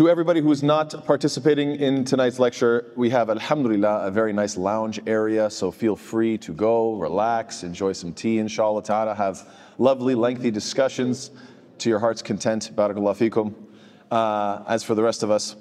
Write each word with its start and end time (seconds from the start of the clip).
to 0.00 0.08
everybody 0.08 0.40
who's 0.40 0.62
not 0.62 1.04
participating 1.04 1.76
in 1.76 2.06
tonight's 2.06 2.38
lecture, 2.38 2.90
we 2.96 3.10
have, 3.10 3.28
alhamdulillah, 3.28 4.06
a 4.06 4.10
very 4.10 4.32
nice 4.32 4.56
lounge 4.56 4.98
area. 5.06 5.50
So 5.50 5.70
feel 5.70 5.94
free 5.94 6.38
to 6.38 6.54
go, 6.54 6.94
relax, 6.94 7.64
enjoy 7.64 7.92
some 7.92 8.14
tea, 8.14 8.38
inshallah 8.38 8.82
ta'ala, 8.82 9.14
have 9.14 9.46
lovely, 9.76 10.14
lengthy 10.14 10.50
discussions 10.50 11.30
to 11.76 11.90
your 11.90 11.98
heart's 11.98 12.22
content. 12.22 12.70
Barakallah 12.74 13.14
fikum. 13.14 13.54
Uh, 14.10 14.64
as 14.66 14.82
for 14.82 14.94
the 14.94 15.02
rest 15.02 15.22
of 15.22 15.30
us, 15.30 15.54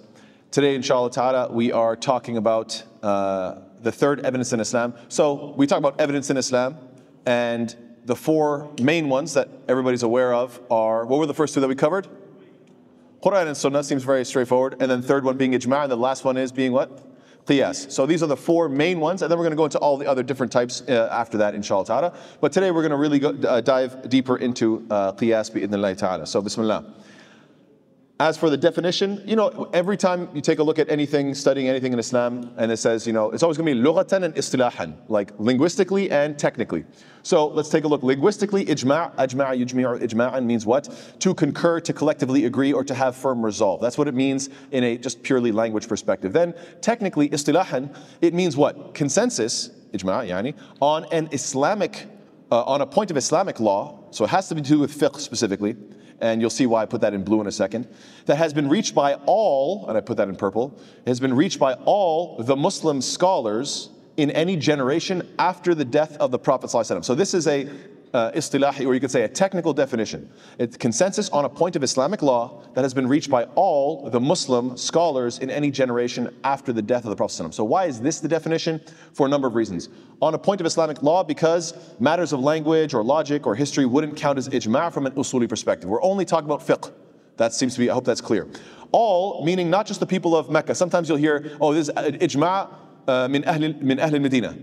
today, 0.51 0.73
inshallah 0.73 1.11
ta'ala, 1.11 1.51
we 1.51 1.73
are 1.73 1.97
talking 1.97 2.37
about 2.37 2.81
uh, 3.03 3.55
the 3.81 3.91
third 3.91 4.21
evidence 4.21 4.53
in 4.53 4.61
Islam. 4.61 4.93
So 5.09 5.53
we 5.57 5.67
talk 5.67 5.79
about 5.79 5.99
evidence 5.99 6.29
in 6.29 6.37
Islam, 6.37 6.77
and 7.25 7.75
the 8.05 8.15
four 8.15 8.71
main 8.81 9.09
ones 9.09 9.33
that 9.33 9.49
everybody's 9.67 10.03
aware 10.03 10.33
of 10.33 10.61
are 10.71 11.05
what 11.05 11.19
were 11.19 11.25
the 11.25 11.33
first 11.33 11.53
two 11.55 11.59
that 11.59 11.67
we 11.67 11.75
covered? 11.75 12.07
Quran 13.21 13.47
and 13.47 13.57
Sunnah 13.57 13.83
seems 13.83 14.03
very 14.03 14.23
straightforward. 14.23 14.75
And 14.79 14.89
then 14.89 15.01
third 15.01 15.23
one 15.23 15.37
being 15.37 15.51
ijma', 15.51 15.83
and 15.83 15.91
the 15.91 15.97
last 15.97 16.23
one 16.23 16.37
is 16.37 16.51
being 16.51 16.71
what? 16.71 17.05
Qiyas. 17.45 17.91
So 17.91 18.05
these 18.05 18.21
are 18.21 18.27
the 18.27 18.37
four 18.37 18.69
main 18.69 18.99
ones, 18.99 19.21
and 19.21 19.31
then 19.31 19.37
we're 19.37 19.45
going 19.45 19.51
to 19.51 19.57
go 19.57 19.65
into 19.65 19.79
all 19.79 19.97
the 19.97 20.05
other 20.05 20.23
different 20.23 20.51
types 20.51 20.83
uh, 20.87 21.09
after 21.11 21.37
that, 21.39 21.55
inshallah 21.55 21.85
ta'ala. 21.85 22.13
But 22.39 22.51
today 22.51 22.69
we're 22.71 22.81
going 22.81 22.91
to 22.91 22.97
really 22.97 23.19
go, 23.19 23.29
uh, 23.29 23.59
dive 23.61 24.07
deeper 24.07 24.37
into 24.37 24.85
uh, 24.89 25.13
Qiyas 25.13 25.51
bi'idhnillah 25.51 25.97
ta'ala. 25.97 26.27
So 26.27 26.41
bismillah. 26.41 26.85
As 28.21 28.35
for 28.35 28.49
the 28.49 28.57
definition, 28.57 29.23
you 29.25 29.37
know, 29.37 29.69
every 29.71 29.95
time 29.95 30.27
you 30.33 30.41
take 30.41 30.59
a 30.59 30.63
look 30.63 30.77
at 30.77 30.89
anything, 30.89 31.33
studying 31.33 31.69
anything 31.69 31.93
in 31.93 31.99
Islam, 31.99 32.53
and 32.57 32.69
it 32.69 32.75
says, 32.75 33.07
you 33.07 33.13
know, 33.13 33.31
it's 33.31 33.43
always 33.43 33.57
going 33.57 33.73
to 33.73 33.81
be 33.81 33.87
lughatan 33.87 34.23
and 34.23 34.35
istilahan, 34.35 34.93
like 35.07 35.31
linguistically 35.39 36.11
and 36.11 36.37
technically. 36.37 36.83
So 37.23 37.47
let's 37.47 37.69
take 37.69 37.85
a 37.85 37.87
look. 37.87 38.03
Linguistically, 38.03 38.65
ijma', 38.65 39.15
ajma' 39.15 39.57
yujmi'u 39.57 40.01
ijma'an 40.01 40.43
means 40.43 40.65
what? 40.65 40.89
To 41.19 41.33
concur, 41.33 41.79
to 41.79 41.93
collectively 41.93 42.43
agree, 42.43 42.73
or 42.73 42.83
to 42.83 42.93
have 42.93 43.15
firm 43.15 43.41
resolve. 43.41 43.79
That's 43.79 43.97
what 43.97 44.09
it 44.09 44.13
means 44.13 44.49
in 44.71 44.83
a 44.83 44.97
just 44.97 45.23
purely 45.23 45.53
language 45.53 45.87
perspective. 45.87 46.33
Then, 46.33 46.53
technically, 46.81 47.29
istilahan, 47.29 47.95
it 48.19 48.33
means 48.33 48.57
what? 48.57 48.93
Consensus, 48.93 49.69
ijma' 49.93 50.27
yani, 50.27 50.55
on 50.81 51.05
an 51.13 51.29
Islamic, 51.31 52.05
uh, 52.51 52.63
on 52.63 52.81
a 52.81 52.85
point 52.85 53.11
of 53.11 53.15
Islamic 53.15 53.61
law, 53.61 53.97
so 54.11 54.25
it 54.25 54.29
has 54.29 54.49
to 54.49 54.55
do 54.55 54.77
with 54.77 54.91
fiqh 54.91 55.21
specifically 55.21 55.77
and 56.21 56.41
you'll 56.41 56.49
see 56.49 56.65
why 56.65 56.81
I 56.81 56.85
put 56.85 57.01
that 57.01 57.13
in 57.13 57.23
blue 57.23 57.41
in 57.41 57.47
a 57.47 57.51
second, 57.51 57.87
that 58.25 58.35
has 58.37 58.53
been 58.53 58.69
reached 58.69 58.93
by 58.93 59.15
all, 59.25 59.87
and 59.87 59.97
I 59.97 60.01
put 60.01 60.17
that 60.17 60.27
in 60.27 60.35
purple, 60.35 60.77
has 61.07 61.19
been 61.19 61.35
reached 61.35 61.59
by 61.59 61.73
all 61.85 62.37
the 62.41 62.55
Muslim 62.55 63.01
scholars 63.01 63.89
in 64.17 64.31
any 64.31 64.55
generation 64.57 65.27
after 65.39 65.73
the 65.73 65.85
death 65.85 66.17
of 66.17 66.31
the 66.31 66.39
Prophet. 66.39 66.69
So 66.69 67.15
this 67.15 67.33
is 67.33 67.47
a 67.47 67.69
uh, 68.13 68.31
istilahi, 68.31 68.85
or 68.85 68.93
you 68.93 68.99
could 68.99 69.11
say 69.11 69.23
a 69.23 69.27
technical 69.27 69.73
definition. 69.73 70.29
It's 70.57 70.77
consensus 70.77 71.29
on 71.29 71.45
a 71.45 71.49
point 71.49 71.75
of 71.75 71.83
Islamic 71.83 72.21
law 72.21 72.63
that 72.73 72.81
has 72.81 72.93
been 72.93 73.07
reached 73.07 73.29
by 73.29 73.43
all 73.55 74.09
the 74.09 74.19
Muslim 74.19 74.77
scholars 74.77 75.39
in 75.39 75.49
any 75.49 75.69
generation 75.71 76.33
after 76.43 76.73
the 76.73 76.81
death 76.81 77.03
of 77.03 77.09
the 77.09 77.15
Prophet. 77.15 77.53
So, 77.53 77.63
why 77.63 77.85
is 77.85 78.01
this 78.01 78.19
the 78.19 78.27
definition? 78.27 78.81
For 79.13 79.25
a 79.27 79.29
number 79.29 79.47
of 79.47 79.55
reasons. 79.55 79.89
On 80.21 80.33
a 80.33 80.37
point 80.37 80.61
of 80.61 80.67
Islamic 80.67 81.03
law, 81.03 81.23
because 81.23 81.73
matters 81.99 82.33
of 82.33 82.39
language 82.39 82.93
or 82.93 83.03
logic 83.03 83.45
or 83.45 83.55
history 83.55 83.85
wouldn't 83.85 84.15
count 84.15 84.37
as 84.37 84.49
ijma' 84.49 84.91
from 84.91 85.05
an 85.05 85.13
usuli 85.13 85.47
perspective. 85.47 85.89
We're 85.89 86.01
only 86.01 86.25
talking 86.25 86.49
about 86.49 86.65
fiqh. 86.65 86.91
That 87.37 87.53
seems 87.53 87.73
to 87.75 87.79
be, 87.79 87.89
I 87.89 87.93
hope 87.93 88.05
that's 88.05 88.21
clear. 88.21 88.47
All, 88.91 89.45
meaning 89.45 89.69
not 89.69 89.85
just 89.85 89.99
the 89.99 90.05
people 90.05 90.35
of 90.35 90.49
Mecca. 90.49 90.73
Sometimes 90.73 91.07
you'll 91.07 91.17
hear, 91.17 91.55
oh, 91.61 91.73
this 91.73 91.89
is 91.89 91.95
ijma' 91.95 92.69
Uh, 93.09 93.27
min 93.27 93.43
ahl 93.45 93.73
min 93.81 93.99
ahl. 93.99 94.13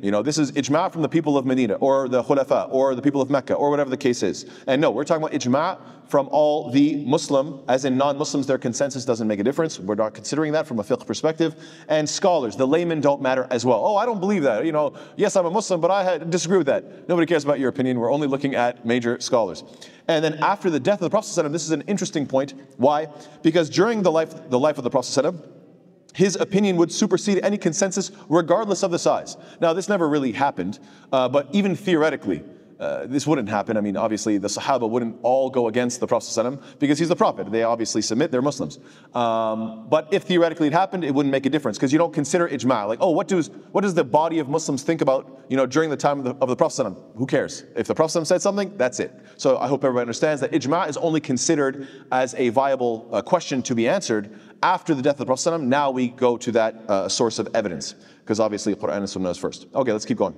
You 0.04 0.12
know, 0.12 0.22
this 0.22 0.38
is 0.38 0.52
ijma' 0.52 0.92
from 0.92 1.02
the 1.02 1.08
people 1.08 1.36
of 1.36 1.44
Medina, 1.44 1.74
or 1.74 2.08
the 2.08 2.22
khulafa, 2.22 2.68
or 2.70 2.94
the 2.94 3.02
people 3.02 3.20
of 3.20 3.28
Mecca, 3.28 3.54
or 3.54 3.70
whatever 3.70 3.90
the 3.90 3.96
case 3.96 4.22
is. 4.22 4.46
And 4.68 4.80
no, 4.80 4.92
we're 4.92 5.02
talking 5.02 5.24
about 5.24 5.34
ijma' 5.36 5.80
from 6.06 6.28
all 6.30 6.70
the 6.70 7.04
Muslim, 7.04 7.64
as 7.66 7.84
in 7.84 7.96
non-Muslims, 7.96 8.46
their 8.46 8.58
consensus 8.58 9.04
doesn't 9.04 9.26
make 9.26 9.40
a 9.40 9.42
difference. 9.42 9.80
We're 9.80 9.96
not 9.96 10.14
considering 10.14 10.52
that 10.52 10.64
from 10.64 10.78
a 10.78 10.84
fiqh 10.84 11.04
perspective. 11.04 11.56
And 11.88 12.08
scholars, 12.08 12.54
the 12.54 12.68
laymen 12.68 13.00
don't 13.00 13.20
matter 13.20 13.48
as 13.50 13.66
well. 13.66 13.84
Oh, 13.84 13.96
I 13.96 14.06
don't 14.06 14.20
believe 14.20 14.44
that. 14.44 14.64
You 14.64 14.70
know, 14.70 14.94
yes, 15.16 15.34
I'm 15.34 15.46
a 15.46 15.50
Muslim, 15.50 15.80
but 15.80 15.90
I 15.90 16.18
disagree 16.18 16.58
with 16.58 16.68
that. 16.68 17.08
Nobody 17.08 17.26
cares 17.26 17.42
about 17.42 17.58
your 17.58 17.70
opinion. 17.70 17.98
We're 17.98 18.12
only 18.12 18.28
looking 18.28 18.54
at 18.54 18.86
major 18.86 19.18
scholars. 19.18 19.64
And 20.06 20.24
then 20.24 20.34
after 20.34 20.70
the 20.70 20.78
death 20.78 21.00
of 21.00 21.06
the 21.06 21.10
Prophet, 21.10 21.50
this 21.50 21.64
is 21.64 21.72
an 21.72 21.82
interesting 21.88 22.28
point. 22.28 22.54
Why? 22.76 23.08
Because 23.42 23.68
during 23.68 24.04
the 24.04 24.12
life, 24.12 24.48
the 24.48 24.58
life 24.60 24.78
of 24.78 24.84
the 24.84 24.90
Prophet, 24.90 25.34
his 26.13 26.35
opinion 26.35 26.75
would 26.77 26.91
supersede 26.91 27.39
any 27.43 27.57
consensus, 27.57 28.11
regardless 28.27 28.83
of 28.83 28.91
the 28.91 28.99
size. 28.99 29.37
Now, 29.59 29.73
this 29.73 29.87
never 29.87 30.09
really 30.09 30.33
happened, 30.33 30.79
uh, 31.11 31.29
but 31.29 31.47
even 31.53 31.75
theoretically, 31.75 32.43
uh, 32.81 33.05
this 33.05 33.27
wouldn't 33.27 33.47
happen. 33.47 33.77
I 33.77 33.81
mean, 33.81 33.95
obviously, 33.95 34.39
the 34.39 34.47
Sahaba 34.47 34.89
wouldn't 34.89 35.19
all 35.21 35.51
go 35.51 35.67
against 35.67 35.99
the 35.99 36.07
Prophet 36.07 36.25
ﷺ 36.25 36.79
because 36.79 36.97
he's 36.97 37.09
the 37.09 37.15
Prophet. 37.15 37.51
They 37.51 37.61
obviously 37.61 38.01
submit, 38.01 38.31
they're 38.31 38.41
Muslims. 38.41 38.79
Um, 39.13 39.87
but 39.87 40.11
if 40.11 40.23
theoretically 40.23 40.65
it 40.65 40.73
happened, 40.73 41.03
it 41.03 41.13
wouldn't 41.13 41.31
make 41.31 41.45
a 41.45 41.49
difference 41.51 41.77
because 41.77 41.93
you 41.93 41.99
don't 41.99 42.11
consider 42.11 42.49
ijma. 42.49 42.87
Like, 42.87 42.97
oh, 42.99 43.11
what 43.11 43.27
does, 43.27 43.51
what 43.71 43.81
does 43.81 43.93
the 43.93 44.03
body 44.03 44.39
of 44.39 44.49
Muslims 44.49 44.81
think 44.81 45.01
about 45.01 45.45
you 45.47 45.57
know, 45.57 45.67
during 45.67 45.91
the 45.91 45.97
time 45.97 46.17
of 46.17 46.25
the, 46.25 46.35
of 46.41 46.49
the 46.49 46.55
Prophet? 46.55 46.81
ﷺ? 46.81 47.17
Who 47.17 47.27
cares? 47.27 47.65
If 47.75 47.85
the 47.85 47.93
Prophet 47.93 48.17
ﷺ 48.17 48.25
said 48.25 48.41
something, 48.41 48.75
that's 48.77 48.99
it. 48.99 49.13
So 49.37 49.59
I 49.59 49.67
hope 49.67 49.83
everybody 49.83 50.01
understands 50.01 50.41
that 50.41 50.51
ijma 50.51 50.89
is 50.89 50.97
only 50.97 51.19
considered 51.19 51.87
as 52.11 52.33
a 52.33 52.49
viable 52.49 53.07
uh, 53.11 53.21
question 53.21 53.61
to 53.61 53.75
be 53.75 53.87
answered 53.87 54.39
after 54.62 54.94
the 54.94 55.02
death 55.02 55.14
of 55.14 55.18
the 55.18 55.26
Prophet. 55.26 55.58
Now 55.58 55.90
we 55.90 56.08
go 56.08 56.36
to 56.36 56.52
that 56.52 56.74
uh, 56.88 57.08
source 57.08 57.38
of 57.38 57.48
evidence 57.54 57.94
because 58.20 58.40
obviously 58.40 58.74
the 58.74 58.80
Quran 58.80 58.98
and 58.98 59.10
Sunnah 59.10 59.30
is 59.30 59.38
first. 59.38 59.66
Okay, 59.74 59.92
let's 59.92 60.04
keep 60.04 60.18
going. 60.18 60.34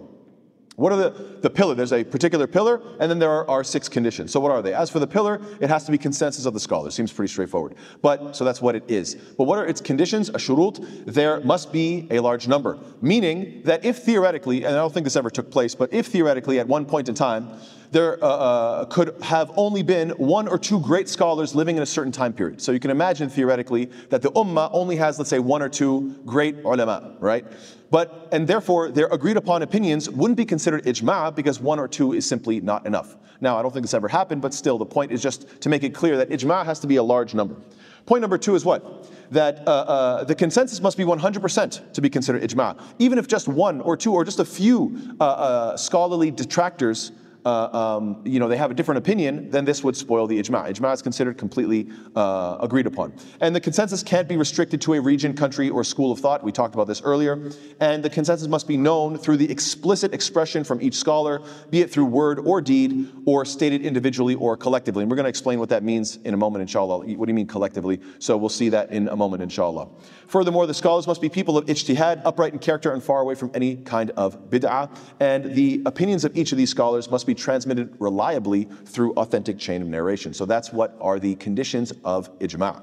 What 0.78 0.92
are 0.92 0.96
the, 0.96 1.38
the 1.40 1.50
pillar? 1.50 1.74
There's 1.74 1.92
a 1.92 2.04
particular 2.04 2.46
pillar, 2.46 2.80
and 3.00 3.10
then 3.10 3.18
there 3.18 3.30
are, 3.30 3.50
are, 3.50 3.64
six 3.64 3.88
conditions. 3.88 4.30
So 4.30 4.38
what 4.38 4.52
are 4.52 4.62
they? 4.62 4.72
As 4.72 4.88
for 4.88 5.00
the 5.00 5.08
pillar, 5.08 5.40
it 5.58 5.68
has 5.68 5.84
to 5.86 5.90
be 5.90 5.98
consensus 5.98 6.46
of 6.46 6.54
the 6.54 6.60
scholars. 6.60 6.94
Seems 6.94 7.12
pretty 7.12 7.32
straightforward. 7.32 7.74
But 8.00 8.36
so 8.36 8.44
that's 8.44 8.62
what 8.62 8.76
it 8.76 8.84
is. 8.86 9.16
But 9.16 9.48
what 9.48 9.58
are 9.58 9.66
its 9.66 9.80
conditions? 9.80 10.28
A 10.28 10.34
shurut, 10.34 11.04
there 11.04 11.40
must 11.40 11.72
be 11.72 12.06
a 12.12 12.20
large 12.20 12.46
number. 12.46 12.78
Meaning 13.00 13.62
that 13.64 13.84
if 13.84 14.04
theoretically, 14.04 14.58
and 14.58 14.68
I 14.68 14.78
don't 14.78 14.94
think 14.94 15.02
this 15.02 15.16
ever 15.16 15.30
took 15.30 15.50
place, 15.50 15.74
but 15.74 15.92
if 15.92 16.06
theoretically 16.06 16.60
at 16.60 16.68
one 16.68 16.86
point 16.86 17.08
in 17.08 17.16
time, 17.16 17.58
there 17.90 18.22
uh, 18.22 18.28
uh, 18.28 18.84
could 18.84 19.16
have 19.22 19.50
only 19.56 19.82
been 19.82 20.10
one 20.10 20.46
or 20.46 20.58
two 20.58 20.78
great 20.78 21.08
scholars 21.08 21.56
living 21.56 21.76
in 21.76 21.82
a 21.82 21.86
certain 21.86 22.12
time 22.12 22.32
period. 22.32 22.60
So 22.60 22.70
you 22.70 22.78
can 22.78 22.92
imagine 22.92 23.28
theoretically 23.28 23.86
that 24.10 24.22
the 24.22 24.30
ummah 24.32 24.70
only 24.72 24.94
has, 24.96 25.18
let's 25.18 25.30
say, 25.30 25.40
one 25.40 25.60
or 25.60 25.68
two 25.68 26.14
great 26.24 26.56
ulama, 26.64 27.16
right? 27.18 27.44
But, 27.90 28.28
and 28.32 28.46
therefore, 28.46 28.90
their 28.90 29.06
agreed 29.06 29.36
upon 29.36 29.62
opinions 29.62 30.10
wouldn't 30.10 30.36
be 30.36 30.44
considered 30.44 30.84
ijma' 30.84 31.34
because 31.34 31.60
one 31.60 31.78
or 31.78 31.88
two 31.88 32.12
is 32.12 32.26
simply 32.26 32.60
not 32.60 32.86
enough. 32.86 33.16
Now, 33.40 33.56
I 33.56 33.62
don't 33.62 33.72
think 33.72 33.84
this 33.84 33.94
ever 33.94 34.08
happened, 34.08 34.42
but 34.42 34.52
still, 34.52 34.78
the 34.78 34.86
point 34.86 35.12
is 35.12 35.22
just 35.22 35.60
to 35.62 35.68
make 35.68 35.84
it 35.84 35.94
clear 35.94 36.16
that 36.18 36.28
ijma' 36.28 36.64
has 36.64 36.80
to 36.80 36.86
be 36.86 36.96
a 36.96 37.02
large 37.02 37.34
number. 37.34 37.56
Point 38.04 38.20
number 38.22 38.38
two 38.38 38.54
is 38.54 38.64
what? 38.64 39.06
That 39.30 39.66
uh, 39.66 39.70
uh, 39.70 40.24
the 40.24 40.34
consensus 40.34 40.80
must 40.80 40.96
be 40.96 41.04
100% 41.04 41.92
to 41.92 42.00
be 42.00 42.10
considered 42.10 42.42
ijma'. 42.42 42.80
Even 42.98 43.18
if 43.18 43.28
just 43.28 43.48
one 43.48 43.80
or 43.80 43.96
two 43.96 44.12
or 44.12 44.24
just 44.24 44.38
a 44.38 44.44
few 44.44 45.14
uh, 45.20 45.24
uh 45.24 45.76
scholarly 45.76 46.30
detractors 46.30 47.12
uh, 47.44 47.96
um, 47.96 48.22
you 48.24 48.38
know, 48.38 48.48
they 48.48 48.56
have 48.56 48.70
a 48.70 48.74
different 48.74 48.98
opinion, 48.98 49.50
then 49.50 49.64
this 49.64 49.84
would 49.84 49.96
spoil 49.96 50.26
the 50.26 50.38
ijma. 50.38 50.68
Ijma 50.70 50.92
is 50.94 51.02
considered 51.02 51.38
completely 51.38 51.88
uh, 52.16 52.58
agreed 52.60 52.86
upon. 52.86 53.12
And 53.40 53.54
the 53.54 53.60
consensus 53.60 54.02
can't 54.02 54.28
be 54.28 54.36
restricted 54.36 54.80
to 54.82 54.94
a 54.94 55.00
region, 55.00 55.34
country, 55.34 55.70
or 55.70 55.84
school 55.84 56.12
of 56.12 56.18
thought. 56.18 56.42
We 56.42 56.52
talked 56.52 56.74
about 56.74 56.86
this 56.86 57.02
earlier. 57.02 57.50
And 57.80 58.02
the 58.02 58.10
consensus 58.10 58.48
must 58.48 58.66
be 58.66 58.76
known 58.76 59.16
through 59.16 59.36
the 59.36 59.50
explicit 59.50 60.12
expression 60.12 60.64
from 60.64 60.80
each 60.82 60.94
scholar, 60.94 61.42
be 61.70 61.80
it 61.80 61.90
through 61.90 62.06
word 62.06 62.40
or 62.40 62.60
deed, 62.60 63.10
or 63.24 63.44
stated 63.44 63.82
individually 63.82 64.34
or 64.34 64.56
collectively. 64.56 65.02
And 65.02 65.10
we're 65.10 65.16
going 65.16 65.24
to 65.24 65.30
explain 65.30 65.58
what 65.58 65.68
that 65.68 65.82
means 65.82 66.16
in 66.24 66.34
a 66.34 66.36
moment, 66.36 66.62
inshallah. 66.62 66.98
What 66.98 67.26
do 67.26 67.30
you 67.30 67.34
mean 67.34 67.46
collectively? 67.46 68.00
So 68.18 68.36
we'll 68.36 68.48
see 68.48 68.68
that 68.70 68.90
in 68.90 69.08
a 69.08 69.16
moment, 69.16 69.42
inshallah. 69.42 69.88
Furthermore, 70.26 70.66
the 70.66 70.74
scholars 70.74 71.06
must 71.06 71.22
be 71.22 71.28
people 71.28 71.56
of 71.56 71.66
ijtihad, 71.66 72.22
upright 72.24 72.52
in 72.52 72.58
character, 72.58 72.92
and 72.92 73.02
far 73.02 73.20
away 73.20 73.34
from 73.34 73.50
any 73.54 73.76
kind 73.76 74.10
of 74.10 74.50
bid'ah. 74.50 74.94
And 75.20 75.54
the 75.54 75.82
opinions 75.86 76.24
of 76.24 76.36
each 76.36 76.52
of 76.52 76.58
these 76.58 76.70
scholars 76.70 77.10
must 77.10 77.26
be 77.28 77.34
transmitted 77.34 77.94
reliably 78.00 78.64
through 78.86 79.12
authentic 79.12 79.58
chain 79.58 79.82
of 79.82 79.88
narration. 79.88 80.34
So 80.34 80.44
that's 80.44 80.72
what 80.72 80.96
are 81.00 81.20
the 81.20 81.36
conditions 81.36 81.92
of 82.04 82.36
ijma'. 82.40 82.82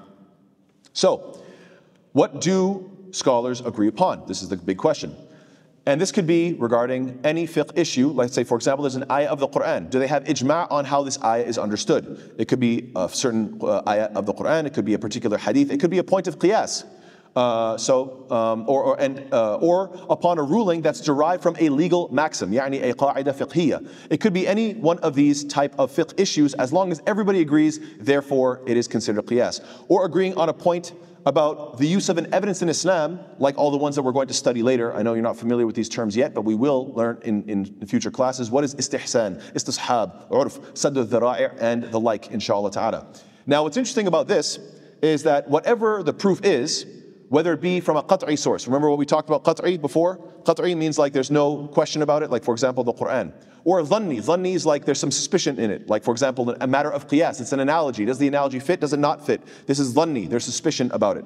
So, 0.94 1.41
what 2.13 2.39
do 2.39 2.89
scholars 3.12 3.59
agree 3.59 3.89
upon? 3.89 4.25
This 4.27 4.42
is 4.42 4.47
the 4.47 4.56
big 4.56 4.77
question. 4.77 5.13
And 5.88 6.01
this 6.01 6.12
could 6.12 6.25
be 6.25 6.53
regarding 6.53 7.19
any 7.24 7.45
fiqh 7.45 7.77
issue. 7.77 8.07
Let's 8.07 8.33
say, 8.33 8.44
for 8.44 8.56
example, 8.56 8.83
there's 8.83 8.95
an 8.95 9.12
ayah 9.12 9.27
of 9.27 9.39
the 9.39 9.47
Quran. 9.47 9.89
Do 9.89 10.00
they 10.00 10.07
have 10.07 10.24
ijma' 10.24 10.71
on 10.71 10.86
how 10.86 11.03
this 11.03 11.21
ayah 11.24 11.44
is 11.44 11.57
understood? 11.57 12.33
It 12.39 12.47
could 12.47 12.59
be 12.59 12.92
a 12.95 13.07
certain 13.07 13.59
uh, 13.62 13.83
ayah 13.88 14.09
of 14.15 14.25
the 14.25 14.33
Quran, 14.33 14.65
it 14.65 14.74
could 14.74 14.86
be 14.86 14.95
a 14.95 15.00
particular 15.00 15.38
hadith, 15.38 15.71
it 15.71 15.80
could 15.80 15.92
be 15.92 16.00
a 16.00 16.03
point 16.03 16.27
of 16.27 16.39
qiyas. 16.39 16.86
Uh, 17.35 17.77
so, 17.77 18.25
um, 18.31 18.63
or, 18.65 18.83
or, 18.83 19.01
and, 19.01 19.27
uh, 19.33 19.57
or 19.57 19.91
upon 20.09 20.37
a 20.37 20.43
ruling 20.43 20.81
that's 20.81 21.01
derived 21.01 21.43
from 21.43 21.55
a 21.59 21.67
legal 21.67 22.07
maxim, 22.13 22.49
يعني 22.51 22.81
a 22.81 22.93
قاعدة 22.93 23.35
فقهية. 23.35 23.85
It 24.09 24.21
could 24.21 24.31
be 24.31 24.47
any 24.47 24.73
one 24.75 24.99
of 24.99 25.15
these 25.15 25.43
type 25.43 25.75
of 25.77 25.91
fiqh 25.91 26.17
issues 26.17 26.53
as 26.53 26.71
long 26.71 26.93
as 26.93 27.01
everybody 27.05 27.41
agrees, 27.41 27.81
therefore 27.99 28.61
it 28.65 28.77
is 28.77 28.87
considered 28.87 29.25
qiyas. 29.25 29.59
Or 29.89 30.05
agreeing 30.05 30.37
on 30.37 30.47
a 30.47 30.53
point 30.53 30.93
about 31.25 31.77
the 31.77 31.87
use 31.87 32.07
of 32.07 32.17
an 32.17 32.33
evidence 32.33 32.61
in 32.61 32.69
Islam, 32.69 33.19
like 33.39 33.57
all 33.57 33.71
the 33.71 33.77
ones 33.77 33.95
that 33.95 34.03
we're 34.03 34.11
going 34.11 34.27
to 34.27 34.33
study 34.33 34.61
later. 34.61 34.95
I 34.95 35.01
know 35.01 35.13
you're 35.13 35.23
not 35.23 35.37
familiar 35.37 35.65
with 35.65 35.75
these 35.75 35.89
terms 35.89 36.15
yet, 36.15 36.33
but 36.33 36.41
we 36.43 36.55
will 36.55 36.93
learn 36.93 37.17
in, 37.23 37.43
in 37.49 37.87
future 37.87 38.11
classes. 38.11 38.51
What 38.51 38.63
is 38.63 38.75
istihsan, 38.75 39.41
istishab, 39.53 40.29
urf, 40.29 40.59
sadd 40.73 41.03
dhara'i, 41.07 41.53
and 41.59 41.83
the 41.85 41.99
like, 41.99 42.31
inshallah 42.31 42.71
ta'ala. 42.71 43.07
Now, 43.47 43.63
what's 43.63 43.75
interesting 43.75 44.07
about 44.07 44.27
this 44.27 44.59
is 45.01 45.23
that 45.23 45.49
whatever 45.49 46.03
the 46.03 46.13
proof 46.13 46.45
is, 46.45 46.85
whether 47.30 47.54
it 47.54 47.62
be 47.62 47.80
from 47.80 47.98
a 47.98 48.04
qat'i 48.04 48.38
source. 48.38 48.68
Remember 48.68 48.89
what 48.89 49.00
we 49.00 49.06
talked 49.06 49.30
about 49.30 49.44
qat'i 49.44 49.80
before? 49.80 50.18
Qat'i 50.44 50.75
means 50.77 50.98
like 50.98 51.13
there's 51.13 51.31
no 51.31 51.68
question 51.68 52.01
about 52.01 52.24
it, 52.24 52.30
like 52.30 52.44
for 52.44 52.54
example 52.54 52.83
the 52.83 52.94
Quran. 52.94 53.33
Or 53.63 53.81
dhanni. 53.81 54.22
Dhanni 54.22 54.54
is 54.54 54.66
like 54.66 54.86
there's 54.86 55.00
some 55.00 55.12
suspicion 55.12 55.57
in 55.57 55.72
it. 55.72 55.89
Like 55.89 56.04
for 56.04 56.12
example, 56.12 56.51
a 56.62 56.68
matter 56.68 56.92
of 56.92 57.07
qiyas. 57.07 57.42
It's 57.42 57.51
an 57.51 57.60
analogy. 57.60 58.06
Does 58.06 58.19
the 58.19 58.27
analogy 58.27 58.60
fit? 58.60 58.80
Does 58.80 58.94
it 58.94 59.00
not 59.00 59.25
fit? 59.25 59.42
This 59.66 59.80
is 59.80 59.95
dhanni. 59.95 60.30
There's 60.30 60.45
suspicion 60.45 60.92
about 60.94 61.18
it. 61.18 61.25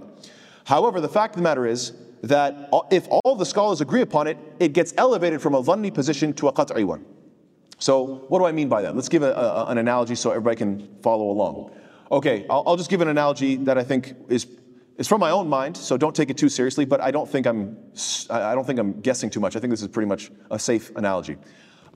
However, 0.63 1.01
the 1.01 1.10
fact 1.10 1.36
of 1.36 1.40
the 1.40 1.44
matter 1.44 1.66
is 1.66 1.92
that 2.24 2.69
if 2.92 3.07
all 3.10 3.36
the 3.36 3.45
scholars 3.45 3.81
agree 3.81 4.02
upon 4.02 4.28
it, 4.28 4.38
it 4.60 4.72
gets 4.72 4.94
elevated 4.98 5.42
from 5.42 5.54
a 5.54 5.62
dhanni 5.62 5.94
position 5.94 6.31
to 6.34 6.48
a 6.48 6.54
qat'i 6.54 6.86
one. 6.86 7.06
So 7.78 8.25
what 8.30 8.40
do 8.40 8.45
I 8.45 8.54
mean 8.54 8.69
by 8.69 8.81
that? 8.84 8.95
Let's 8.95 9.10
give 9.10 9.24
a, 9.24 9.34
a, 9.34 9.66
an 9.68 9.78
analogy 9.78 10.16
so 10.16 10.31
everybody 10.31 10.56
can 10.56 10.98
follow 11.02 11.30
along. 11.30 11.72
Okay, 12.12 12.45
I'll, 12.50 12.63
I'll 12.66 12.78
just 12.78 12.90
give 12.90 13.02
an 13.02 13.10
analogy 13.10 13.56
that 13.57 13.78
I 13.78 13.84
think 13.84 14.16
is 14.30 14.45
it's 15.00 15.07
from 15.07 15.22
my 15.22 15.31
own 15.31 15.48
mind, 15.48 15.78
so 15.78 15.96
don't 15.96 16.13
take 16.13 16.30
it 16.30 16.38
too 16.38 16.50
seriously. 16.50 16.84
But 16.84 17.00
I 17.00 17.10
don't 17.10 17.28
think 17.28 17.48
I'm, 17.48 17.78
I 18.30 18.54
don't 18.54 18.68
think 18.68 18.80
I'm 18.80 19.00
guessing 19.00 19.30
too 19.30 19.40
much. 19.40 19.56
I 19.56 19.60
think 19.62 19.72
this 19.72 19.81
is 19.81 19.88
pretty 19.88 20.10
much 20.10 20.30
a 20.51 20.60
safe 20.60 20.92
analogy. 20.98 21.38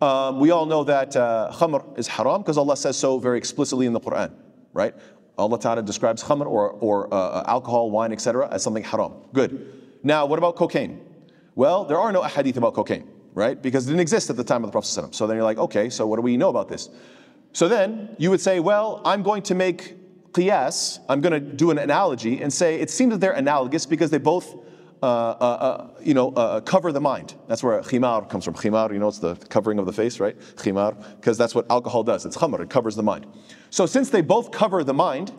Um, 0.02 0.40
we 0.40 0.52
all 0.52 0.66
know 0.66 0.86
that 0.86 1.14
uh, 1.16 1.52
khamr 1.54 2.00
is 2.00 2.08
haram 2.08 2.42
because 2.42 2.58
Allah 2.58 2.78
says 2.78 2.98
so 2.98 3.20
very 3.20 3.38
explicitly 3.38 3.88
in 3.88 3.94
the 3.94 4.00
Quran, 4.00 4.32
right? 4.72 4.96
Allah 5.38 5.60
Ta'ala 5.60 5.84
describes 5.84 6.24
khamr 6.24 6.46
or, 6.46 6.72
or 6.72 7.14
uh, 7.14 7.44
alcohol, 7.46 7.92
wine, 7.92 8.14
etc. 8.14 8.48
as 8.50 8.64
something 8.64 8.84
haram. 8.84 9.14
Good. 9.34 10.00
Now, 10.04 10.26
what 10.26 10.40
about 10.40 10.56
cocaine? 10.56 11.02
Well, 11.56 11.84
there 11.84 12.00
are 12.00 12.12
no 12.14 12.22
ahadith 12.22 12.56
about 12.56 12.74
cocaine, 12.74 13.06
right? 13.34 13.62
Because 13.62 13.86
it 13.86 13.90
didn't 13.90 14.02
exist 14.02 14.30
at 14.30 14.38
the 14.38 14.46
time 14.46 14.64
of 14.64 14.70
the 14.70 14.72
Prophet. 14.72 15.14
So 15.14 15.28
then 15.28 15.36
you're 15.36 15.44
like, 15.44 15.58
okay, 15.58 15.90
so 15.90 16.08
what 16.08 16.16
do 16.16 16.22
we 16.22 16.38
know 16.38 16.50
about 16.50 16.70
this? 16.70 16.90
So 17.52 17.68
then 17.68 18.16
you 18.18 18.30
would 18.30 18.42
say, 18.42 18.62
well, 18.62 19.02
I'm 19.04 19.24
going 19.24 19.44
to 19.44 19.56
make 19.56 19.96
qiyas, 20.34 21.00
I'm 21.08 21.22
going 21.22 21.34
to 21.34 21.40
do 21.40 21.72
an 21.72 21.78
analogy 21.78 22.42
and 22.42 22.52
say 22.52 22.80
it 22.80 22.90
seems 22.90 23.12
that 23.12 23.22
they're 23.22 23.32
analogous 23.34 23.86
because 23.86 24.10
they 24.10 24.18
both, 24.18 24.56
uh, 25.02 25.06
uh, 25.06 25.06
uh, 25.06 25.88
you 26.02 26.14
know, 26.14 26.32
uh, 26.34 26.60
cover 26.62 26.92
the 26.92 27.00
mind. 27.00 27.36
That's 27.48 27.64
where 27.64 27.80
khimar 27.82 28.30
comes 28.30 28.44
from. 28.44 28.56
Khimar, 28.56 28.92
you 28.92 29.00
know, 29.00 29.08
it's 29.08 29.20
the 29.20 29.36
covering 29.36 29.80
of 29.80 29.86
the 29.86 29.94
face, 29.94 30.20
right? 30.20 30.38
Khimar, 30.56 30.96
because 31.16 31.38
that's 31.38 31.56
what 31.56 31.70
alcohol 31.70 32.04
does. 32.04 32.26
It's 32.26 32.36
khamr, 32.36 32.60
it 32.62 32.70
covers 32.70 32.96
the 32.96 33.04
mind. 33.04 33.28
So 33.70 33.86
since 33.86 34.10
they 34.10 34.22
both 34.22 34.52
cover 34.52 34.84
the 34.84 34.94
mind, 34.94 35.32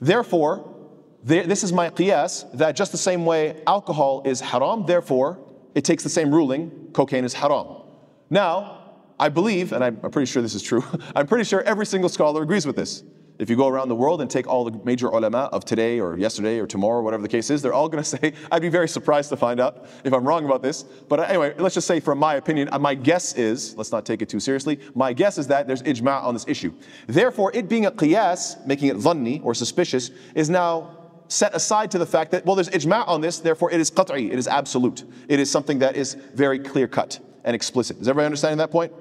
therefore, 0.00 0.68
this 1.24 1.62
is 1.62 1.72
my 1.72 1.90
qiyas 1.90 2.50
that 2.52 2.74
just 2.74 2.92
the 2.92 2.98
same 2.98 3.24
way 3.24 3.62
alcohol 3.66 4.22
is 4.24 4.40
haram, 4.40 4.86
therefore, 4.86 5.38
it 5.74 5.84
takes 5.84 6.02
the 6.02 6.08
same 6.08 6.34
ruling, 6.34 6.90
cocaine 6.92 7.24
is 7.24 7.34
haram. 7.34 7.82
Now, 8.28 8.78
I 9.20 9.28
believe, 9.28 9.72
and 9.72 9.84
I'm 9.84 9.96
pretty 10.10 10.26
sure 10.26 10.42
this 10.42 10.54
is 10.54 10.62
true, 10.62 10.84
I'm 11.14 11.26
pretty 11.26 11.44
sure 11.44 11.62
every 11.62 11.86
single 11.86 12.08
scholar 12.08 12.42
agrees 12.42 12.66
with 12.66 12.76
this. 12.76 13.04
If 13.42 13.50
you 13.50 13.56
go 13.56 13.66
around 13.66 13.88
the 13.88 13.96
world 13.96 14.20
and 14.20 14.30
take 14.30 14.46
all 14.46 14.64
the 14.64 14.80
major 14.84 15.08
ulama 15.08 15.48
of 15.50 15.64
today 15.64 15.98
or 15.98 16.16
yesterday 16.16 16.60
or 16.60 16.66
tomorrow, 16.68 17.02
whatever 17.02 17.24
the 17.24 17.28
case 17.28 17.50
is, 17.50 17.60
they're 17.60 17.74
all 17.74 17.88
going 17.88 18.00
to 18.04 18.08
say, 18.08 18.34
I'd 18.52 18.62
be 18.62 18.68
very 18.68 18.88
surprised 18.88 19.30
to 19.30 19.36
find 19.36 19.58
out 19.58 19.84
if 20.04 20.12
I'm 20.12 20.24
wrong 20.24 20.44
about 20.44 20.62
this. 20.62 20.84
But 20.84 21.28
anyway, 21.28 21.52
let's 21.58 21.74
just 21.74 21.88
say 21.88 21.98
from 21.98 22.18
my 22.18 22.36
opinion, 22.36 22.68
uh, 22.70 22.78
my 22.78 22.94
guess 22.94 23.34
is, 23.34 23.76
let's 23.76 23.90
not 23.90 24.06
take 24.06 24.22
it 24.22 24.28
too 24.28 24.38
seriously, 24.38 24.78
my 24.94 25.12
guess 25.12 25.38
is 25.38 25.48
that 25.48 25.66
there's 25.66 25.82
ijma' 25.82 26.22
on 26.22 26.34
this 26.34 26.46
issue. 26.46 26.72
Therefore, 27.08 27.50
it 27.52 27.68
being 27.68 27.86
a 27.86 27.90
qiyas, 27.90 28.64
making 28.64 28.90
it 28.90 28.98
dhanni 28.98 29.42
or 29.42 29.56
suspicious, 29.56 30.12
is 30.36 30.48
now 30.48 30.96
set 31.26 31.52
aside 31.52 31.90
to 31.90 31.98
the 31.98 32.06
fact 32.06 32.30
that, 32.30 32.46
well, 32.46 32.54
there's 32.54 32.70
ijma' 32.70 33.08
on 33.08 33.20
this, 33.20 33.40
therefore 33.40 33.72
it 33.72 33.80
is 33.80 33.90
qat'i, 33.90 34.30
it 34.30 34.38
is 34.38 34.46
absolute. 34.46 35.02
It 35.26 35.40
is 35.40 35.50
something 35.50 35.80
that 35.80 35.96
is 35.96 36.14
very 36.14 36.60
clear 36.60 36.86
cut 36.86 37.18
and 37.42 37.56
explicit. 37.56 37.98
Is 37.98 38.06
everybody 38.06 38.26
understanding 38.26 38.58
that 38.58 38.70
point? 38.70 38.92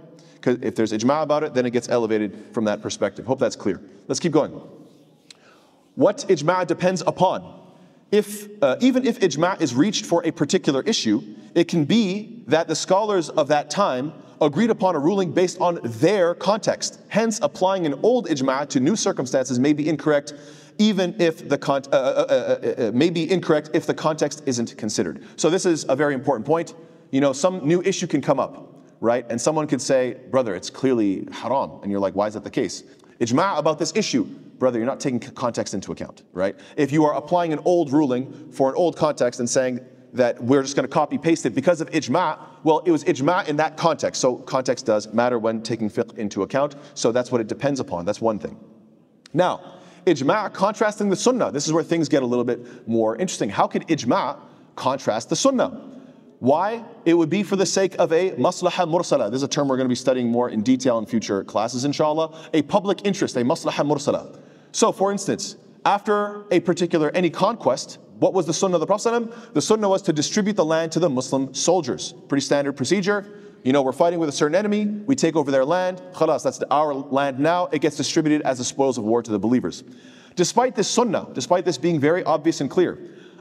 Because 0.41 0.57
if 0.63 0.75
there's 0.75 0.91
ijma' 0.91 1.21
about 1.21 1.43
it, 1.43 1.53
then 1.53 1.67
it 1.67 1.69
gets 1.69 1.87
elevated 1.87 2.35
from 2.51 2.65
that 2.65 2.81
perspective. 2.81 3.25
Hope 3.27 3.39
that's 3.39 3.55
clear. 3.55 3.79
Let's 4.07 4.19
keep 4.19 4.31
going. 4.31 4.59
What 5.93 6.25
ijma' 6.27 6.65
depends 6.65 7.03
upon. 7.05 7.59
If, 8.11 8.49
uh, 8.61 8.75
even 8.81 9.05
if 9.05 9.19
ijma' 9.19 9.61
is 9.61 9.75
reached 9.75 10.05
for 10.05 10.25
a 10.25 10.31
particular 10.31 10.81
issue, 10.81 11.21
it 11.53 11.67
can 11.67 11.85
be 11.85 12.43
that 12.47 12.67
the 12.67 12.75
scholars 12.75 13.29
of 13.29 13.47
that 13.49 13.69
time 13.69 14.13
agreed 14.41 14.71
upon 14.71 14.95
a 14.95 14.99
ruling 14.99 15.31
based 15.31 15.61
on 15.61 15.79
their 15.83 16.33
context. 16.33 16.99
Hence, 17.09 17.39
applying 17.43 17.85
an 17.85 17.93
old 18.01 18.27
ijma' 18.27 18.67
to 18.69 18.79
new 18.79 18.95
circumstances 18.95 19.59
may 19.59 19.73
be 19.73 19.87
incorrect 19.87 20.33
even 20.79 21.13
if 21.21 21.47
the 21.47 21.57
con- 21.57 21.83
uh, 21.91 21.95
uh, 21.95 22.25
uh, 22.29 22.87
uh, 22.87 22.91
may 22.91 23.11
be 23.11 23.31
incorrect 23.31 23.69
if 23.73 23.85
the 23.85 23.93
context 23.93 24.41
isn't 24.47 24.75
considered. 24.77 25.23
So 25.35 25.51
this 25.51 25.67
is 25.67 25.85
a 25.87 25.95
very 25.95 26.15
important 26.15 26.47
point. 26.47 26.73
You 27.11 27.21
know, 27.21 27.33
some 27.33 27.67
new 27.67 27.83
issue 27.83 28.07
can 28.07 28.21
come 28.21 28.39
up 28.39 28.70
right? 29.01 29.25
And 29.29 29.41
someone 29.41 29.67
could 29.67 29.81
say, 29.81 30.15
brother, 30.29 30.55
it's 30.55 30.69
clearly 30.69 31.27
haram. 31.31 31.79
And 31.81 31.91
you're 31.91 31.99
like, 31.99 32.15
why 32.15 32.27
is 32.27 32.35
that 32.35 32.45
the 32.45 32.51
case? 32.51 32.83
Ijma' 33.19 33.57
about 33.57 33.77
this 33.79 33.91
issue. 33.95 34.23
Brother, 34.23 34.77
you're 34.77 34.87
not 34.87 34.99
taking 34.99 35.19
context 35.19 35.73
into 35.73 35.91
account, 35.91 36.21
right? 36.33 36.55
If 36.77 36.91
you 36.91 37.03
are 37.05 37.15
applying 37.15 37.51
an 37.51 37.59
old 37.65 37.91
ruling 37.91 38.51
for 38.51 38.69
an 38.69 38.75
old 38.75 38.95
context 38.95 39.39
and 39.39 39.49
saying 39.49 39.79
that 40.13 40.41
we're 40.43 40.61
just 40.61 40.75
going 40.75 40.87
to 40.87 40.93
copy 40.93 41.17
paste 41.17 41.45
it 41.45 41.55
because 41.55 41.81
of 41.81 41.89
ijma', 41.89 42.37
well, 42.63 42.79
it 42.79 42.91
was 42.91 43.03
ijma' 43.05 43.47
in 43.47 43.55
that 43.57 43.75
context. 43.75 44.21
So 44.21 44.35
context 44.35 44.85
does 44.85 45.11
matter 45.13 45.39
when 45.39 45.63
taking 45.63 45.89
fiqh 45.89 46.15
into 46.17 46.43
account. 46.43 46.75
So 46.93 47.11
that's 47.11 47.31
what 47.31 47.41
it 47.41 47.47
depends 47.47 47.79
upon. 47.79 48.05
That's 48.05 48.21
one 48.21 48.37
thing. 48.37 48.59
Now, 49.33 49.79
ijma' 50.05 50.53
contrasting 50.53 51.09
the 51.09 51.15
sunnah. 51.15 51.51
This 51.51 51.65
is 51.65 51.73
where 51.73 51.83
things 51.83 52.07
get 52.07 52.21
a 52.21 52.25
little 52.25 52.45
bit 52.45 52.87
more 52.87 53.15
interesting. 53.15 53.49
How 53.49 53.65
could 53.65 53.87
ijma' 53.87 54.37
contrast 54.75 55.29
the 55.29 55.35
sunnah? 55.35 56.00
Why? 56.41 56.83
It 57.05 57.13
would 57.13 57.29
be 57.29 57.43
for 57.43 57.55
the 57.55 57.67
sake 57.67 57.95
of 57.99 58.11
a 58.11 58.31
maslaha 58.31 58.89
mursala. 58.89 59.29
This 59.29 59.37
is 59.37 59.43
a 59.43 59.47
term 59.47 59.67
we're 59.67 59.77
going 59.77 59.85
to 59.85 59.91
be 59.91 59.95
studying 59.95 60.27
more 60.27 60.49
in 60.49 60.63
detail 60.63 60.97
in 60.97 61.05
future 61.05 61.43
classes, 61.43 61.85
inshallah. 61.85 62.35
A 62.55 62.63
public 62.63 63.05
interest, 63.05 63.37
a 63.37 63.41
maslaha 63.41 63.85
mursala. 63.85 64.39
So, 64.71 64.91
for 64.91 65.11
instance, 65.11 65.55
after 65.85 66.45
a 66.49 66.59
particular, 66.59 67.11
any 67.11 67.29
conquest, 67.29 67.99
what 68.17 68.33
was 68.33 68.47
the 68.47 68.55
sunnah 68.55 68.77
of 68.77 68.79
the 68.79 68.87
Prophet? 68.87 69.53
The 69.53 69.61
sunnah 69.61 69.87
was 69.87 70.01
to 70.01 70.13
distribute 70.13 70.55
the 70.55 70.65
land 70.65 70.91
to 70.93 70.99
the 70.99 71.11
Muslim 71.11 71.53
soldiers. 71.53 72.15
Pretty 72.27 72.43
standard 72.43 72.73
procedure. 72.73 73.23
You 73.63 73.71
know, 73.71 73.83
we're 73.83 73.91
fighting 73.91 74.17
with 74.17 74.27
a 74.27 74.31
certain 74.31 74.55
enemy, 74.55 74.85
we 74.85 75.15
take 75.15 75.35
over 75.35 75.51
their 75.51 75.63
land, 75.63 76.01
khalas, 76.13 76.41
that's 76.41 76.59
our 76.71 76.95
land 76.95 77.37
now, 77.37 77.67
it 77.67 77.79
gets 77.79 77.95
distributed 77.95 78.41
as 78.41 78.57
the 78.57 78.63
spoils 78.63 78.97
of 78.97 79.03
war 79.03 79.21
to 79.21 79.29
the 79.29 79.37
believers. 79.37 79.83
Despite 80.35 80.75
this 80.75 80.87
sunnah, 80.87 81.27
despite 81.33 81.65
this 81.65 81.77
being 81.77 81.99
very 81.99 82.23
obvious 82.23 82.61
and 82.61 82.71
clear, 82.71 82.97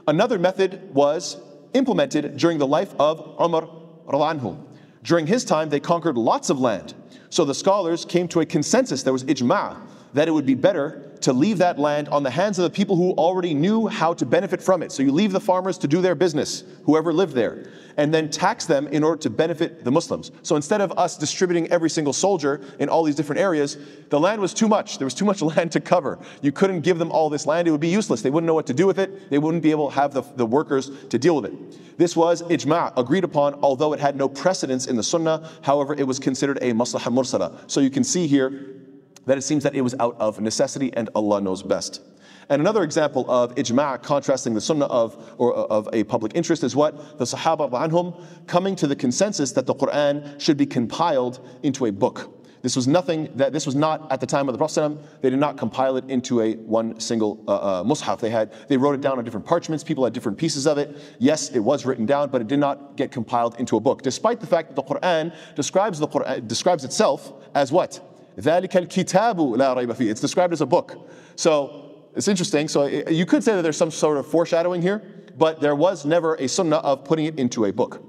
another 0.07 0.37
method 0.37 0.93
was 0.93 1.37
implemented 1.73 2.37
during 2.37 2.57
the 2.57 2.67
life 2.67 2.93
of 2.99 3.35
Umar 3.39 3.67
anhu. 4.07 4.57
During 5.03 5.27
his 5.27 5.43
time, 5.45 5.69
they 5.69 5.79
conquered 5.79 6.17
lots 6.17 6.49
of 6.49 6.59
land. 6.59 6.93
So 7.29 7.45
the 7.45 7.55
scholars 7.55 8.05
came 8.05 8.27
to 8.29 8.41
a 8.41 8.45
consensus, 8.45 9.03
there 9.03 9.13
was 9.13 9.23
ijma', 9.23 9.77
that 10.13 10.27
it 10.27 10.31
would 10.31 10.45
be 10.45 10.55
better 10.55 11.10
to 11.21 11.33
leave 11.33 11.59
that 11.59 11.79
land 11.79 12.09
on 12.09 12.23
the 12.23 12.29
hands 12.29 12.57
of 12.59 12.63
the 12.63 12.69
people 12.69 12.95
who 12.95 13.11
already 13.13 13.53
knew 13.53 13.87
how 13.87 14.13
to 14.13 14.25
benefit 14.25 14.61
from 14.61 14.83
it. 14.83 14.91
So 14.91 15.03
you 15.03 15.11
leave 15.11 15.31
the 15.31 15.39
farmers 15.39 15.77
to 15.79 15.87
do 15.87 16.01
their 16.01 16.15
business, 16.15 16.63
whoever 16.85 17.13
lived 17.13 17.33
there, 17.33 17.67
and 17.97 18.13
then 18.13 18.29
tax 18.29 18.65
them 18.65 18.87
in 18.87 19.03
order 19.03 19.21
to 19.21 19.29
benefit 19.29 19.83
the 19.83 19.91
Muslims. 19.91 20.31
So 20.43 20.55
instead 20.55 20.81
of 20.81 20.91
us 20.97 21.17
distributing 21.17 21.67
every 21.71 21.89
single 21.89 22.13
soldier 22.13 22.61
in 22.79 22.89
all 22.89 23.03
these 23.03 23.15
different 23.15 23.41
areas, 23.41 23.77
the 24.09 24.19
land 24.19 24.41
was 24.41 24.53
too 24.53 24.67
much. 24.67 24.97
There 24.97 25.05
was 25.05 25.13
too 25.13 25.25
much 25.25 25.41
land 25.41 25.71
to 25.73 25.79
cover. 25.79 26.19
You 26.41 26.51
couldn't 26.51 26.81
give 26.81 26.97
them 26.97 27.11
all 27.11 27.29
this 27.29 27.45
land, 27.45 27.67
it 27.67 27.71
would 27.71 27.81
be 27.81 27.89
useless. 27.89 28.21
They 28.21 28.29
wouldn't 28.29 28.47
know 28.47 28.53
what 28.53 28.67
to 28.67 28.73
do 28.73 28.87
with 28.87 28.99
it, 28.99 29.29
they 29.29 29.37
wouldn't 29.37 29.63
be 29.63 29.71
able 29.71 29.89
to 29.89 29.95
have 29.95 30.13
the, 30.13 30.23
the 30.35 30.45
workers 30.45 30.91
to 31.09 31.19
deal 31.19 31.35
with 31.35 31.45
it. 31.45 31.97
This 31.97 32.15
was 32.15 32.41
ijma' 32.43 32.93
agreed 32.97 33.23
upon, 33.23 33.55
although 33.61 33.93
it 33.93 33.99
had 33.99 34.15
no 34.15 34.27
precedence 34.27 34.87
in 34.87 34.95
the 34.95 35.03
sunnah. 35.03 35.49
However, 35.61 35.93
it 35.93 36.07
was 36.07 36.17
considered 36.17 36.57
a 36.61 36.71
maslaha 36.73 37.13
mursala. 37.13 37.69
So 37.69 37.79
you 37.79 37.91
can 37.91 38.03
see 38.03 38.27
here 38.27 38.80
that 39.25 39.37
it 39.37 39.41
seems 39.41 39.63
that 39.63 39.75
it 39.75 39.81
was 39.81 39.95
out 39.99 40.15
of 40.19 40.39
necessity 40.39 40.91
and 40.93 41.09
Allah 41.15 41.41
knows 41.41 41.63
best. 41.63 42.01
And 42.49 42.61
another 42.61 42.83
example 42.83 43.25
of 43.29 43.55
ijma' 43.55 44.03
contrasting 44.03 44.53
the 44.53 44.61
sunnah 44.61 44.87
of, 44.87 45.35
or 45.37 45.53
of 45.53 45.87
a 45.93 46.03
public 46.03 46.33
interest 46.35 46.63
is 46.63 46.75
what? 46.75 47.17
The 47.17 47.23
Sahaba 47.23 47.69
anhum 47.71 48.21
coming 48.45 48.75
to 48.75 48.87
the 48.87 48.95
consensus 48.95 49.53
that 49.53 49.65
the 49.65 49.75
Quran 49.75 50.39
should 50.39 50.57
be 50.57 50.65
compiled 50.65 51.47
into 51.63 51.85
a 51.85 51.91
book. 51.91 52.37
This 52.61 52.75
was 52.75 52.87
nothing 52.87 53.29
that 53.35 53.53
this 53.53 53.65
was 53.65 53.75
not 53.75 54.11
at 54.11 54.19
the 54.19 54.27
time 54.27 54.47
of 54.47 54.53
the 54.53 54.57
Prophet. 54.57 54.97
They 55.21 55.29
did 55.29 55.39
not 55.39 55.57
compile 55.57 55.97
it 55.97 56.07
into 56.09 56.41
a 56.41 56.55
one 56.55 56.99
single 56.99 57.43
uh, 57.47 57.55
uh, 57.55 57.83
mushaf. 57.83 58.19
They 58.19 58.29
had 58.29 58.53
they 58.67 58.77
wrote 58.77 58.93
it 58.93 59.01
down 59.01 59.17
on 59.17 59.23
different 59.23 59.45
parchments. 59.45 59.83
People 59.83 60.03
had 60.03 60.13
different 60.13 60.37
pieces 60.37 60.67
of 60.67 60.77
it. 60.77 60.95
Yes, 61.19 61.49
it 61.49 61.59
was 61.59 61.85
written 61.85 62.05
down, 62.05 62.29
but 62.29 62.41
it 62.41 62.47
did 62.47 62.59
not 62.59 62.97
get 62.97 63.11
compiled 63.11 63.59
into 63.59 63.77
a 63.77 63.79
book. 63.79 64.03
Despite 64.03 64.39
the 64.39 64.47
fact 64.47 64.69
that 64.69 64.75
the 64.75 64.83
Quran 64.83 65.33
describes 65.55 65.97
the 65.97 66.07
Quran 66.07 66.47
describes 66.47 66.83
itself 66.83 67.33
as 67.55 67.71
what? 67.71 67.99
It's 68.37 70.21
described 70.21 70.53
as 70.53 70.61
a 70.61 70.65
book. 70.65 71.09
So 71.35 72.07
it's 72.15 72.27
interesting. 72.27 72.67
So 72.67 72.85
you 72.85 73.25
could 73.25 73.43
say 73.43 73.55
that 73.55 73.61
there's 73.61 73.77
some 73.77 73.91
sort 73.91 74.17
of 74.17 74.27
foreshadowing 74.27 74.81
here, 74.81 75.01
but 75.37 75.61
there 75.61 75.75
was 75.75 76.05
never 76.05 76.35
a 76.35 76.47
sunnah 76.47 76.77
of 76.77 77.03
putting 77.05 77.25
it 77.25 77.39
into 77.39 77.65
a 77.65 77.73
book. 77.73 78.03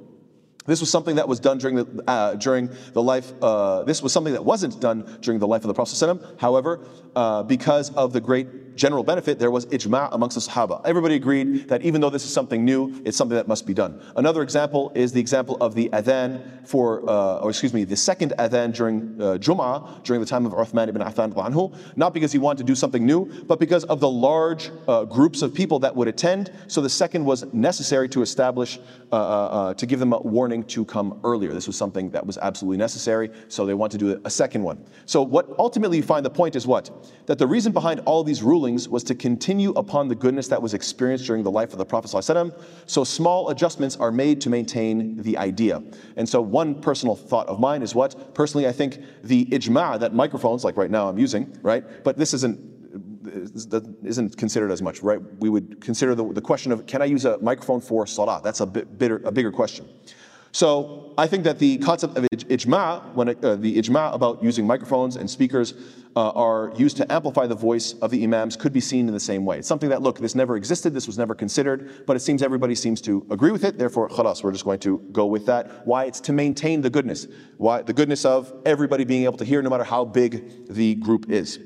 This 0.65 0.81
was 0.81 0.91
something 0.91 1.17
that 1.17 1.27
was 1.27 1.41
done 1.41 1.59
during 1.59 1.77
the, 1.77 2.05
uh, 2.07 2.35
during 2.35 2.71
the 2.93 3.03
life, 3.03 3.33
uh, 3.43 3.83
this 3.83 4.01
was 4.01 4.13
something 4.13 4.33
that 4.33 4.45
wasn't 4.45 4.81
done 4.81 5.19
during 5.21 5.41
the 5.41 5.47
life 5.47 5.65
of 5.65 5.69
the 5.69 5.75
Prophet. 5.75 6.21
However, 6.39 6.87
uh, 7.17 7.43
because 7.43 7.91
of 7.91 8.13
the 8.13 8.21
great 8.21 8.72
general 8.77 9.05
benefit, 9.05 9.39
there 9.39 9.51
was 9.51 9.67
ijma' 9.67 10.09
amongst 10.13 10.35
the 10.35 10.41
Sahaba. 10.41 10.81
Everybody 10.85 11.15
agreed 11.15 11.69
that 11.69 11.83
even 11.83 12.01
though 12.01 12.11
this 12.11 12.25
is 12.25 12.33
something 12.33 12.65
new, 12.65 13.01
it's 13.05 13.17
something 13.17 13.37
that 13.37 13.49
must 13.49 13.67
be 13.67 13.75
done. 13.75 14.01
Another 14.17 14.43
example 14.43 14.93
is 14.95 15.13
the 15.13 15.21
example 15.21 15.57
of 15.61 15.75
the 15.75 15.89
adhan 15.91 16.67
for, 16.67 17.09
uh, 17.09 17.39
or 17.39 17.51
excuse 17.51 17.75
me, 17.75 17.85
the 17.85 17.97
second 17.97 18.33
adhan 18.39 18.75
during 18.75 19.21
uh, 19.21 19.37
Jum'ah, 19.39 20.03
during 20.05 20.21
the 20.21 20.27
time 20.27 20.47
of 20.47 20.53
Uthman 20.53 20.89
ibn 20.89 21.03
Affan 21.03 21.33
anhu, 21.33 21.77
not 21.97 22.15
because 22.15 22.33
he 22.33 22.39
wanted 22.39 22.59
to 22.59 22.65
do 22.65 22.75
something 22.75 23.05
new, 23.05 23.27
but 23.45 23.59
because 23.59 23.85
of 23.85 24.01
the 24.01 24.09
large 24.09 24.71
uh, 24.89 25.05
groups 25.05 25.43
of 25.43 25.55
people 25.55 25.79
that 25.81 25.95
would 25.95 26.09
attend. 26.09 26.53
So 26.69 26.81
the 26.81 26.89
second 26.89 27.25
was 27.25 27.45
necessary 27.53 28.09
to 28.11 28.23
establish, 28.23 28.79
uh, 29.13 29.17
uh, 29.17 29.19
uh, 29.19 29.75
to 29.75 29.87
give 29.87 29.99
them 29.99 30.13
a 30.13 30.21
warning 30.21 30.65
to 30.65 30.85
come 30.85 31.21
earlier. 31.25 31.53
This 31.53 31.67
was 31.67 31.77
something 31.77 32.11
that 32.11 32.27
was 32.27 32.39
absolutely 32.39 32.79
necessary, 32.79 33.31
so 33.49 33.67
they 33.67 33.75
want 33.75 33.93
to 33.93 33.99
do 33.99 34.21
a 34.25 34.31
second 34.31 34.63
one. 34.63 34.85
So 35.07 35.23
what 35.23 35.49
ultimately 35.59 35.99
you 35.99 36.03
find 36.03 36.25
the 36.25 36.31
point 36.31 36.57
is 36.57 36.67
what? 36.67 36.91
That 37.27 37.39
the 37.39 37.47
reason 37.47 37.73
behind 37.73 38.01
all 38.01 38.25
these 38.25 38.43
rulings 38.63 38.89
was 38.89 39.03
to 39.05 39.15
continue 39.15 39.71
upon 39.71 40.09
the 40.09 40.15
goodness 40.15 40.49
that 40.49 40.63
was 40.63 40.73
experienced 40.73 41.27
during 41.27 41.43
the 41.43 41.51
life 41.51 41.73
of 41.73 41.79
the 41.79 41.85
Prophet. 41.85 42.03
So 42.87 43.05
small 43.05 43.49
adjustments 43.51 43.97
are 43.97 44.13
made 44.13 44.41
to 44.43 44.51
maintain 44.51 45.17
the 45.23 45.37
idea. 45.37 45.83
And 46.17 46.29
so 46.29 46.41
one 46.41 46.81
personal 46.81 47.17
thought 47.17 47.49
of 47.49 47.59
mine 47.59 47.83
is 47.83 47.95
what? 47.95 48.35
Personally, 48.35 48.69
I 48.69 48.73
think 48.73 48.99
the 49.25 49.47
ijma' 49.47 49.99
that 50.01 50.15
microphones, 50.15 50.65
like 50.65 50.77
right 50.77 50.91
now 50.91 51.09
I'm 51.09 51.19
using, 51.19 51.57
right? 51.63 51.83
But 52.05 52.17
this 52.17 52.35
isn't 52.35 52.59
that 53.71 53.85
isn't 54.05 54.37
considered 54.37 54.71
as 54.71 54.83
much, 54.83 55.03
right? 55.03 55.21
We 55.39 55.49
would 55.49 55.81
consider 55.81 56.15
the, 56.15 56.25
the 56.33 56.41
question 56.41 56.73
of 56.73 56.87
can 56.87 57.01
I 57.03 57.07
use 57.07 57.25
a 57.25 57.39
microphone 57.39 57.81
for 57.81 58.07
salah? 58.07 58.41
That's 58.45 58.61
a 58.61 58.67
bit 58.67 58.99
bitter, 58.99 59.23
a 59.25 59.33
bigger 59.33 59.53
question. 59.53 59.87
So 60.53 61.15
I 61.17 61.27
think 61.27 61.45
that 61.45 61.59
the 61.59 61.79
concept 61.79 62.19
of 62.19 62.25
ijma, 62.25 63.15
when 63.15 63.29
it, 63.29 63.43
uh, 63.43 63.57
the 63.57 63.79
ijma 63.79 64.15
about 64.15 64.43
using 64.43 64.67
microphones 64.67 65.17
and 65.17 65.31
speakers 65.31 65.73
uh, 66.15 66.31
are 66.31 66.73
used 66.77 66.97
to 66.99 67.13
amplify 67.13 67.47
the 67.47 67.55
voice 67.55 67.95
of 67.95 68.11
the 68.11 68.23
imams, 68.23 68.57
could 68.57 68.73
be 68.73 68.81
seen 68.81 69.09
in 69.09 69.15
the 69.15 69.21
same 69.21 69.45
way. 69.45 69.59
It's 69.59 69.69
something 69.69 69.89
that 69.91 70.03
look, 70.03 70.19
this 70.19 70.35
never 70.35 70.57
existed, 70.57 70.95
this 70.95 71.07
was 71.07 71.19
never 71.19 71.35
considered, 71.35 72.05
but 72.07 72.17
it 72.17 72.21
seems 72.21 72.43
everybody 72.43 72.75
seems 72.75 73.01
to 73.03 73.27
agree 73.31 73.51
with 73.51 73.65
it. 73.65 73.79
Therefore, 73.79 74.09
khalas, 74.09 74.43
we're 74.43 74.53
just 74.53 74.65
going 74.65 74.81
to 74.81 74.99
go 75.13 75.27
with 75.27 75.47
that. 75.47 75.87
Why? 75.87 76.05
It's 76.05 76.21
to 76.21 76.33
maintain 76.33 76.81
the 76.81 76.91
goodness. 76.91 77.27
Why? 77.57 77.83
The 77.83 77.93
goodness 77.93 78.25
of 78.25 78.53
everybody 78.67 79.05
being 79.05 79.25
able 79.25 79.39
to 79.39 79.45
hear, 79.45 79.63
no 79.63 79.71
matter 79.71 79.85
how 79.85 80.05
big 80.05 80.69
the 80.69 80.95
group 80.97 81.31
is. 81.31 81.59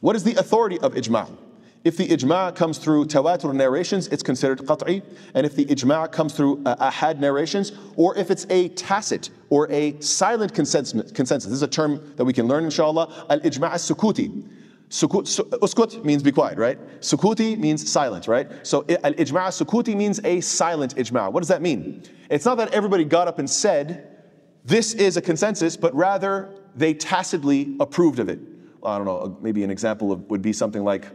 What 0.00 0.16
is 0.16 0.24
the 0.24 0.34
authority 0.36 0.78
of 0.78 0.94
ijma'? 0.94 1.47
If 1.84 1.96
the 1.96 2.08
ijma' 2.08 2.56
comes 2.56 2.78
through 2.78 3.06
tawatur 3.06 3.54
narrations, 3.54 4.08
it's 4.08 4.22
considered 4.22 4.58
qat'i. 4.58 5.02
And 5.34 5.46
if 5.46 5.54
the 5.54 5.64
ijma' 5.64 6.10
comes 6.10 6.34
through 6.34 6.62
uh, 6.66 6.90
ahad 6.90 7.18
narrations, 7.18 7.72
or 7.96 8.16
if 8.18 8.30
it's 8.30 8.46
a 8.50 8.68
tacit 8.70 9.30
or 9.48 9.70
a 9.70 9.98
silent 10.00 10.54
consensus, 10.54 11.12
consensus, 11.12 11.50
this 11.50 11.56
is 11.56 11.62
a 11.62 11.68
term 11.68 12.14
that 12.16 12.24
we 12.24 12.32
can 12.32 12.46
learn 12.46 12.64
inshallah, 12.64 13.26
al-ijma' 13.30 13.70
as-sukuti. 13.70 14.44
Sukut, 14.90 15.26
uskut 15.60 16.04
means 16.04 16.22
be 16.22 16.32
quiet, 16.32 16.58
right? 16.58 16.78
Sukuti 17.00 17.58
means 17.58 17.90
silent, 17.90 18.26
right? 18.26 18.66
So 18.66 18.84
al-ijma' 18.88 19.64
sukuti 19.64 19.94
means 19.94 20.18
a 20.24 20.40
silent 20.40 20.96
ijma'. 20.96 21.30
What 21.30 21.40
does 21.40 21.48
that 21.48 21.62
mean? 21.62 22.02
It's 22.30 22.44
not 22.44 22.56
that 22.56 22.72
everybody 22.74 23.04
got 23.04 23.28
up 23.28 23.38
and 23.38 23.48
said, 23.48 24.16
this 24.64 24.94
is 24.94 25.16
a 25.16 25.22
consensus, 25.22 25.76
but 25.76 25.94
rather 25.94 26.54
they 26.74 26.92
tacitly 26.94 27.76
approved 27.80 28.18
of 28.18 28.28
it. 28.28 28.40
I 28.82 28.96
don't 28.96 29.06
know, 29.06 29.36
maybe 29.40 29.62
an 29.62 29.70
example 29.70 30.10
of, 30.10 30.28
would 30.30 30.42
be 30.42 30.52
something 30.52 30.84
like, 30.84 31.06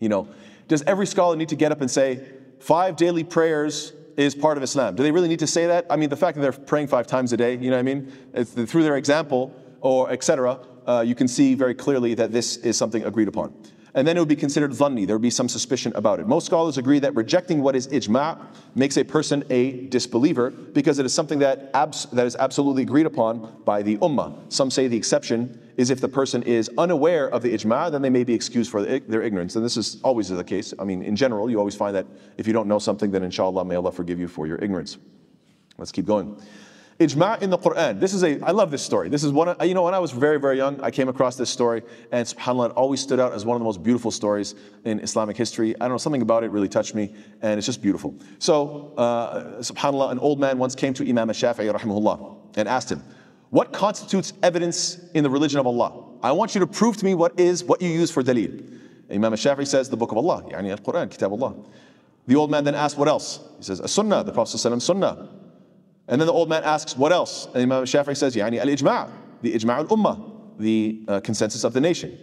you 0.00 0.08
know, 0.08 0.28
does 0.66 0.82
every 0.82 1.06
scholar 1.06 1.36
need 1.36 1.48
to 1.48 1.56
get 1.56 1.72
up 1.72 1.80
and 1.80 1.90
say, 1.90 2.26
five 2.60 2.96
daily 2.96 3.24
prayers 3.24 3.92
is 4.16 4.34
part 4.34 4.56
of 4.56 4.62
Islam? 4.62 4.96
Do 4.96 5.02
they 5.02 5.12
really 5.12 5.28
need 5.28 5.38
to 5.38 5.46
say 5.46 5.66
that? 5.66 5.86
I 5.90 5.96
mean, 5.96 6.08
the 6.08 6.16
fact 6.16 6.36
that 6.36 6.42
they're 6.42 6.52
praying 6.52 6.88
five 6.88 7.06
times 7.06 7.32
a 7.32 7.36
day, 7.36 7.56
you 7.56 7.70
know 7.70 7.76
what 7.76 7.80
I 7.80 7.82
mean? 7.82 8.12
It's 8.34 8.52
through 8.52 8.82
their 8.82 8.96
example 8.96 9.54
or 9.80 10.10
etc., 10.10 10.60
uh, 10.86 11.04
you 11.06 11.14
can 11.14 11.28
see 11.28 11.54
very 11.54 11.74
clearly 11.74 12.14
that 12.14 12.32
this 12.32 12.56
is 12.56 12.76
something 12.76 13.04
agreed 13.04 13.28
upon 13.28 13.52
and 13.98 14.06
then 14.06 14.16
it 14.16 14.20
would 14.20 14.28
be 14.28 14.36
considered 14.36 14.70
dhanni. 14.70 15.06
There 15.06 15.16
would 15.16 15.22
be 15.22 15.30
some 15.30 15.48
suspicion 15.48 15.92
about 15.96 16.20
it. 16.20 16.28
Most 16.28 16.46
scholars 16.46 16.78
agree 16.78 17.00
that 17.00 17.16
rejecting 17.16 17.62
what 17.62 17.74
is 17.74 17.88
ijma' 17.88 18.40
makes 18.76 18.96
a 18.96 19.04
person 19.04 19.44
a 19.50 19.86
disbeliever 19.86 20.50
because 20.50 21.00
it 21.00 21.06
is 21.06 21.12
something 21.12 21.40
that, 21.40 21.70
abs- 21.74 22.06
that 22.12 22.24
is 22.24 22.36
absolutely 22.36 22.82
agreed 22.82 23.06
upon 23.06 23.60
by 23.64 23.82
the 23.82 23.96
ummah. 23.98 24.52
Some 24.52 24.70
say 24.70 24.86
the 24.86 24.96
exception 24.96 25.60
is 25.78 25.90
if 25.90 26.00
the 26.00 26.08
person 26.08 26.42
is 26.42 26.68
unaware 26.76 27.28
of 27.28 27.40
the 27.40 27.54
ijma', 27.54 27.90
then 27.90 28.02
they 28.02 28.10
may 28.10 28.24
be 28.24 28.34
excused 28.34 28.70
for 28.70 28.82
their 28.82 29.22
ignorance. 29.22 29.54
And 29.54 29.64
this 29.64 29.76
is 29.76 30.00
always 30.02 30.28
the 30.28 30.44
case. 30.44 30.74
I 30.78 30.84
mean, 30.84 31.02
in 31.02 31.14
general, 31.14 31.48
you 31.48 31.58
always 31.58 31.76
find 31.76 31.94
that 31.94 32.06
if 32.36 32.48
you 32.48 32.52
don't 32.52 32.66
know 32.66 32.80
something, 32.80 33.12
then 33.12 33.22
inshallah, 33.22 33.64
may 33.64 33.76
Allah 33.76 33.92
forgive 33.92 34.18
you 34.18 34.26
for 34.26 34.46
your 34.48 34.58
ignorance. 34.58 34.98
Let's 35.78 35.92
keep 35.92 36.04
going. 36.04 36.36
Ijma' 36.98 37.42
in 37.42 37.50
the 37.50 37.58
Quran. 37.58 38.00
This 38.00 38.12
is 38.12 38.24
a, 38.24 38.40
I 38.40 38.50
love 38.50 38.72
this 38.72 38.82
story. 38.82 39.08
This 39.08 39.22
is 39.22 39.30
one, 39.30 39.50
of, 39.50 39.64
you 39.64 39.72
know, 39.72 39.84
when 39.84 39.94
I 39.94 40.00
was 40.00 40.10
very, 40.10 40.40
very 40.40 40.56
young, 40.56 40.80
I 40.80 40.90
came 40.90 41.08
across 41.08 41.36
this 41.36 41.48
story, 41.48 41.82
and 42.10 42.26
subhanAllah, 42.26 42.70
it 42.70 42.72
always 42.72 43.00
stood 43.00 43.20
out 43.20 43.32
as 43.32 43.46
one 43.46 43.54
of 43.54 43.60
the 43.60 43.64
most 43.64 43.84
beautiful 43.84 44.10
stories 44.10 44.56
in 44.84 44.98
Islamic 44.98 45.36
history. 45.36 45.76
I 45.76 45.84
don't 45.84 45.90
know, 45.90 45.98
something 45.98 46.22
about 46.22 46.42
it 46.42 46.50
really 46.50 46.68
touched 46.68 46.96
me, 46.96 47.14
and 47.40 47.56
it's 47.56 47.66
just 47.66 47.80
beautiful. 47.82 48.16
So, 48.40 48.94
uh, 48.96 49.60
subhanAllah, 49.60 50.10
an 50.10 50.18
old 50.18 50.40
man 50.40 50.58
once 50.58 50.74
came 50.74 50.92
to 50.94 51.08
Imam 51.08 51.28
Shafi'i, 51.28 51.72
rahimahullah, 51.72 52.56
and 52.56 52.68
asked 52.68 52.90
him, 52.90 53.00
What 53.50 53.72
constitutes 53.72 54.32
evidence 54.42 54.98
in 55.14 55.24
the 55.24 55.30
religion 55.30 55.58
of 55.58 55.66
Allah? 55.66 56.04
I 56.22 56.32
want 56.32 56.54
you 56.54 56.60
to 56.60 56.66
prove 56.66 56.96
to 56.98 57.04
me 57.04 57.14
what 57.14 57.38
is 57.38 57.64
what 57.64 57.80
you 57.80 57.88
use 57.88 58.10
for 58.10 58.22
dalil. 58.22 58.78
Imam 59.10 59.32
Shafi'i 59.32 59.66
says, 59.66 59.88
The 59.88 59.96
book 59.96 60.12
of 60.12 60.18
Allah, 60.18 60.42
yani 60.50 60.70
al 60.70 60.78
Quran, 60.78 61.10
Kitab. 61.10 61.32
The 62.26 62.36
old 62.36 62.50
man 62.50 62.64
then 62.64 62.74
asks, 62.74 62.98
What 62.98 63.08
else? 63.08 63.40
He 63.56 63.64
says, 63.64 63.80
A 63.80 63.88
sunnah, 63.88 64.22
the 64.22 64.32
Prophet 64.32 64.58
Sunnah. 64.58 65.28
And 66.08 66.18
then 66.20 66.26
the 66.26 66.32
old 66.32 66.48
man 66.48 66.64
asks, 66.64 66.96
what 66.96 67.12
else? 67.12 67.46
And 67.52 67.62
Imam 67.62 67.84
Shafi'i 67.84 68.16
says, 68.16 68.34
Yani 68.34 68.58
al-ijma' 68.58 69.10
the 69.42 69.54
ijma' 69.54 69.76
al-ummah, 69.76 70.58
the 70.58 71.04
uh, 71.06 71.20
consensus 71.20 71.64
of 71.64 71.74
the 71.74 71.80
nation. 71.80 72.18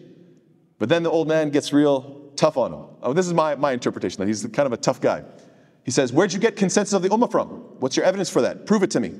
But 0.79 0.89
then 0.89 1.03
the 1.03 1.11
old 1.11 1.27
man 1.27 1.51
gets 1.51 1.71
real 1.71 2.31
tough 2.35 2.57
on 2.57 2.73
him. 2.73 2.85
Oh, 3.03 3.13
this 3.13 3.27
is 3.27 3.33
my, 3.33 3.55
my 3.55 3.71
interpretation, 3.71 4.19
that 4.19 4.27
he's 4.27 4.43
kind 4.47 4.65
of 4.65 4.73
a 4.73 4.77
tough 4.77 4.99
guy. 4.99 5.23
He 5.83 5.91
says, 5.91 6.11
where'd 6.11 6.33
you 6.33 6.39
get 6.39 6.55
consensus 6.55 6.93
of 6.93 7.03
the 7.03 7.09
ummah 7.09 7.31
from? 7.31 7.47
What's 7.79 7.95
your 7.95 8.05
evidence 8.05 8.29
for 8.29 8.41
that? 8.41 8.65
Prove 8.65 8.81
it 8.81 8.91
to 8.91 8.99
me. 8.99 9.13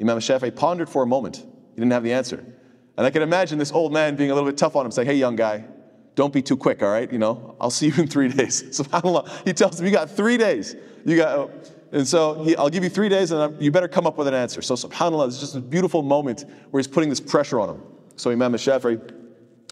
Imam 0.00 0.18
Shafi'i 0.18 0.54
pondered 0.54 0.88
for 0.88 1.02
a 1.02 1.06
moment. 1.06 1.36
He 1.36 1.80
didn't 1.80 1.92
have 1.92 2.02
the 2.02 2.12
answer. 2.12 2.44
And 2.96 3.06
I 3.06 3.10
can 3.10 3.22
imagine 3.22 3.58
this 3.58 3.72
old 3.72 3.92
man 3.92 4.16
being 4.16 4.30
a 4.30 4.34
little 4.34 4.48
bit 4.48 4.56
tough 4.56 4.76
on 4.76 4.86
him, 4.86 4.92
saying, 4.92 5.06
hey, 5.08 5.14
young 5.14 5.36
guy, 5.36 5.64
don't 6.14 6.32
be 6.32 6.42
too 6.42 6.56
quick, 6.56 6.82
all 6.82 6.90
right? 6.90 7.10
You 7.12 7.18
know, 7.18 7.56
I'll 7.60 7.70
see 7.70 7.88
you 7.88 7.94
in 7.96 8.06
three 8.06 8.28
days. 8.32 8.62
SubhanAllah. 8.62 9.44
He 9.44 9.52
tells 9.52 9.80
him, 9.80 9.86
you 9.86 9.92
got 9.92 10.10
three 10.10 10.36
days. 10.36 10.76
You 11.04 11.16
got, 11.16 11.38
oh. 11.38 11.50
and 11.92 12.06
so 12.06 12.42
he, 12.44 12.56
I'll 12.56 12.70
give 12.70 12.84
you 12.84 12.90
three 12.90 13.08
days 13.08 13.32
and 13.32 13.40
I'm, 13.40 13.60
you 13.60 13.70
better 13.70 13.88
come 13.88 14.06
up 14.06 14.16
with 14.16 14.28
an 14.28 14.34
answer. 14.34 14.62
So 14.62 14.74
subhanAllah, 14.74 15.28
it's 15.28 15.40
just 15.40 15.56
a 15.56 15.60
beautiful 15.60 16.02
moment 16.02 16.44
where 16.70 16.80
he's 16.80 16.88
putting 16.88 17.10
this 17.10 17.20
pressure 17.20 17.60
on 17.60 17.70
him. 17.70 17.82
So 18.16 18.30
Imam 18.30 18.52
Shafi'i 18.52 19.12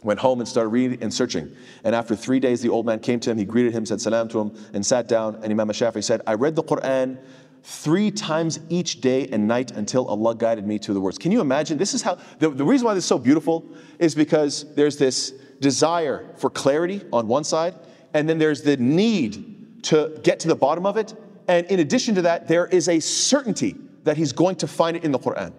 went 0.03 0.19
home 0.19 0.41
and 0.41 0.49
started 0.49 0.71
reading 0.71 1.01
and 1.01 1.15
searching. 1.15 1.55
And 1.85 1.95
after 1.95 2.17
three 2.17 2.41
days, 2.41 2.61
the 2.61 2.69
old 2.69 2.87
man 2.87 2.99
came 2.99 3.21
to 3.21 3.31
him, 3.31 3.39
he 3.39 3.45
greeted 3.45 3.73
him, 3.73 3.87
said 3.87 4.01
salam 4.01 4.29
to 4.31 4.41
him, 4.41 4.53
and 4.75 4.85
sat 4.85 5.07
down. 5.07 5.37
And 5.37 5.53
Imam 5.53 5.69
Shafi'i 5.69 6.03
said, 6.03 6.23
I 6.27 6.35
read 6.35 6.57
the 6.57 6.65
Quran 6.65 7.19
three 7.63 8.11
times 8.11 8.59
each 8.69 9.01
day 9.01 9.29
and 9.29 9.47
night 9.47 9.71
until 9.71 10.07
Allah 10.09 10.35
guided 10.35 10.67
me 10.67 10.79
to 10.81 10.93
the 10.93 11.01
words. 11.01 11.19
Can 11.19 11.31
you 11.31 11.41
imagine? 11.41 11.79
This 11.79 11.95
is 11.95 12.03
how, 12.03 12.19
the, 12.39 12.51
the 12.51 12.65
reason 12.65 12.87
why 12.87 12.95
this 12.95 13.05
is 13.05 13.09
so 13.09 13.19
beautiful 13.19 13.65
is 13.99 14.15
because 14.15 14.75
there's 14.75 14.97
this 14.97 15.31
desire 15.61 16.29
for 16.37 16.51
clarity 16.51 17.03
on 17.13 17.29
one 17.29 17.45
side, 17.45 17.75
and 18.15 18.29
then 18.29 18.39
there's 18.39 18.63
the 18.63 18.77
need 18.77 19.83
to 19.85 20.19
get 20.23 20.41
to 20.41 20.49
the 20.49 20.57
bottom 20.57 20.87
of 20.87 20.97
it 20.97 21.15
and 21.49 21.67
in 21.67 21.81
addition 21.81 22.15
to 22.17 22.23
that, 22.23 22.49
there 22.49 22.67
is 22.67 22.89
a 22.89 23.01
certainty 23.01 23.77
that 24.05 24.17
he's 24.17 24.33
going 24.33 24.57
to 24.57 24.67
find 24.67 24.97
it 24.97 25.05
in 25.05 25.13
the 25.13 25.19
Quran. 25.19 25.53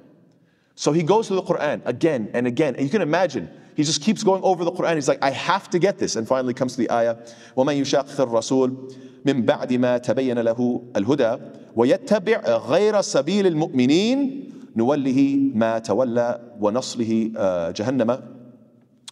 So 0.75 0.91
he 0.91 1.03
goes 1.03 1.27
to 1.27 1.35
the 1.35 1.43
Quran 1.43 1.81
again 1.85 2.31
and 2.33 2.47
again. 2.47 2.75
And 2.75 2.83
you 2.83 2.89
can 2.89 3.01
imagine, 3.01 3.49
he 3.76 3.84
just 3.84 4.02
keeps 4.02 4.24
going 4.24 4.42
over 4.42 4.64
the 4.64 4.72
Quran. 4.72 4.96
He's 4.96 5.08
like, 5.08 5.22
I 5.22 5.30
have 5.30 5.70
to 5.70 5.78
get 5.78 5.98
this. 5.98 6.16
And 6.16 6.26
finally 6.26 6.54
comes 6.54 6.72
to 6.72 6.78
the 6.78 6.90
ayah, 6.90 7.16
وَمَن 7.56 7.80
يُشَاقِقِ 7.80 8.16
الرَّسُولِ 8.16 8.94
من 9.24 9.44
بعد 9.44 9.72
ما 9.72 9.98
تبين 9.98 10.38
له 10.38 10.82
الهدى 10.96 11.36
ويتبع 11.76 12.40
غير 12.46 13.00
سبيل 13.00 13.46
المؤمنين 13.46 14.52
نوله 14.76 15.50
ما 15.54 15.78
تولى 15.78 16.40
ونصله 16.60 17.32
جهنم 17.74 18.22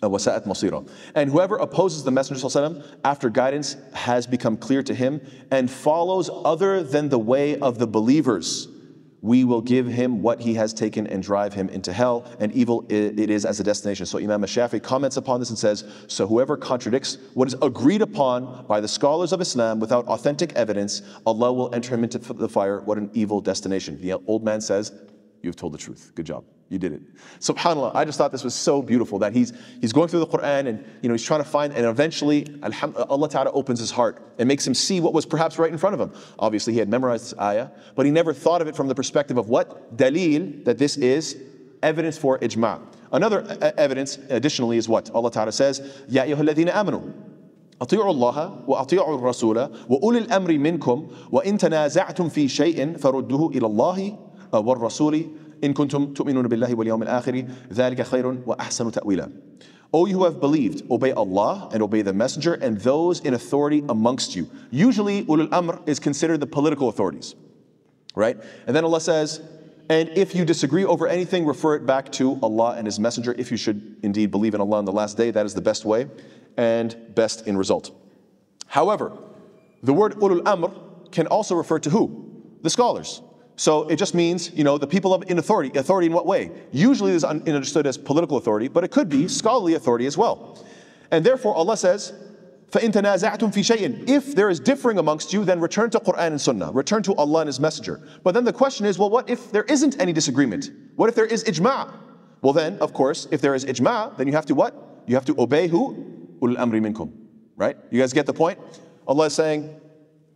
وَسَاءَتْ 0.03 0.47
مَصِيرًا. 0.47 0.87
And 1.15 1.31
whoever 1.31 1.57
opposes 1.57 2.05
the 2.05 2.11
Messenger 2.11 2.47
وسلم, 2.47 2.83
after 3.05 3.31
guidance 3.31 3.77
has 3.95 4.27
become 4.27 4.57
clear 4.57 4.83
to 4.83 4.95
him 4.95 5.21
and 5.51 5.71
follows 5.71 6.31
other 6.45 6.83
than 6.83 7.09
the 7.09 7.19
way 7.19 7.59
of 7.59 7.79
the 7.79 7.87
believers, 7.87 8.69
we 9.22 9.44
will 9.44 9.62
give 9.62 9.86
him 9.86 10.22
what 10.22 10.40
he 10.40 10.54
has 10.56 10.74
taken 10.74 11.06
and 11.08 11.22
drive 11.22 11.54
him 11.54 11.70
into 11.70 11.94
hell, 11.94 12.26
and 12.40 12.52
evil 12.54 12.86
it 12.90 13.30
is 13.30 13.46
as 13.46 13.60
a 13.60 13.64
destination. 13.64 14.06
So 14.06 14.18
Imam 14.18 14.42
Shafi 14.42 14.82
comments 14.82 15.18
upon 15.18 15.40
this 15.40 15.50
and 15.50 15.60
says, 15.60 15.86
So 16.08 16.28
whoever 16.28 16.58
contradicts 16.58 17.18
what 17.34 17.48
is 17.48 17.56
agreed 17.62 18.02
upon 18.02 18.66
by 18.68 18.82
the 18.82 18.88
scholars 18.88 19.32
of 19.32 19.42
Islam 19.42 19.80
without 19.80 20.08
authentic 20.08 20.54
evidence, 20.54 21.02
Allah 21.26 21.54
will 21.54 21.74
enter 21.74 21.94
him 21.94 22.04
into 22.04 22.18
the 22.18 22.50
fire. 22.50 22.82
What 22.82 22.98
an 22.98 23.10
evil 23.14 23.42
destination. 23.42 24.02
The 24.02 24.14
old 24.26 24.44
man 24.44 24.62
says, 24.62 24.92
You've 25.44 25.56
told 25.56 25.74
the 25.74 25.78
truth. 25.78 26.12
Good 26.16 26.26
job 26.26 26.44
You 26.71 26.79
did 26.79 26.95
it. 26.95 27.03
SubhanAllah, 27.39 27.95
I 27.95 28.05
just 28.05 28.19
thought 28.19 28.33
this 28.33 28.43
was 28.43 28.55
so 28.55 28.83
beautiful 28.83 29.21
that 29.21 29.33
he's, 29.33 29.53
he's 29.81 29.93
going 29.93 30.09
through 30.09 30.21
the 30.21 30.27
Quran 30.27 30.67
and 30.67 30.85
you 31.01 31.09
know, 31.09 31.15
he's 31.15 31.23
trying 31.25 31.43
to 31.43 31.49
find, 31.49 31.73
and 31.73 31.87
eventually 31.87 32.45
Allah 33.09 33.29
Ta'ala 33.29 33.53
opens 33.53 33.79
his 33.79 33.93
heart 33.93 34.21
and 34.39 34.49
makes 34.49 34.67
him 34.67 34.75
see 34.75 34.99
what 34.99 35.15
was 35.15 35.25
perhaps 35.25 35.61
right 35.61 35.71
in 35.71 35.79
front 35.79 35.95
of 35.95 36.01
him. 36.01 36.13
Obviously, 36.41 36.73
he 36.73 36.81
had 36.81 36.89
memorized 36.89 37.27
this 37.27 37.39
ayah, 37.39 37.69
but 37.95 38.05
he 38.05 38.11
never 38.11 38.33
thought 38.33 38.63
of 38.63 38.67
it 38.67 38.75
from 38.75 38.89
the 38.89 38.97
perspective 38.97 39.39
of 39.39 39.49
what 39.49 39.97
dalil, 39.97 40.65
that 40.65 40.77
this 40.77 40.97
is 40.97 41.41
evidence 41.85 42.19
for 42.19 42.37
ijma'. 42.41 42.81
Another 43.13 43.47
evidence, 43.79 44.19
additionally, 44.29 44.77
is 44.77 44.89
what 44.89 45.09
Allah 45.11 45.31
Ta'ala 45.31 45.53
says, 45.53 46.03
Ya 46.09 46.25
ayyuhalladhina 46.25 46.73
amanu. 46.73 47.13
أطيعوا 47.81 48.11
الله 48.11 48.65
وأطيعوا 48.67 49.19
الرسول 49.19 49.69
وأولي 49.89 50.19
الأمر 50.19 50.59
منكم 50.59 51.09
وإن 51.33 51.59
تنازعتم 51.59 52.29
في 52.29 52.49
شيء 52.49 52.97
فردوه 52.97 53.51
إلى 53.51 53.67
الله 53.67 54.19
والرسول 54.53 55.27
إن 55.65 55.73
كنتم 55.73 56.13
تؤمنون 56.13 56.49
بالله 56.49 56.75
واليوم 56.75 57.03
الآخر 57.03 57.45
ذلك 57.73 58.03
خير 58.03 58.39
وأحسن 58.47 58.91
تأويلا 58.91 59.31
O 59.93 60.05
you 60.05 60.19
who 60.19 60.25
have 60.25 60.41
believed, 60.41 60.83
obey 60.91 61.13
Allah 61.13 61.71
and 61.73 61.83
obey 61.83 62.03
the 62.03 62.13
Messenger 62.13 62.55
and 62.55 62.79
those 62.81 63.21
in 63.21 63.35
authority 63.35 63.85
amongst 63.89 64.35
you. 64.35 64.51
Usually, 64.71 65.25
ulul 65.25 65.51
amr 65.53 65.81
is 65.87 66.01
considered 66.01 66.41
the 66.41 66.47
political 66.47 66.89
authorities, 66.89 67.35
right? 68.15 68.37
And 68.67 68.75
then 68.75 68.85
Allah 68.85 69.01
says, 69.01 69.41
and 69.89 70.09
if 70.11 70.35
you 70.35 70.45
disagree 70.45 70.85
over 70.85 71.07
anything, 71.07 71.47
refer 71.47 71.77
it 71.77 71.87
back 71.87 72.11
to 72.13 72.39
Allah 72.43 72.75
and 72.77 72.87
His 72.87 72.99
Messenger. 72.99 73.37
If 73.39 73.51
you 73.53 73.57
should 73.57 73.97
indeed 74.03 74.33
believe 74.33 74.55
in 74.55 74.61
Allah 74.61 74.79
on 74.79 74.85
the 74.85 74.93
last 74.93 75.17
day, 75.17 75.31
that 75.31 75.47
is 75.47 75.55
the 75.55 75.61
best 75.61 75.85
way 75.85 76.09
and 76.57 76.97
best 77.15 77.47
in 77.47 77.57
result. 77.57 77.93
However, 78.67 79.17
the 79.83 79.93
word 79.93 80.15
ulul 80.17 80.47
amr 80.47 80.73
can 81.13 81.29
also 81.29 81.55
refer 81.55 81.79
to 81.79 81.91
who? 81.91 82.45
The 82.63 82.71
scholars. 82.71 83.23
So 83.61 83.89
it 83.89 83.97
just 83.97 84.15
means, 84.15 84.53
you 84.53 84.65
know, 84.65 84.77
the 84.77 84.87
people 84.87 85.23
in 85.23 85.39
authority. 85.39 85.77
Authority 85.79 86.07
in 86.07 86.13
what 86.13 86.27
way? 86.27 86.51
Usually 86.73 87.13
is 87.13 87.25
understood 87.25 87.87
as 87.87 87.97
political 87.97 88.37
authority, 88.37 88.69
but 88.69 88.85
it 88.85 88.91
could 88.91 89.09
be 89.09 89.29
scholarly 89.29 89.75
authority 89.75 90.07
as 90.07 90.17
well. 90.19 90.63
And 91.11 91.25
therefore, 91.25 91.55
Allah 91.55 91.77
says, 91.77 92.13
فَإِن 92.71 92.93
تَنَازَعْتُمْ 92.93 93.55
فِي 93.55 93.77
شَيْءٍ 93.77 94.09
If 94.09 94.35
there 94.35 94.51
is 94.51 94.61
differing 94.61 94.99
amongst 94.99 95.33
you, 95.33 95.45
then 95.45 95.61
return 95.61 95.89
to 95.91 96.01
Quran 96.01 96.29
and 96.29 96.41
Sunnah. 96.41 96.71
Return 96.73 97.03
to 97.05 97.15
Allah 97.15 97.41
and 97.41 97.49
His 97.49 97.61
Messenger. 97.61 98.07
But 98.25 98.35
then 98.35 98.45
the 98.45 98.53
question 98.53 98.85
is, 98.85 98.99
well, 98.99 99.09
what 99.09 99.31
if 99.31 99.51
there 99.53 99.65
isn't 99.65 99.99
any 100.01 100.13
disagreement? 100.13 100.71
What 100.97 101.09
if 101.09 101.15
there 101.15 101.25
is 101.25 101.45
ijma'? 101.45 101.95
Well 102.43 102.53
then, 102.53 102.79
of 102.81 102.93
course, 102.93 103.29
if 103.31 103.41
there 103.41 103.55
is 103.55 103.65
ijma', 103.65 104.17
then 104.19 104.27
you 104.27 104.35
have 104.35 104.47
to 104.47 104.55
what? 104.55 104.75
You 105.07 105.15
have 105.15 105.25
to 105.27 105.41
obey 105.41 105.69
who? 105.69 106.37
Ul 106.43 106.57
amri 106.57 106.81
minkum. 106.81 107.13
Right? 107.57 107.77
You 107.91 108.01
guys 108.01 108.13
get 108.13 108.27
the 108.27 108.35
point? 108.35 108.59
Allah 109.07 109.27
is 109.27 109.35
saying, 109.35 109.81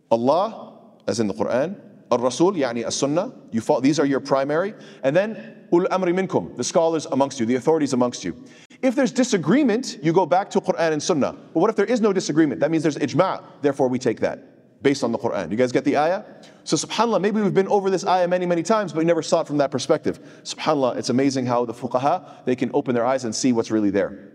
Allah, 0.09 0.79
as 1.07 1.19
in 1.19 1.27
the 1.27 1.33
Quran, 1.33 1.79
Al-Rasul, 2.10 2.52
yani 2.52 2.84
as-Sunnah, 2.84 3.32
you 3.50 3.60
follow, 3.60 3.80
these 3.80 3.98
are 3.98 4.06
your 4.06 4.20
primary, 4.20 4.74
and 5.02 5.14
then 5.14 5.66
ul 5.72 5.86
amri 5.86 6.14
minkum, 6.14 6.56
the 6.56 6.64
scholars 6.64 7.06
amongst 7.06 7.40
you, 7.40 7.46
the 7.46 7.56
authorities 7.56 7.92
amongst 7.92 8.24
you. 8.24 8.44
If 8.82 8.94
there's 8.94 9.10
disagreement, 9.10 9.98
you 10.02 10.12
go 10.12 10.26
back 10.26 10.50
to 10.50 10.60
Quran 10.60 10.92
and 10.92 11.02
Sunnah. 11.02 11.32
But 11.32 11.60
what 11.60 11.70
if 11.70 11.76
there 11.76 11.86
is 11.86 12.00
no 12.00 12.12
disagreement? 12.12 12.60
That 12.60 12.70
means 12.70 12.82
there's 12.82 12.96
ijma', 12.96 13.42
therefore 13.62 13.88
we 13.88 13.98
take 13.98 14.20
that 14.20 14.82
based 14.82 15.02
on 15.02 15.10
the 15.10 15.18
Quran. 15.18 15.50
You 15.50 15.56
guys 15.56 15.72
get 15.72 15.84
the 15.84 15.96
ayah? 15.96 16.22
So 16.64 16.76
subhanAllah, 16.76 17.20
maybe 17.20 17.40
we've 17.40 17.54
been 17.54 17.68
over 17.68 17.90
this 17.90 18.06
ayah 18.06 18.28
many, 18.28 18.46
many 18.46 18.62
times, 18.62 18.92
but 18.92 18.98
we 18.98 19.04
never 19.04 19.22
saw 19.22 19.40
it 19.40 19.46
from 19.46 19.56
that 19.58 19.70
perspective. 19.70 20.20
SubhanAllah, 20.42 20.96
it's 20.96 21.08
amazing 21.08 21.46
how 21.46 21.64
the 21.64 21.74
fuqaha, 21.74 22.44
they 22.44 22.54
can 22.54 22.70
open 22.74 22.94
their 22.94 23.06
eyes 23.06 23.24
and 23.24 23.34
see 23.34 23.52
what's 23.52 23.70
really 23.70 23.90
there. 23.90 24.32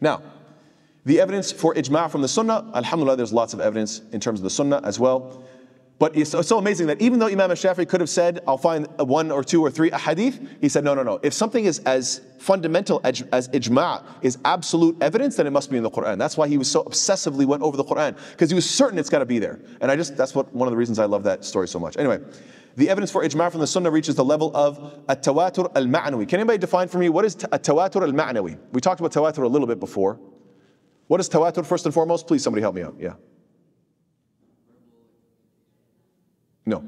Now, 0.00 0.22
the 1.04 1.20
evidence 1.20 1.52
for 1.52 1.74
ijma' 1.74 2.10
from 2.10 2.20
the 2.20 2.28
sunnah, 2.28 2.70
alhamdulillah, 2.74 3.16
there's 3.16 3.32
lots 3.32 3.54
of 3.54 3.60
evidence 3.60 4.02
in 4.12 4.20
terms 4.20 4.40
of 4.40 4.44
the 4.44 4.50
sunnah 4.50 4.80
as 4.84 4.98
well. 4.98 5.42
But 5.98 6.16
it's 6.16 6.30
so 6.30 6.58
amazing 6.58 6.86
that 6.86 7.00
even 7.02 7.18
though 7.18 7.26
Imam 7.26 7.50
al 7.50 7.56
Shafi'i 7.56 7.88
could 7.88 8.00
have 8.00 8.08
said, 8.08 8.40
I'll 8.46 8.56
find 8.56 8.86
one 8.98 9.32
or 9.32 9.42
two 9.42 9.62
or 9.62 9.70
three 9.70 9.90
hadith, 9.90 10.38
he 10.60 10.68
said, 10.68 10.84
no, 10.84 10.94
no, 10.94 11.02
no. 11.02 11.18
If 11.24 11.32
something 11.32 11.64
is 11.64 11.80
as 11.80 12.20
fundamental 12.38 13.00
as, 13.02 13.22
as 13.32 13.48
ijma' 13.48 14.04
is 14.22 14.38
absolute 14.44 14.96
evidence, 15.02 15.34
then 15.34 15.48
it 15.48 15.50
must 15.50 15.72
be 15.72 15.76
in 15.76 15.82
the 15.82 15.90
Quran. 15.90 16.16
That's 16.16 16.36
why 16.36 16.46
he 16.46 16.56
was 16.56 16.70
so 16.70 16.84
obsessively 16.84 17.44
went 17.44 17.64
over 17.64 17.76
the 17.76 17.84
Quran, 17.84 18.16
because 18.30 18.48
he 18.48 18.54
was 18.54 18.68
certain 18.70 18.96
it's 18.96 19.10
got 19.10 19.18
to 19.18 19.26
be 19.26 19.40
there. 19.40 19.58
And 19.80 19.90
I 19.90 19.96
just, 19.96 20.16
that's 20.16 20.36
what 20.36 20.54
one 20.54 20.68
of 20.68 20.70
the 20.70 20.76
reasons 20.76 21.00
I 21.00 21.06
love 21.06 21.24
that 21.24 21.44
story 21.44 21.66
so 21.66 21.80
much. 21.80 21.96
Anyway, 21.96 22.20
the 22.76 22.88
evidence 22.88 23.10
for 23.10 23.24
ijma' 23.24 23.50
from 23.50 23.60
the 23.60 23.66
sunnah 23.66 23.90
reaches 23.90 24.14
the 24.14 24.24
level 24.24 24.56
of 24.56 25.00
at-tawatur 25.08 25.74
al-ma'nawi. 25.74 26.28
Can 26.28 26.38
anybody 26.38 26.58
define 26.58 26.86
for 26.86 26.98
me 26.98 27.08
what 27.08 27.24
is 27.24 27.34
at-tawatur 27.50 28.02
al-ma'nawi? 28.02 28.56
We 28.70 28.80
talked 28.80 29.00
about 29.00 29.10
tawatur 29.10 29.42
a 29.42 29.48
little 29.48 29.66
bit 29.66 29.80
before. 29.80 30.20
What 31.08 31.18
is 31.18 31.28
tawatur 31.28 31.66
first 31.66 31.86
and 31.86 31.92
foremost? 31.92 32.28
Please, 32.28 32.44
somebody 32.44 32.62
help 32.62 32.76
me 32.76 32.82
out. 32.82 32.94
Yeah. 33.00 33.14
No. 36.68 36.84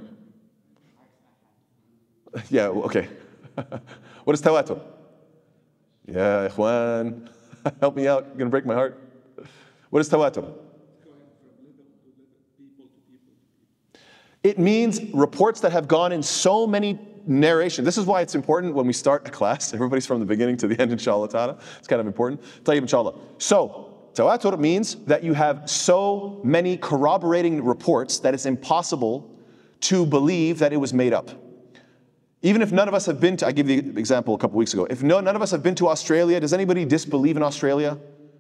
Yeah, 2.51 2.69
okay. 2.69 3.09
what 4.25 4.35
is 4.35 4.43
tawatur? 4.43 4.79
Yeah, 6.07 6.49
ikhwan, 6.49 7.31
help 7.81 7.97
me 7.97 8.07
out. 8.07 8.27
You're 8.27 8.37
going 8.37 8.51
to 8.51 8.51
break 8.51 8.67
my 8.67 8.75
heart. 8.75 9.03
What 9.89 10.01
is 10.01 10.11
tawatur? 10.11 10.53
It 14.43 14.59
means 14.59 15.01
reports 15.15 15.61
that 15.61 15.73
have 15.73 15.89
gone 15.89 16.13
in 16.13 16.23
so 16.23 16.67
many 16.67 16.99
narrations. 17.27 17.87
This 17.87 17.97
is 17.97 18.05
why 18.05 18.21
it's 18.21 18.35
important 18.35 18.75
when 18.75 18.87
we 18.87 18.93
start 18.93 19.27
a 19.27 19.31
class. 19.31 19.73
Everybody's 19.79 20.05
from 20.05 20.21
the 20.21 20.27
beginning 20.27 20.59
to 20.59 20.69
the 20.69 20.79
end, 20.79 20.93
inshallah 20.93 21.31
ta'ala. 21.31 21.59
It's 21.79 21.89
kind 21.89 22.01
of 22.01 22.07
important. 22.07 22.43
Tayyib, 22.65 22.83
inshallah. 22.83 23.19
So, 23.39 24.11
tawatur 24.13 24.59
means 24.59 24.97
that 25.07 25.25
you 25.25 25.33
have 25.33 25.71
so 25.71 26.39
many 26.45 26.77
corroborating 26.77 27.65
reports 27.65 28.19
that 28.19 28.35
it's 28.35 28.45
impossible 28.45 29.30
to 29.81 30.07
believe 30.07 30.59
that 30.59 30.73
it 30.73 30.77
was 30.77 30.93
made 30.93 31.13
up. 31.13 31.31
Even 32.43 32.63
if 32.63 32.73
none 32.73 32.89
of 32.89 32.95
us 32.95 33.07
have 33.07 33.21
been 33.21 33.37
to, 33.39 33.47
I 33.47 33.53
gave 33.53 33.67
the 33.67 33.79
example 33.99 34.35
a 34.35 34.39
couple 34.39 34.57
weeks 34.57 34.73
ago. 34.73 34.87
If 34.89 35.03
no, 35.03 35.21
none 35.21 35.37
of 35.37 35.43
us 35.43 35.51
have 35.51 35.63
been 35.63 35.75
to 35.77 35.89
Australia, 35.89 36.41
does 36.41 36.55
anybody 36.55 36.85
disbelieve 36.85 37.37
in 37.37 37.43
Australia? 37.43 37.99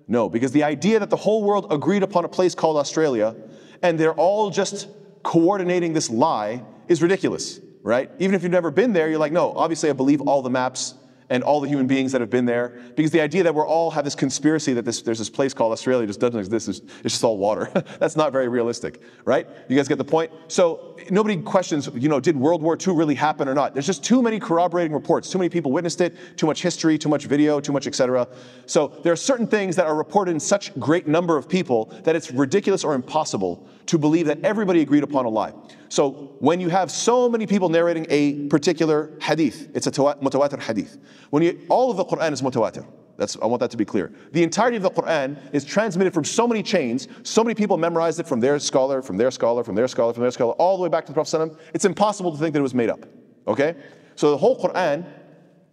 No, 0.08 0.28
because 0.28 0.52
the 0.52 0.64
idea 0.64 0.98
that 0.98 1.10
the 1.10 1.16
whole 1.16 1.44
world 1.44 1.66
agreed 1.70 2.02
upon 2.02 2.24
a 2.24 2.28
place 2.28 2.54
called 2.54 2.76
Australia 2.76 3.36
and 3.82 3.98
they're 3.98 4.14
all 4.14 4.50
just 4.50 4.88
coordinating 5.22 5.92
this 5.92 6.10
lie 6.10 6.62
is 6.88 7.02
ridiculous, 7.02 7.60
right? 7.82 8.10
Even 8.18 8.34
if 8.34 8.42
you've 8.42 8.52
never 8.52 8.70
been 8.70 8.92
there, 8.92 9.08
you're 9.08 9.18
like, 9.18 9.32
no, 9.32 9.52
obviously 9.52 9.90
I 9.90 9.92
believe 9.92 10.22
all 10.22 10.42
the 10.42 10.50
maps 10.50 10.94
and 11.30 11.44
all 11.44 11.60
the 11.60 11.68
human 11.68 11.86
beings 11.86 12.12
that 12.12 12.20
have 12.20 12.28
been 12.28 12.44
there. 12.44 12.80
Because 12.96 13.12
the 13.12 13.20
idea 13.20 13.44
that 13.44 13.54
we're 13.54 13.66
all 13.66 13.90
have 13.92 14.04
this 14.04 14.16
conspiracy 14.16 14.72
that 14.74 14.84
this, 14.84 15.00
there's 15.02 15.18
this 15.18 15.30
place 15.30 15.54
called 15.54 15.72
Australia 15.72 16.06
just 16.06 16.20
doesn't 16.20 16.38
exist, 16.38 16.68
it's, 16.68 16.80
it's 17.04 17.14
just 17.14 17.24
all 17.24 17.38
water. 17.38 17.70
That's 17.98 18.16
not 18.16 18.32
very 18.32 18.48
realistic, 18.48 19.00
right? 19.24 19.46
You 19.68 19.76
guys 19.76 19.86
get 19.86 19.98
the 19.98 20.04
point? 20.04 20.32
So 20.48 20.96
nobody 21.08 21.40
questions, 21.40 21.88
you 21.94 22.08
know, 22.08 22.18
did 22.18 22.36
World 22.36 22.62
War 22.62 22.76
II 22.76 22.94
really 22.94 23.14
happen 23.14 23.48
or 23.48 23.54
not? 23.54 23.74
There's 23.74 23.86
just 23.86 24.04
too 24.04 24.20
many 24.20 24.40
corroborating 24.40 24.92
reports. 24.92 25.30
Too 25.30 25.38
many 25.38 25.48
people 25.48 25.70
witnessed 25.70 26.00
it, 26.00 26.16
too 26.36 26.46
much 26.46 26.62
history, 26.62 26.98
too 26.98 27.08
much 27.08 27.26
video, 27.26 27.60
too 27.60 27.72
much 27.72 27.86
etc. 27.86 28.26
So 28.66 28.88
there 29.04 29.12
are 29.12 29.16
certain 29.16 29.46
things 29.46 29.76
that 29.76 29.86
are 29.86 29.96
reported 29.96 30.32
in 30.32 30.40
such 30.40 30.78
great 30.80 31.06
number 31.06 31.36
of 31.36 31.48
people 31.48 31.86
that 32.02 32.16
it's 32.16 32.32
ridiculous 32.32 32.82
or 32.82 32.94
impossible 32.94 33.66
to 33.86 33.98
believe 33.98 34.26
that 34.26 34.40
everybody 34.44 34.80
agreed 34.82 35.04
upon 35.04 35.26
a 35.26 35.28
lie. 35.28 35.52
So 35.89 36.35
when 36.39 36.59
you 36.59 36.69
have 36.69 36.91
so 36.91 37.29
many 37.29 37.45
people 37.45 37.69
narrating 37.69 38.05
a 38.09 38.47
particular 38.47 39.11
hadith, 39.21 39.69
it's 39.75 39.87
a 39.87 39.91
mutawatir 39.91 40.61
hadith. 40.61 40.97
When 41.29 41.43
you, 41.43 41.61
all 41.69 41.91
of 41.91 41.97
the 41.97 42.05
Quran 42.05 42.31
is 42.31 42.41
mutawatir. 42.41 42.85
That's, 43.17 43.37
I 43.41 43.45
want 43.45 43.61
that 43.61 43.71
to 43.71 43.77
be 43.77 43.85
clear. 43.85 44.11
The 44.33 44.43
entirety 44.43 44.75
of 44.77 44.83
the 44.83 44.89
Quran 44.89 45.37
is 45.53 45.63
transmitted 45.63 46.13
from 46.13 46.25
so 46.25 46.47
many 46.47 46.61
chains, 46.61 47.07
so 47.23 47.43
many 47.43 47.55
people 47.55 47.77
memorized 47.77 48.19
it 48.19 48.27
from 48.27 48.41
their 48.41 48.59
scholar, 48.59 49.01
from 49.01 49.15
their 49.15 49.31
scholar, 49.31 49.63
from 49.63 49.75
their 49.75 49.87
scholar, 49.87 50.13
from 50.13 50.23
their 50.23 50.31
scholar, 50.31 50.51
all 50.53 50.75
the 50.75 50.83
way 50.83 50.89
back 50.89 51.05
to 51.05 51.13
the 51.13 51.13
Prophet. 51.13 51.57
It's 51.73 51.85
impossible 51.85 52.31
to 52.31 52.37
think 52.37 52.53
that 52.53 52.59
it 52.59 52.63
was 52.63 52.73
made 52.73 52.89
up. 52.89 53.05
Okay? 53.47 53.75
So 54.15 54.31
the 54.31 54.37
whole 54.37 54.59
Quran 54.61 55.05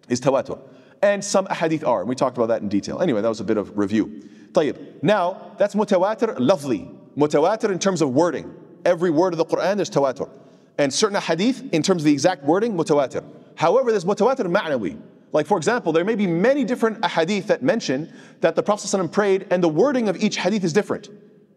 is 0.09 0.21
tawatur. 0.21 0.61
And 1.03 1.25
some 1.25 1.47
hadith 1.47 1.85
are, 1.85 2.01
and 2.01 2.09
we 2.09 2.15
talked 2.15 2.37
about 2.37 2.47
that 2.47 2.63
in 2.63 2.69
detail. 2.69 3.01
Anyway, 3.01 3.21
that 3.23 3.29
was 3.29 3.41
a 3.41 3.45
bit 3.45 3.57
of 3.57 3.77
review. 3.77 4.23
طيب. 4.53 5.03
Now, 5.03 5.55
that's 5.59 5.75
mutawatir 5.75 6.37
lovely. 6.39 6.89
Mutawatir 7.17 7.71
in 7.71 7.79
terms 7.79 8.03
of 8.03 8.11
wording. 8.11 8.55
every 8.86 9.10
word 9.10 9.34
of 9.34 9.38
the 9.38 9.46
Quran 9.46 9.80
is 9.80 9.90
tawatur. 9.90 10.30
And 10.78 10.94
certain 10.94 11.20
hadith, 11.20 11.74
in 11.74 11.82
terms 11.82 12.02
of 12.04 12.06
the 12.06 12.14
exact 12.14 12.44
wording, 12.44 12.74
mutawatir. 12.74 13.24
However, 13.56 13.92
there's 13.92 14.06
mutawatir 14.06 14.46
ma'nawi. 14.46 15.00
Like, 15.34 15.46
for 15.46 15.58
example, 15.58 15.92
there 15.92 16.06
may 16.06 16.16
be 16.16 16.28
many 16.28 16.64
different 16.64 17.04
hadith 17.06 17.48
that 17.48 17.62
mention 17.62 18.14
that 18.42 18.56
the 18.56 18.64
Prophet 18.64 18.88
ﷺ 18.88 19.12
prayed, 19.12 19.48
and 19.52 19.64
the 19.64 19.70
wording 19.70 20.08
of 20.08 20.24
each 20.24 20.38
hadith 20.38 20.64
is 20.64 20.72
different, 20.72 21.10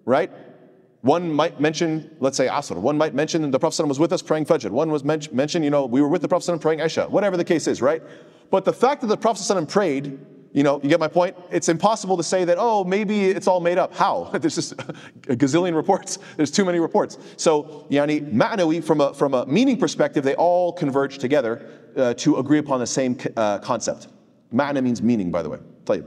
right? 0.05 0.31
One 1.03 1.33
might 1.33 1.61
mention, 1.61 2.15
let's 2.21 2.37
say, 2.37 2.47
Asr. 2.47 2.77
One 2.77 2.99
might 2.99 3.15
mention 3.15 3.49
the 3.51 3.59
Prophet 3.59 3.83
ﷺ 3.83 3.89
was 3.89 3.99
with 3.99 4.13
us 4.13 4.23
praying 4.23 4.47
Fajr. 4.47 4.71
One 4.71 4.91
was 4.91 5.05
men- 5.05 5.23
mentioned, 5.33 5.65
you 5.65 5.71
know, 5.71 5.87
we 5.87 6.03
were 6.03 6.09
with 6.09 6.23
the 6.23 6.29
Prophet 6.29 6.51
ﷺ 6.51 6.61
praying 6.61 6.81
Isha, 6.81 7.07
whatever 7.09 7.37
the 7.37 7.45
case 7.45 7.67
is, 7.67 7.81
right? 7.81 8.03
But 8.51 8.65
the 8.65 8.73
fact 8.73 9.03
that 9.03 9.07
the 9.07 9.17
Prophet 9.17 9.43
ﷺ 9.43 9.71
prayed 9.71 10.19
you 10.54 10.64
know, 10.64 10.80
you 10.82 10.88
get 10.88 11.02
my 11.02 11.10
point? 11.10 11.36
It's 11.52 11.68
impossible 11.68 12.16
to 12.16 12.24
say 12.24 12.46
that, 12.46 12.58
oh, 12.58 12.86
maybe 12.86 13.26
it's 13.26 13.46
all 13.46 13.60
made 13.60 13.78
up. 13.78 13.94
How? 13.94 14.30
There's 14.34 14.56
just 14.56 14.72
a 14.74 15.36
gazillion 15.36 15.76
reports. 15.76 16.18
There's 16.38 16.50
too 16.50 16.64
many 16.64 16.80
reports. 16.80 17.18
So, 17.36 17.86
yani, 17.90 18.32
ma'nawi, 18.32 18.82
from 18.82 19.02
a, 19.02 19.14
from 19.14 19.34
a 19.34 19.46
meaning 19.46 19.78
perspective, 19.78 20.24
they 20.24 20.36
all 20.36 20.72
converge 20.72 21.18
together 21.18 21.70
uh, 21.98 22.14
to 22.16 22.38
agree 22.38 22.60
upon 22.60 22.80
the 22.80 22.88
same 22.88 23.18
uh, 23.36 23.60
concept. 23.60 24.08
Ma'na 24.54 24.82
means 24.82 25.02
meaning, 25.02 25.30
by 25.30 25.42
the 25.42 25.50
way. 25.50 25.60
طيب. 25.84 26.06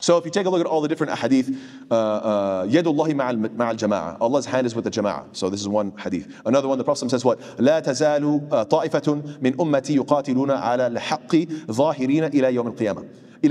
So 0.00 0.18
if 0.18 0.24
you 0.24 0.32
take 0.32 0.46
a 0.46 0.50
look 0.50 0.60
at 0.60 0.66
all 0.66 0.80
the 0.80 0.88
different 0.88 1.16
hadith, 1.16 1.48
yadullahi 1.88 3.14
ma'al 3.14 3.78
jama'a. 3.78 4.16
Allah's 4.20 4.44
hand 4.44 4.66
is 4.66 4.74
with 4.74 4.84
the 4.84 4.90
jama'ah. 4.90 5.34
So 5.34 5.48
this 5.48 5.60
is 5.60 5.68
one 5.68 5.96
hadith. 5.96 6.40
Another 6.44 6.66
one, 6.66 6.76
the 6.76 6.84
Prophet 6.84 7.08
says 7.08 7.24
what? 7.24 7.38
لا 7.58 7.80
تزال 7.80 8.68
طائفة 8.68 9.22
من 9.40 9.54
أمتي 9.60 9.94
يقاتلون 9.94 10.50
على 10.50 10.86
الحق 10.88 11.36
ظاهرين 11.70 12.24
إلى 12.24 12.54
يوم 12.54 12.66
القيامة. 12.66 13.08
A 13.43 13.47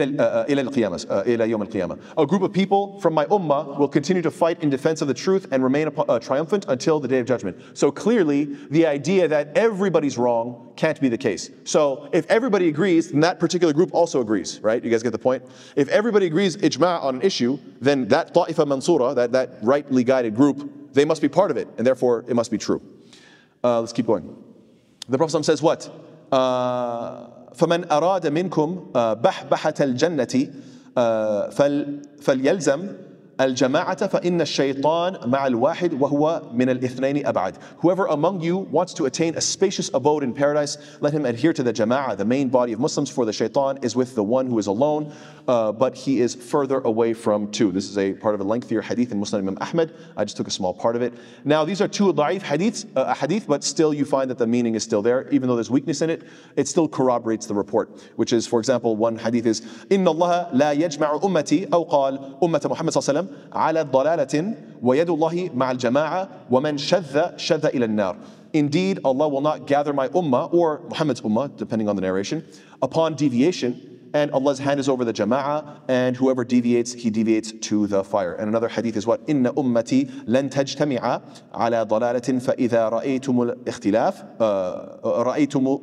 group 2.27 2.43
of 2.43 2.53
people 2.53 3.01
from 3.01 3.15
my 3.15 3.25
ummah 3.27 3.79
will 3.79 3.89
continue 3.89 4.23
to 4.23 4.31
fight 4.31 4.63
in 4.63 4.71
defense 4.71 5.03
of 5.03 5.09
the 5.09 5.15
truth 5.15 5.49
and 5.53 5.63
remain 5.63 5.91
uh, 5.97 6.19
triumphant 6.19 6.67
until 6.69 7.01
the 7.01 7.09
day 7.09 7.19
of 7.19 7.27
judgment. 7.27 7.57
So 7.75 7.91
clearly, 7.91 8.57
the 8.71 8.87
idea 8.87 9.29
that 9.29 9.57
everybody's 9.57 10.19
wrong 10.19 10.73
can't 10.77 11.01
be 11.01 11.09
the 11.09 11.19
case. 11.19 11.51
So 11.65 12.09
if 12.13 12.31
everybody 12.31 12.69
agrees, 12.69 13.11
then 13.11 13.21
that 13.21 13.41
particular 13.41 13.73
group 13.73 13.91
also 13.93 14.21
agrees, 14.21 14.61
right? 14.61 14.85
You 14.85 14.91
guys 14.91 15.03
get 15.03 15.13
the 15.13 15.19
point? 15.19 15.43
If 15.75 15.89
everybody 15.89 16.27
agrees 16.27 16.57
ijma' 16.57 17.03
on 17.03 17.17
an 17.17 17.23
issue, 17.23 17.59
then 17.81 18.09
that 18.09 18.35
ta'ifa 18.35 18.67
mansura, 18.67 19.15
that, 19.15 19.33
that 19.33 19.55
rightly 19.63 20.05
guided 20.05 20.35
group, 20.35 20.93
they 20.93 21.05
must 21.05 21.23
be 21.23 21.29
part 21.29 21.51
of 21.51 21.57
it, 21.57 21.69
and 21.79 21.87
therefore 21.87 22.25
it 22.29 22.35
must 22.35 22.51
be 22.51 22.59
true. 22.59 22.83
Uh, 23.63 23.81
let's 23.81 23.93
keep 23.93 24.07
going. 24.07 24.37
The 25.09 25.19
Prophet 25.19 25.45
says 25.45 25.63
what? 25.63 25.89
Uh, 26.33 27.29
فمن 27.57 27.93
أراد 27.93 28.27
منكم 28.27 28.87
بحبحة 28.95 29.75
الجنة 29.81 30.47
فليلزم 32.21 32.89
الجماعة 33.41 34.07
فإن 34.07 34.41
الشيطان 34.41 35.31
مع 35.31 35.47
الواحد 35.47 35.95
وهو 36.01 36.43
من 36.55 36.69
الاثنين 36.69 37.27
أبعد. 37.27 37.55
Whoever 37.79 38.07
among 38.07 38.41
you 38.41 38.57
wants 38.57 38.95
to 38.95 39.05
attain 39.07 39.35
a 39.37 39.41
spacious 39.41 39.91
abode 39.93 40.23
in 40.23 40.33
paradise, 40.33 40.79
let 41.01 41.13
him 41.13 41.27
adhere 41.27 41.53
to 41.53 41.63
the 41.63 41.73
jama'ah, 41.73 42.17
the 42.17 42.25
main 42.25 42.49
body 42.49 42.73
of 42.73 42.81
Muslims, 42.81 43.11
for 43.11 43.25
the 43.25 43.33
shaitan 43.33 43.79
is 43.83 43.95
with 43.95 44.15
the 44.15 44.23
one 44.23 44.47
who 44.47 44.59
is 44.59 44.67
alone, 44.67 45.13
uh, 45.49 45.71
but 45.71 45.95
he 45.95 46.21
is 46.21 46.35
further 46.35 46.81
away 46.81 47.13
from 47.13 47.51
two. 47.51 47.71
This 47.71 47.91
is 47.91 47.99
a 47.99 48.15
part 48.15 48.35
of 48.35 48.41
a 48.41 48.45
lengthier 48.45 48.81
hadith 48.81 49.13
in 49.13 49.21
Musnad 49.21 49.41
Imam 49.41 49.59
Ahmed. 49.61 49.93
I 50.17 50.25
just 50.25 50.37
took 50.37 50.49
a 50.49 50.51
small 50.51 50.73
part 50.73 50.97
of 50.97 51.03
it. 51.03 51.13
Now, 51.45 51.65
these 51.65 51.81
are 51.81 51.89
two 51.89 52.13
da'if 52.13 52.41
hadiths, 52.41 52.87
uh, 52.97 53.15
hadith, 53.15 53.47
but 53.47 53.63
still 53.63 53.93
you 53.93 54.05
find 54.05 54.31
that 54.31 54.39
the 54.39 54.47
meaning 54.47 54.75
is 54.75 54.83
still 54.83 55.03
there. 55.03 55.29
Even 55.29 55.49
though 55.49 55.57
there's 55.57 55.71
weakness 55.71 56.01
in 56.01 56.09
it, 56.09 56.23
it 56.57 56.69
still 56.69 56.89
corroborates 56.89 57.47
the 57.47 57.55
report, 57.55 57.91
which 58.17 58.33
is, 58.33 58.47
for 58.47 58.59
example, 58.59 58.97
one 58.97 59.17
hadith 59.19 59.45
is, 59.47 59.61
إِنَّ 59.91 60.05
اللَّهَ 60.05 60.55
لَا 60.55 60.75
يَجْمَعُ 60.75 61.23
أُمَّتِي 61.23 61.69
أَوْ 61.69 61.91
قَالَ 61.91 62.41
أُمَّةَ 62.41 62.61
مُحَمَّدٍ 62.61 62.97
صَلَّى 62.97 63.26
وسلم 63.26 63.28
على 63.54 63.82
ضلالة 63.82 64.36
ويد 64.82 65.10
الله 65.10 65.50
مع 65.54 65.72
الجماعة 65.72 66.30
ومن 66.50 66.78
شذ 66.78 67.38
شذ 67.38 67.66
إلى 67.66 67.86
النار. 67.86 68.16
Indeed, 68.54 69.00
Allah 69.04 69.28
will 69.28 69.42
not 69.42 69.66
gather 69.66 69.94
my 69.94 70.08
ummah 70.10 70.54
or 70.54 70.82
Muhammad's 70.90 71.22
ummah, 71.22 71.56
depending 71.58 71.88
on 71.88 71.96
the 71.96 72.02
narration, 72.02 72.44
upon 72.82 73.16
deviation 73.16 73.85
and 74.14 74.32
Allah's 74.32 74.60
hand 74.60 74.80
is 74.80 74.90
over 74.90 75.06
the 75.06 75.14
jama'ah, 75.14 75.82
and 75.88 76.18
whoever 76.18 76.44
deviates, 76.44 76.94
he 76.94 77.10
deviates 77.10 77.54
to 77.54 77.88
the 77.88 78.04
fire. 78.04 78.34
And 78.34 78.50
another 78.50 78.68
hadith 78.68 78.98
is 78.98 79.08
what? 79.08 79.26
إن 79.28 79.48
أمتي 79.48 80.28
لن 80.28 80.50
تجتمع 80.50 81.22
على 81.54 81.86
ضلالة 81.86 82.40
فإذا 82.40 82.90
رأيتم 82.90 83.42
الاختلاف 83.42 84.24
رأيتم 85.06 85.80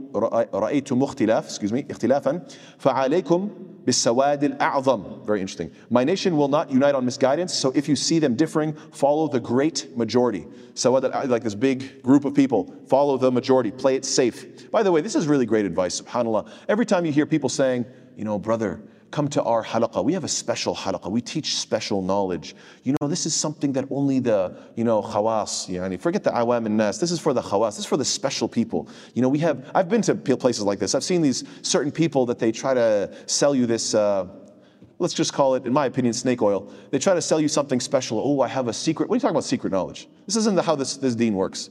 رأيتم 0.54 1.02
اختلاف 1.02 1.48
excuse 1.48 1.72
me 1.72 1.84
اختلافا 1.90 2.42
فعليكم 2.78 3.50
بالسواد 3.86 4.44
الأعظم. 4.44 5.24
Very 5.24 5.40
interesting. 5.40 5.70
My 5.88 6.04
nation 6.04 6.36
will 6.36 6.48
not 6.48 6.70
unite 6.70 6.94
on 6.94 7.06
misguidance, 7.06 7.54
so 7.54 7.72
if 7.74 7.88
you 7.88 7.96
see 7.96 8.18
them 8.18 8.34
differing, 8.34 8.74
follow 8.92 9.28
the 9.28 9.40
great 9.40 9.96
majority. 9.96 10.46
Sawad 10.74 11.30
like 11.30 11.42
this 11.42 11.54
big 11.54 12.02
group 12.02 12.26
of 12.26 12.34
people, 12.34 12.74
follow 12.86 13.16
the 13.16 13.32
majority, 13.32 13.70
play 13.70 13.96
it 13.96 14.04
safe. 14.04 14.70
By 14.70 14.82
the 14.82 14.92
way, 14.92 15.00
this 15.00 15.14
is 15.14 15.26
really 15.26 15.46
great 15.46 15.64
advice, 15.64 16.02
subhanAllah. 16.02 16.50
Every 16.68 16.84
time 16.84 17.06
you 17.06 17.12
hear 17.12 17.24
people 17.24 17.48
saying, 17.48 17.86
you 18.17 18.25
know, 18.25 18.37
brother, 18.39 18.81
come 19.13 19.27
to 19.27 19.43
our 19.43 19.63
halaqah. 19.63 20.03
We 20.03 20.13
have 20.13 20.23
a 20.23 20.27
special 20.27 20.75
halaqah. 20.75 21.09
We 21.11 21.21
teach 21.21 21.55
special 21.57 22.01
knowledge. 22.01 22.55
You 22.83 22.95
know, 22.99 23.07
this 23.07 23.27
is 23.27 23.35
something 23.35 23.71
that 23.73 23.85
only 23.91 24.19
the, 24.19 24.57
you 24.75 24.83
know, 24.83 25.03
khawas, 25.03 25.69
yani, 25.69 26.01
forget 26.01 26.23
the 26.23 26.31
awam 26.31 26.65
and 26.65 26.75
nas. 26.75 26.99
This 26.99 27.11
is 27.11 27.19
for 27.19 27.31
the 27.31 27.41
khawas. 27.41 27.71
This 27.71 27.79
is 27.79 27.85
for 27.85 27.97
the 27.97 28.05
special 28.05 28.47
people. 28.47 28.89
You 29.13 29.21
know, 29.21 29.29
we 29.29 29.37
have, 29.39 29.69
I've 29.75 29.87
been 29.87 30.01
to 30.03 30.15
places 30.15 30.63
like 30.63 30.79
this. 30.79 30.95
I've 30.95 31.03
seen 31.03 31.21
these 31.21 31.43
certain 31.61 31.91
people 31.91 32.25
that 32.25 32.39
they 32.39 32.51
try 32.51 32.73
to 32.73 33.15
sell 33.27 33.53
you 33.53 33.67
this, 33.67 33.93
uh, 33.93 34.27
let's 34.97 35.13
just 35.13 35.31
call 35.31 35.53
it, 35.55 35.67
in 35.67 35.73
my 35.73 35.85
opinion, 35.85 36.13
snake 36.13 36.41
oil. 36.41 36.73
They 36.89 36.97
try 36.97 37.13
to 37.13 37.21
sell 37.21 37.39
you 37.39 37.47
something 37.47 37.79
special. 37.79 38.19
Oh, 38.19 38.41
I 38.41 38.47
have 38.47 38.67
a 38.67 38.73
secret. 38.73 39.09
What 39.09 39.13
are 39.13 39.17
you 39.17 39.21
talking 39.21 39.35
about 39.35 39.43
secret 39.43 39.71
knowledge? 39.71 40.07
This 40.25 40.37
isn't 40.37 40.59
how 40.59 40.75
this, 40.75 40.97
this 40.97 41.13
deen 41.13 41.35
works. 41.35 41.69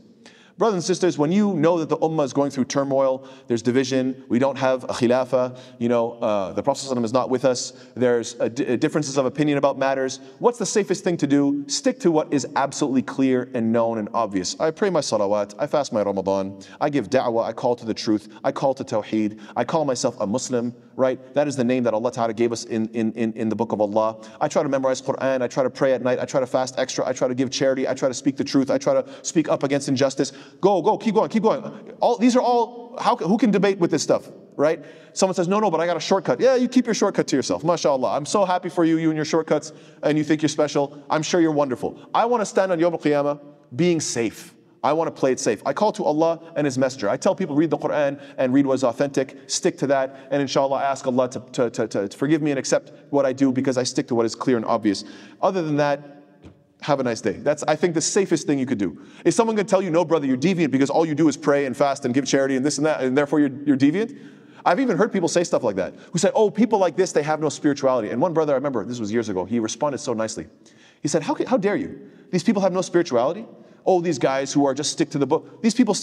Brothers 0.59 0.75
and 0.75 0.85
sisters, 0.85 1.17
when 1.17 1.33
you 1.33 1.55
know 1.55 1.79
that 1.79 1.89
the 1.89 1.97
ummah 1.99 2.25
is 2.25 2.33
going 2.33 2.51
through 2.51 2.67
turmoil, 2.67 3.27
there's 3.47 3.63
division, 3.63 4.25
we 4.29 4.39
don't 4.39 4.59
have 4.59 4.85
a 4.85 4.89
khilafah, 4.89 5.59
you 5.79 5.89
know, 5.89 6.13
uh, 6.13 6.53
the 6.53 6.63
Prophet 6.63 6.87
ﷺ 6.87 7.05
is 7.05 7.13
not 7.13 7.31
with 7.31 7.45
us, 7.45 7.73
there's 7.95 8.35
differences 8.35 9.17
of 9.17 9.25
opinion 9.25 9.57
about 9.57 9.79
matters, 9.79 10.21
what's 10.41 10.59
the 10.59 10.67
safest 10.67 11.05
thing 11.05 11.17
to 11.17 11.27
do? 11.27 11.65
Stick 11.69 11.99
to 12.01 12.11
what 12.11 12.33
is 12.33 12.47
absolutely 12.55 13.03
clear 13.03 13.51
and 13.55 13.73
known 13.73 13.99
and 13.99 14.09
obvious. 14.13 14.59
I 14.61 14.71
pray 14.71 14.91
my 14.91 15.01
salawat, 15.01 15.55
I 15.59 15.67
fast 15.67 15.93
my 15.93 16.03
Ramadan, 16.03 16.61
I 16.81 16.91
give 16.91 17.09
da'wah, 17.09 17.45
I 17.45 17.53
call 17.53 17.75
to 17.77 17.87
the 17.87 17.95
truth, 17.95 18.29
I 18.45 18.53
call 18.53 18.75
to 18.75 18.85
tawheed, 18.85 19.41
I 19.57 19.65
call 19.65 19.87
myself 19.87 20.21
a 20.21 20.27
Muslim, 20.27 20.75
right? 20.97 21.33
That 21.35 21.49
is 21.49 21.57
the 21.57 21.65
name 21.65 21.85
that 21.85 21.95
Allah 21.95 22.13
Ta'ala 22.13 22.35
gave 22.35 22.53
us 22.53 22.65
in, 22.65 22.89
in, 22.89 23.13
in, 23.13 23.33
in 23.33 23.49
the 23.49 23.57
book 23.57 23.73
of 23.73 23.81
Allah. 23.81 24.23
I 24.41 24.49
try 24.49 24.63
to 24.63 24.69
memorize 24.69 25.01
Quran, 25.01 25.41
I 25.41 25.49
try 25.49 25.63
to 25.63 25.71
pray 25.71 25.95
at 25.95 26.03
night, 26.03 26.19
I 26.19 26.27
try 26.27 26.41
to 26.41 26.47
fast 26.47 26.79
extra, 26.79 27.07
I 27.07 27.13
try 27.13 27.29
to 27.29 27.35
give 27.35 27.51
charity, 27.51 27.89
I 27.89 27.95
try 27.95 28.09
to 28.09 28.15
speak 28.15 28.37
the 28.37 28.45
truth, 28.45 28.71
I 28.71 28.79
try 28.79 28.95
to 28.95 29.09
speak 29.23 29.49
up 29.49 29.63
against 29.63 29.89
injustice. 29.89 30.33
Go, 30.61 30.83
go, 30.83 30.99
keep 30.99 31.15
going, 31.15 31.29
keep 31.29 31.43
going. 31.43 31.63
All, 32.01 32.19
these 32.19 32.37
are 32.37 32.43
all, 32.43 32.97
how, 33.01 33.17
who 33.17 33.37
can 33.39 33.51
debate 33.51 33.79
with 33.79 33.91
this 33.91 34.03
stuff, 34.03 34.29
right? 34.57 34.85
Someone 35.15 35.35
says, 35.35 35.49
no, 35.49 35.61
no, 35.61 35.71
but 35.71 35.81
I 35.81 35.87
got 35.87 35.97
a 35.97 36.01
shortcut. 36.01 36.41
Yeah, 36.41 36.57
you 36.57 36.69
keep 36.69 36.87
your 36.87 36.95
shortcut 36.95 37.27
to 37.29 37.37
yourself. 37.37 37.63
MashaAllah. 37.63 38.17
I'm 38.17 38.27
so 38.27 38.45
happy 38.45 38.69
for 38.69 38.85
you, 38.85 38.99
you 38.99 39.11
and 39.11 39.17
your 39.17 39.25
shortcuts, 39.25 39.73
and 40.03 40.17
you 40.17 40.25
think 40.25 40.43
you're 40.43 40.49
special. 40.49 41.03
I'm 41.11 41.23
sure 41.23 41.41
you're 41.41 41.53
wonderful. 41.53 41.99
I 42.15 42.25
want 42.25 42.41
to 42.41 42.47
stand 42.47 42.73
on 42.73 42.79
Yom 42.79 42.95
Al-Qiyamah 42.95 43.41
being 43.75 44.01
safe. 44.01 44.55
I 44.85 44.93
want 44.93 45.07
to 45.07 45.13
play 45.13 45.31
it 45.31 45.39
safe. 45.39 45.63
I 45.65 45.73
call 45.73 45.93
to 45.93 46.05
Allah 46.05 46.41
and 46.57 46.65
His 46.65 46.77
Messenger. 46.77 47.09
I 47.09 47.17
tell 47.17 47.37
people 47.37 47.55
read 47.55 47.71
the 47.71 47.79
Quran 47.79 48.21
and 48.37 48.53
read 48.53 48.67
what 48.67 48.75
is 48.75 48.85
authentic, 48.85 49.39
stick 49.47 49.79
to 49.79 49.87
that, 49.89 50.27
and 50.31 50.43
inshallah 50.43 50.83
ask 50.83 51.07
Allah 51.07 51.31
to, 51.31 51.71
to, 51.71 51.87
to, 51.87 52.09
to 52.09 52.17
forgive 52.17 52.43
me 52.43 52.51
and 52.51 52.59
accept 52.59 52.91
what 53.11 53.25
I 53.25 53.33
do 53.33 53.53
because 53.53 53.79
I 53.79 53.85
stick 53.85 54.09
to 54.09 54.17
what 54.17 54.27
is 54.27 54.35
clear 54.35 54.57
and 54.57 54.67
obvious. 54.67 55.05
Other 55.41 55.63
than 55.63 55.77
that, 55.77 56.22
have 56.83 57.01
a 57.01 57.03
nice 57.03 57.21
day. 57.21 57.33
That's, 57.33 57.63
I 57.65 57.77
think, 57.77 57.95
the 57.95 58.01
safest 58.01 58.47
thing 58.47 58.59
you 58.59 58.67
could 58.67 58.79
do. 58.79 59.01
Is 59.25 59.35
someone 59.35 59.57
to 59.57 59.65
tell 59.65 59.81
you, 59.81 59.91
no, 59.91 60.05
brother, 60.05 60.27
you're 60.27 60.37
deviant 60.37 60.71
because 60.71 60.91
all 60.91 61.07
you 61.07 61.15
do 61.15 61.29
is 61.29 61.37
pray 61.37 61.65
and 61.65 61.77
fast 61.77 62.05
and 62.05 62.13
give 62.13 62.27
charity 62.27 62.57
and 62.57 62.67
this 62.67 62.79
and 62.79 62.87
that, 62.87 63.03
and 63.03 63.17
therefore 63.17 63.41
you're, 63.41 63.53
you're 63.65 63.77
deviant? 63.77 64.19
I've 64.65 64.81
even 64.81 64.97
heard 64.97 65.13
people 65.13 65.29
say 65.29 65.45
stuff 65.45 65.63
like 65.63 65.77
that, 65.77 65.95
who 66.13 66.19
say, 66.19 66.31
oh, 66.35 66.51
people 66.51 66.79
like 66.79 66.97
this, 66.97 67.13
they 67.13 67.23
have 67.23 67.41
no 67.41 67.49
spirituality. 67.49 68.11
And 68.11 68.21
one 68.21 68.33
brother, 68.33 68.53
I 68.53 68.57
remember, 68.57 68.85
this 68.85 69.01
was 69.01 69.13
years 69.13 69.29
ago, 69.29 69.45
he 69.45 69.59
responded 69.59 69.99
so 69.99 70.13
nicely. 70.13 70.47
He 71.01 71.09
said, 71.09 71.23
how, 71.23 71.37
how 71.47 71.57
dare 71.57 71.77
you? 71.77 72.11
These 72.31 72.45
people 72.45 72.63
have 72.63 72.73
no 72.73 72.83
spirituality? 72.83 73.47
Oh, 73.85 74.01
these 74.01 74.19
guys 74.19 74.53
who 74.53 74.65
are 74.65 74.75
just 74.75 74.93
stick 74.93 75.11
to 75.11 75.19
the 75.19 75.27
book. 75.27 75.61
These 75.63 75.75
people 75.75 75.95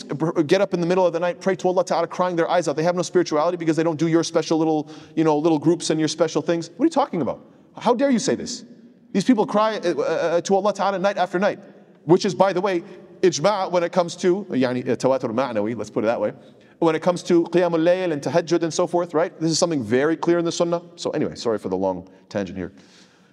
get 0.43 0.59
up 0.59 0.73
in 0.73 0.81
the 0.81 0.87
middle 0.87 1.05
of 1.05 1.13
the 1.13 1.19
night, 1.19 1.39
pray 1.39 1.55
to 1.55 1.67
Allah 1.69 1.85
Ta'ala, 1.85 2.07
crying 2.07 2.35
their 2.35 2.49
eyes 2.49 2.67
out. 2.67 2.75
They 2.75 2.83
have 2.83 2.95
no 2.95 3.01
spirituality 3.01 3.55
because 3.55 3.77
they 3.77 3.83
don't 3.83 3.97
do 3.97 4.07
your 4.07 4.23
special 4.25 4.57
little, 4.57 4.91
you 5.15 5.23
know, 5.23 5.37
little 5.37 5.59
groups 5.59 5.89
and 5.89 5.97
your 5.97 6.09
special 6.09 6.41
things. 6.41 6.69
What 6.71 6.83
are 6.83 6.87
you 6.87 6.91
talking 6.91 7.21
about? 7.21 7.45
How 7.77 7.93
dare 7.93 8.09
you 8.09 8.19
say 8.19 8.35
this? 8.35 8.65
These 9.11 9.23
people 9.23 9.45
cry 9.45 9.77
uh, 9.77 9.93
uh, 9.97 10.01
uh, 10.01 10.41
to 10.41 10.55
Allah 10.55 10.73
Ta'ala 10.73 10.99
night 10.99 11.17
after 11.17 11.39
night, 11.39 11.59
which 12.05 12.25
is, 12.25 12.35
by 12.35 12.53
the 12.53 12.61
way, 12.61 12.83
ijma' 13.21 13.71
when 13.71 13.83
it 13.83 13.91
comes 13.91 14.15
to, 14.17 14.45
yani, 14.49 14.83
tawatur 14.83 15.33
ma'nawi, 15.33 15.75
let's 15.75 15.89
put 15.89 16.03
it 16.03 16.07
that 16.07 16.21
way. 16.21 16.33
When 16.79 16.95
it 16.95 17.01
comes 17.01 17.23
to 17.23 17.43
qiyamul 17.45 17.83
layl 17.83 18.13
and 18.13 18.21
tahajjud 18.21 18.63
and 18.63 18.73
so 18.73 18.87
forth, 18.87 19.13
right? 19.13 19.37
This 19.39 19.51
is 19.51 19.59
something 19.59 19.83
very 19.83 20.15
clear 20.15 20.37
in 20.37 20.45
the 20.45 20.51
sunnah. 20.51 20.81
So 20.95 21.09
anyway, 21.09 21.35
sorry 21.35 21.57
for 21.57 21.69
the 21.69 21.75
long 21.75 22.09
tangent 22.29 22.57
here. 22.57 22.71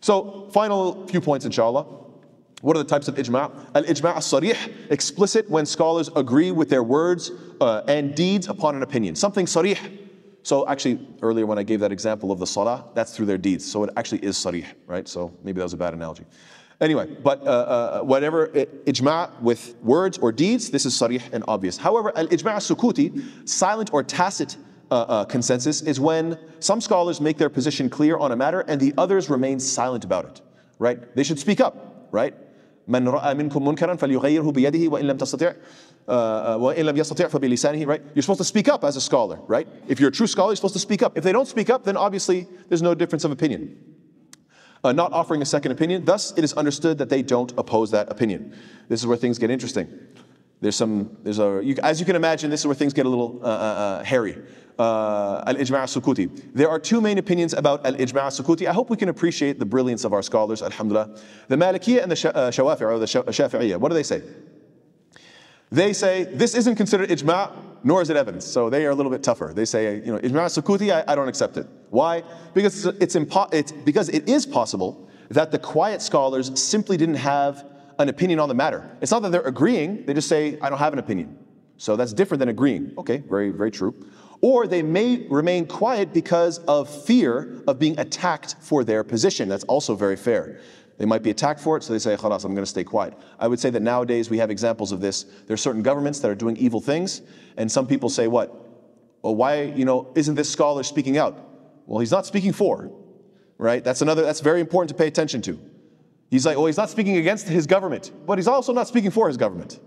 So 0.01 0.49
final 0.53 1.07
few 1.07 1.21
points, 1.21 1.45
inshallah. 1.45 1.87
What 2.62 2.77
are 2.77 2.83
the 2.83 2.89
types 2.89 3.07
of 3.07 3.15
ijma'? 3.15 3.77
Al-ijma' 3.77 4.17
sarih 4.17 4.91
explicit 4.91 5.49
when 5.49 5.67
scholars 5.67 6.11
agree 6.17 6.51
with 6.51 6.71
their 6.71 6.83
words 6.83 7.31
uh, 7.61 7.83
and 7.87 8.15
deeds 8.15 8.49
upon 8.49 8.75
an 8.75 8.83
opinion. 8.83 9.15
Something 9.15 9.47
sarih, 9.47 9.79
so 10.47 10.65
actually, 10.69 11.01
earlier 11.23 11.45
when 11.45 11.59
I 11.59 11.65
gave 11.65 11.81
that 11.81 11.91
example 11.91 12.31
of 12.31 12.39
the 12.39 12.47
salah, 12.47 12.85
that's 12.95 13.17
through 13.17 13.27
their 13.27 13.37
deeds. 13.37 13.65
So 13.65 13.83
it 13.83 13.91
actually 13.97 14.25
is 14.25 14.37
sarih, 14.37 14.65
right? 14.87 15.09
So 15.09 15.37
maybe 15.43 15.59
that 15.59 15.65
was 15.65 15.73
a 15.73 15.77
bad 15.77 15.93
analogy. 15.93 16.25
Anyway, 16.81 17.17
but 17.25 17.43
uh, 17.43 17.51
uh, 17.51 18.01
whatever 18.03 18.47
ijma' 18.47 19.41
with 19.41 19.75
words 19.83 20.19
or 20.19 20.31
deeds, 20.31 20.71
this 20.71 20.87
is 20.87 20.95
sarih 20.95 21.21
and 21.33 21.43
obvious. 21.49 21.77
However, 21.77 22.17
al 22.17 22.29
ijma' 22.29 22.63
sukuti, 22.63 23.49
silent 23.49 23.91
or 23.93 24.05
tacit 24.05 24.57
uh, 24.93 24.95
uh, 24.95 25.25
consensus, 25.25 25.83
is 25.83 25.99
when 25.99 26.39
some 26.61 26.81
scholars 26.81 27.21
make 27.21 27.39
their 27.39 27.51
position 27.51 27.91
clear 27.91 28.17
on 28.17 28.31
a 28.31 28.37
matter 28.37 28.61
and 28.69 28.81
the 28.81 28.95
others 28.97 29.29
remain 29.29 29.59
silent 29.59 30.05
about 30.05 30.27
it, 30.27 30.43
right? 30.79 31.13
They 31.17 31.25
should 31.25 31.41
speak 31.41 31.61
up, 31.61 32.07
right? 32.13 32.37
من 32.88 33.08
رأى 33.08 33.34
منكم 33.34 33.68
منكرا 33.68 33.96
فليغيره 33.96 34.52
بيده 34.52 34.92
وإن 34.92 35.06
لم 35.06 35.18
تستطع 35.18 35.54
وإن 36.56 36.86
لم 36.86 36.98
يستطع 36.98 37.28
فبلسانه 37.28 37.86
right 37.86 38.02
you're 38.16 38.22
supposed 38.22 38.42
to 38.42 38.44
speak 38.44 38.68
up 38.68 38.84
as 38.84 38.96
a 38.96 39.02
scholar 39.02 39.40
right 39.48 39.68
if 39.88 40.00
you're 40.00 40.10
a 40.10 40.12
true 40.12 40.28
scholar 40.28 40.50
you're 40.50 40.56
supposed 40.56 40.74
to 40.74 40.80
speak 40.80 41.02
up 41.04 41.18
if 41.18 41.24
they 41.24 41.32
don't 41.32 41.48
speak 41.48 41.70
up 41.70 41.84
then 41.84 41.96
obviously 41.96 42.48
there's 42.70 42.82
no 42.82 42.94
difference 42.96 43.24
of 43.24 43.32
opinion 43.32 43.78
uh, 44.84 44.92
not 44.92 45.14
offering 45.14 45.42
a 45.42 45.46
second 45.46 45.72
opinion 45.72 46.04
thus 46.06 46.34
it 46.38 46.44
is 46.44 46.54
understood 46.54 46.98
that 46.98 47.10
they 47.10 47.22
don't 47.22 47.54
oppose 47.58 47.92
that 47.92 48.12
opinion 48.12 48.54
this 48.90 49.00
is 49.00 49.08
where 49.08 49.18
things 49.18 49.38
get 49.38 49.50
interesting 49.52 49.88
there's 50.61 50.77
some 50.77 51.16
there's 51.23 51.38
a 51.38 51.61
you, 51.62 51.77
as 51.83 52.01
you 52.01 52.07
can 52.07 52.16
imagine 52.16 52.51
this 52.51 52.61
is 52.61 52.66
where 52.66 52.75
things 52.75 52.92
get 52.92 53.07
a 53.07 53.09
little 53.09 53.40
uh, 53.42 53.47
uh, 53.47 53.51
uh 53.51 54.05
hairy 54.05 54.42
uh, 54.79 55.42
al-ijma' 55.47 55.85
sukuti. 55.85 56.31
There 56.55 56.69
are 56.69 56.79
two 56.79 57.01
main 57.01 57.19
opinions 57.19 57.53
about 57.53 57.85
al-ijma' 57.87 58.31
sukuti. 58.31 58.66
I 58.66 58.73
hope 58.73 58.90
we 58.90 58.97
can 58.97 59.09
appreciate 59.09 59.59
the 59.59 59.66
brilliance 59.66 60.05
of 60.05 60.12
our 60.12 60.23
scholars, 60.23 60.62
alhamdulillah. 60.62 61.19
The 61.49 61.57
Malikiyah 61.57 62.03
and 62.03 62.12
the 62.12 62.37
uh, 62.37 62.51
Shawafi, 62.51 62.83
or 62.83 62.99
the 62.99 63.07
Shafi'iyah, 63.07 63.79
what 63.79 63.88
do 63.88 63.95
they 63.95 64.03
say? 64.03 64.23
They 65.71 65.92
say 65.92 66.25
this 66.25 66.55
isn't 66.55 66.77
considered 66.77 67.09
ijma', 67.09 67.53
nor 67.85 68.03
is 68.03 68.11
it 68.11 68.16
evidence. 68.16 68.45
So 68.45 68.71
they 68.71 68.87
are 68.87 68.90
a 68.90 68.95
little 68.95 69.11
bit 69.11 69.23
tougher. 69.23 69.53
They 69.55 69.64
say, 69.64 69.97
you 69.97 70.12
know, 70.12 70.19
ijma' 70.19 70.62
sukuti, 70.62 70.92
I, 70.92 71.11
I 71.11 71.14
don't 71.14 71.29
accept 71.29 71.57
it. 71.57 71.66
Why? 71.90 72.23
Because 72.55 72.87
it's, 72.87 73.16
impo- 73.16 73.53
it's 73.53 73.73
because 73.73 74.09
it 74.09 74.29
is 74.29 74.47
possible 74.47 75.09
that 75.31 75.51
the 75.51 75.59
quiet 75.59 76.03
scholars 76.03 76.61
simply 76.61 76.97
didn't 76.97 77.16
have 77.16 77.64
an 77.99 78.09
opinion 78.09 78.41
on 78.41 78.49
the 78.49 78.55
matter. 78.55 78.97
It's 79.01 79.11
not 79.11 79.23
that 79.23 79.33
they're 79.33 79.43
agreeing, 79.43 80.07
they 80.07 80.15
just 80.15 80.29
say, 80.29 80.59
I 80.61 80.69
don't 80.69 80.79
have 80.79 80.93
an 80.93 80.99
opinion. 80.99 81.39
So 81.79 81.97
that's 81.97 82.13
different 82.13 82.39
than 82.39 82.49
agreeing. 82.49 82.93
Okay, 82.99 83.19
very, 83.19 83.51
very 83.51 83.71
true 83.71 83.95
or 84.41 84.67
they 84.67 84.83
may 84.83 85.27
remain 85.29 85.67
quiet 85.67 86.13
because 86.13 86.59
of 86.61 86.89
fear 87.05 87.63
of 87.67 87.79
being 87.79 87.99
attacked 87.99 88.57
for 88.61 88.85
their 88.85 89.03
position. 89.05 89.49
That's 89.49 89.65
also 89.65 89.95
very 89.95 90.17
fair. 90.17 90.61
They 90.99 91.05
might 91.05 91.23
be 91.23 91.31
attacked 91.31 91.61
for 91.61 91.77
it, 91.77 91.83
so 91.83 91.93
they 91.93 91.99
say, 91.99 92.17
khalas, 92.17 92.45
I'm 92.45 92.55
going 92.55 92.65
to 92.65 92.71
stay 92.71 92.85
quiet. 92.85 93.15
I 93.39 93.49
would 93.49 93.61
say 93.61 93.71
that 93.71 93.83
nowadays 93.83 94.31
we 94.31 94.39
have 94.39 94.51
examples 94.51 94.93
of 94.93 95.01
this. 95.01 95.25
There 95.47 95.55
are 95.55 95.59
certain 95.59 95.83
governments 95.83 96.21
that 96.21 96.31
are 96.31 96.35
doing 96.35 96.57
evil 96.57 96.81
things, 96.81 97.23
and 97.57 97.71
some 97.71 97.87
people 97.87 98.09
say, 98.09 98.29
what? 98.29 98.55
Well, 99.23 99.35
why, 99.35 99.63
you 99.63 99.85
know, 99.85 100.11
isn't 100.15 100.37
this 100.37 100.51
scholar 100.51 100.83
speaking 100.83 101.19
out? 101.19 101.39
Well, 101.87 102.01
he's 102.01 102.11
not 102.11 102.25
speaking 102.25 102.53
for, 102.53 102.91
right? 103.59 103.85
That's 103.85 104.01
another, 104.01 104.23
that's 104.23 104.41
very 104.41 104.61
important 104.61 104.89
to 104.91 104.95
pay 104.95 105.07
attention 105.07 105.43
to. 105.43 105.61
He's 106.31 106.45
like, 106.45 106.57
well, 106.57 106.67
he's 106.67 106.77
not 106.77 106.91
speaking 106.91 107.17
against 107.17 107.49
his 107.49 107.67
government, 107.67 108.12
but 108.27 108.39
he's 108.39 108.49
also 108.49 108.73
not 108.73 108.89
speaking 108.89 109.11
for 109.11 109.29
his 109.29 109.37
government. 109.37 109.79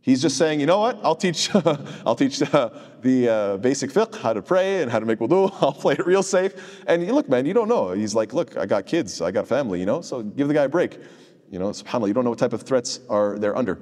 He's 0.00 0.20
just 0.20 0.36
saying, 0.36 0.60
you 0.60 0.66
know 0.66 0.80
what? 0.80 1.00
I'll 1.02 1.16
teach, 1.16 1.48
I'll 2.06 2.14
teach 2.14 2.42
uh, 2.42 2.70
the 3.00 3.28
uh, 3.28 3.56
basic 3.56 3.90
fiqh, 3.90 4.14
how 4.16 4.34
to 4.34 4.42
pray 4.42 4.82
and 4.82 4.92
how 4.92 4.98
to 5.00 5.06
make 5.06 5.18
wudu. 5.18 5.50
I'll 5.62 5.72
play 5.72 5.94
it 5.94 6.06
real 6.06 6.22
safe. 6.22 6.82
And 6.86 7.10
look, 7.10 7.28
man, 7.28 7.46
you 7.46 7.54
don't 7.54 7.68
know. 7.68 7.92
He's 7.92 8.14
like, 8.14 8.34
look, 8.34 8.56
I 8.56 8.66
got 8.66 8.84
kids, 8.84 9.22
I 9.22 9.30
got 9.30 9.48
family, 9.48 9.80
you 9.80 9.86
know. 9.86 10.02
So 10.02 10.22
give 10.22 10.46
the 10.48 10.54
guy 10.54 10.64
a 10.64 10.68
break. 10.68 10.98
You 11.50 11.58
know, 11.58 11.70
subhanallah, 11.70 12.08
you 12.08 12.14
don't 12.14 12.24
know 12.24 12.30
what 12.30 12.38
type 12.38 12.52
of 12.52 12.62
threats 12.62 13.00
are 13.08 13.38
they're 13.38 13.56
under. 13.56 13.80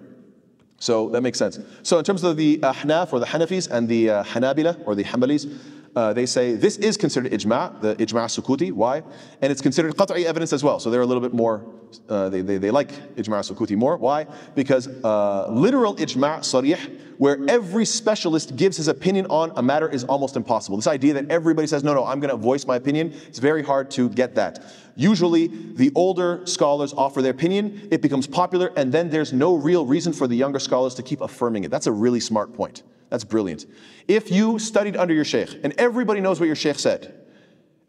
So 0.79 1.09
that 1.11 1.23
makes 1.23 1.39
sense. 1.39 1.59
So 1.83 1.99
in 1.99 2.05
terms 2.05 2.23
of 2.23 2.37
the 2.37 2.59
Ahnaf 2.59 3.13
or 3.13 3.19
the 3.19 3.27
Hanafis 3.27 3.69
and 3.71 3.89
the 3.89 4.11
uh, 4.11 4.25
Hanabila 4.25 4.87
or 4.87 4.95
the 4.95 5.05
Hanbalis, 5.05 5.59
uh, 5.95 6.13
they 6.13 6.27
say 6.27 6.55
this 6.55 6.77
is 6.79 6.97
considered 6.97 7.33
ijma, 7.33 7.81
the 7.81 7.95
ijma 7.97 8.27
sukuti. 8.27 8.73
Why? 8.73 9.03
And 9.41 9.53
it's 9.53 9.61
considered 9.61 9.95
qat'i 9.97 10.25
evidence 10.25 10.53
as 10.53 10.65
well. 10.65 10.81
So 10.81 10.91
they're 10.91 11.03
a 11.03 11.07
little 11.07 11.21
bit 11.21 11.35
more, 11.35 11.65
uh, 12.09 12.29
they, 12.29 12.41
they, 12.41 12.59
they 12.59 12.71
like 12.71 12.91
ijma 13.17 13.41
sukuti 13.43 13.77
more. 13.77 13.97
Why? 13.97 14.27
Because 14.55 14.89
uh, 14.89 15.49
literal 15.51 15.95
ijma 15.97 16.41
sarih, 16.41 17.01
where 17.19 17.39
every 17.49 17.85
specialist 17.85 18.57
gives 18.57 18.77
his 18.77 18.89
opinion 18.89 19.27
on 19.27 19.53
a 19.57 19.63
matter 19.63 19.89
is 19.89 20.03
almost 20.05 20.35
impossible. 20.35 20.77
This 20.77 20.87
idea 20.87 21.15
that 21.15 21.31
everybody 21.31 21.67
says, 21.69 21.85
no, 21.85 21.95
no, 21.95 22.05
I'm 22.05 22.21
going 22.21 22.31
to 22.31 22.37
voice 22.37 22.67
my 22.67 22.77
opinion, 22.77 23.13
it's 23.29 23.39
very 23.39 23.63
hard 23.63 23.91
to 23.93 24.09
get 24.09 24.35
that. 24.35 24.65
Usually, 24.97 25.47
the 25.47 25.93
older 25.95 26.45
scholars 26.47 26.93
offer 26.93 27.23
their 27.23 27.31
opinion, 27.31 27.89
it 27.91 28.03
becomes 28.03 28.27
popular, 28.27 28.73
and 28.77 28.93
then 28.93 29.09
there's 29.09 29.33
no 29.33 29.55
real 29.55 29.87
reason 29.87 30.13
for 30.13 30.27
the 30.27 30.35
younger 30.35 30.59
scholars 30.59 30.95
to 30.97 31.03
keep 31.03 31.21
affirming 31.21 31.65
it. 31.65 31.71
That's 31.71 31.87
a 31.87 31.93
really 31.93 32.21
smart 32.21 32.55
point. 32.55 32.83
That's 33.13 33.25
brilliant. 33.25 33.67
If 34.09 34.31
you 34.31 34.59
studied 34.59 34.97
under 34.97 35.13
your 35.13 35.27
sheikh 35.27 35.61
and 35.63 35.75
everybody 35.77 36.23
knows 36.23 36.41
what 36.41 36.47
your 36.47 36.57
sheikh 36.57 36.79
said, 36.79 37.13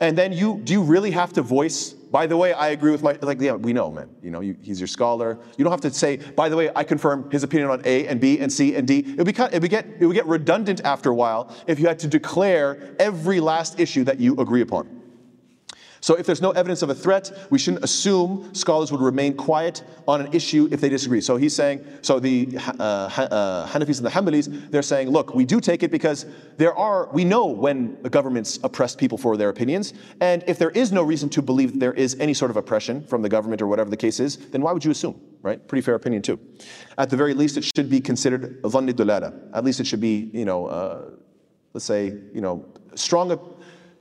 and 0.02 0.18
then 0.18 0.34
you 0.34 0.60
do 0.66 0.74
you 0.74 0.82
really 0.82 1.12
have 1.12 1.32
to 1.34 1.42
voice, 1.42 1.94
by 1.94 2.28
the 2.28 2.36
way, 2.36 2.52
I 2.52 2.72
agree 2.72 2.92
with 2.92 3.04
my 3.04 3.18
like 3.22 3.40
yeah, 3.40 3.54
we 3.54 3.72
know, 3.72 3.90
man. 3.90 4.10
You 4.22 4.32
know, 4.32 4.42
you, 4.42 4.58
he's 4.62 4.82
your 4.82 4.88
scholar. 4.88 5.40
You 5.58 5.64
don't 5.64 5.72
have 5.72 5.80
to 5.80 5.92
say, 5.92 6.18
by 6.18 6.50
the 6.50 6.58
way, 6.58 6.70
I 6.76 6.84
confirm 6.84 7.32
his 7.32 7.42
opinion 7.42 7.70
on 7.70 7.82
A 7.86 8.06
and 8.08 8.20
B 8.20 8.40
and 8.40 8.52
C 8.52 8.76
and 8.76 8.86
D. 8.86 9.00
It 9.00 9.18
would, 9.20 9.34
be, 9.34 9.42
it 9.42 9.62
would 9.62 9.72
get 9.72 9.88
it 10.02 10.06
would 10.06 10.14
get 10.14 10.26
redundant 10.26 10.82
after 10.84 11.10
a 11.10 11.16
while 11.16 11.56
if 11.68 11.80
you 11.80 11.88
had 11.88 12.00
to 12.00 12.10
declare 12.10 12.94
every 13.00 13.40
last 13.40 13.80
issue 13.80 14.04
that 14.04 14.20
you 14.20 14.36
agree 14.36 14.60
upon. 14.60 15.03
So 16.04 16.16
if 16.16 16.26
there's 16.26 16.42
no 16.42 16.52
evidence 16.52 16.82
of 16.82 16.89
a 16.89 16.94
threat, 16.94 17.32
we 17.50 17.58
shouldn't 17.58 17.82
assume 17.82 18.54
scholars 18.54 18.92
would 18.92 19.00
remain 19.00 19.38
quiet 19.38 19.84
on 20.06 20.20
an 20.20 20.34
issue 20.34 20.68
if 20.70 20.82
they 20.82 20.89
disagree. 20.89 21.22
So 21.22 21.38
he's 21.38 21.56
saying, 21.56 21.88
so 22.02 22.20
the 22.20 22.50
uh, 22.58 22.84
uh, 22.84 23.68
Hanafis 23.68 24.00
and 24.00 24.06
the 24.06 24.10
Hanbalis, 24.10 24.70
they're 24.70 24.82
saying, 24.82 25.10
look, 25.10 25.34
we 25.34 25.46
do 25.46 25.62
take 25.62 25.82
it 25.82 25.92
because 25.92 26.26
there 26.58 26.76
are, 26.76 27.08
we 27.13 27.24
know 27.24 27.46
when 27.46 28.02
governments 28.02 28.60
oppressed 28.66 28.98
people 28.98 29.18
for 29.18 29.38
their 29.38 29.48
opinions, 29.48 29.94
and 30.20 30.44
if 30.46 30.60
there 30.60 30.72
is 30.72 30.92
no 30.92 31.04
reason 31.04 31.30
to 31.30 31.42
believe 31.42 31.72
that 31.72 31.80
there 31.80 31.94
is 31.94 32.18
any 32.20 32.34
sort 32.34 32.52
of 32.52 32.58
oppression 32.58 33.08
from 33.08 33.22
the 33.22 33.30
government 33.30 33.62
or 33.62 33.68
whatever 33.68 33.89
the 33.89 33.96
case 33.96 34.20
is, 34.20 34.36
then 34.50 34.62
why 34.62 34.74
would 34.74 34.84
you 34.84 34.92
assume, 34.92 35.18
right? 35.42 35.66
Pretty 35.70 35.84
fair 35.84 35.96
opinion 35.96 36.22
too. 36.22 36.38
At 36.98 37.12
the 37.12 37.16
very 37.16 37.34
least, 37.34 37.56
it 37.56 37.63
should 37.63 37.89
be 37.89 38.02
considered 38.02 38.62
dhanni 38.63 38.92
dalala. 38.92 39.50
At 39.54 39.63
least 39.63 39.80
it 39.80 39.88
should 39.88 40.02
be, 40.02 40.30
you 40.34 40.44
know, 40.44 40.66
uh, 40.66 41.12
let's 41.72 41.86
say, 41.86 42.08
you 42.34 42.42
know, 42.42 42.66
strong 42.96 43.32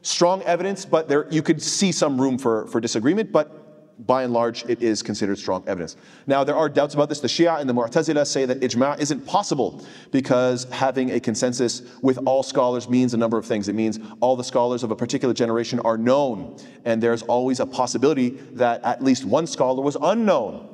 strong 0.03 0.43
evidence, 0.43 0.85
but 0.85 1.09
there 1.09 1.27
you 1.31 1.43
could 1.43 1.63
see 1.63 1.93
some 1.93 2.21
room 2.21 2.39
for, 2.39 2.67
for 2.67 2.81
disagreement, 2.81 3.33
but 3.33 3.63
by 4.07 4.25
and 4.25 4.33
large, 4.33 4.65
it 4.65 4.83
is 4.83 5.03
considered 5.03 5.39
strong 5.39 5.63
evidence. 5.67 5.97
Now, 6.27 6.45
there 6.45 6.57
are 6.57 6.69
doubts 6.69 6.95
about 6.95 7.09
this. 7.09 7.21
The 7.21 7.29
Shia 7.29 7.61
and 7.61 7.69
the 7.69 7.75
Mu'tazila 7.75 8.27
say 8.27 8.45
that 8.47 8.61
ijma' 8.61 8.99
isn't 8.99 9.25
possible 9.27 9.85
because 10.11 10.65
having 10.65 11.13
a 11.13 11.21
consensus 11.21 11.83
with 12.01 12.19
all 12.27 12.43
scholars 12.43 12.89
means 12.89 13.15
a 13.15 13.17
number 13.17 13.39
of 13.39 13.47
things. 13.47 13.69
It 13.69 13.75
means 13.75 14.01
all 14.21 14.35
the 14.35 14.45
scholars 14.45 14.83
of 14.83 14.91
a 14.91 14.97
particular 14.97 15.35
generation 15.35 15.79
are 15.81 15.97
known, 15.97 16.57
and 16.85 17.03
there's 17.03 17.23
always 17.23 17.61
a 17.61 17.67
possibility 17.67 18.31
that 18.53 18.83
at 18.83 19.03
least 19.03 19.25
one 19.25 19.47
scholar 19.47 19.83
was 19.83 19.97
unknown. 20.01 20.69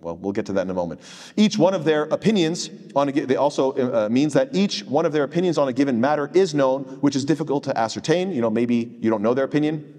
Well, 0.00 0.16
we'll 0.16 0.32
get 0.32 0.46
to 0.46 0.52
that 0.54 0.62
in 0.62 0.70
a 0.70 0.74
moment. 0.74 1.00
Each 1.36 1.58
one 1.58 1.74
of 1.74 1.84
their 1.84 2.04
opinions 2.04 2.70
on 2.96 3.08
a, 3.08 3.12
they 3.12 3.36
also 3.36 3.72
uh, 3.72 4.08
means 4.08 4.32
that 4.32 4.54
each 4.54 4.82
one 4.84 5.04
of 5.04 5.12
their 5.12 5.24
opinions 5.24 5.58
on 5.58 5.68
a 5.68 5.72
given 5.72 6.00
matter 6.00 6.30
is 6.32 6.54
known, 6.54 6.84
which 7.00 7.14
is 7.14 7.24
difficult 7.24 7.64
to 7.64 7.78
ascertain. 7.78 8.32
You 8.32 8.40
know, 8.40 8.50
maybe 8.50 8.96
you 9.00 9.10
don't 9.10 9.22
know 9.22 9.34
their 9.34 9.44
opinion. 9.44 9.96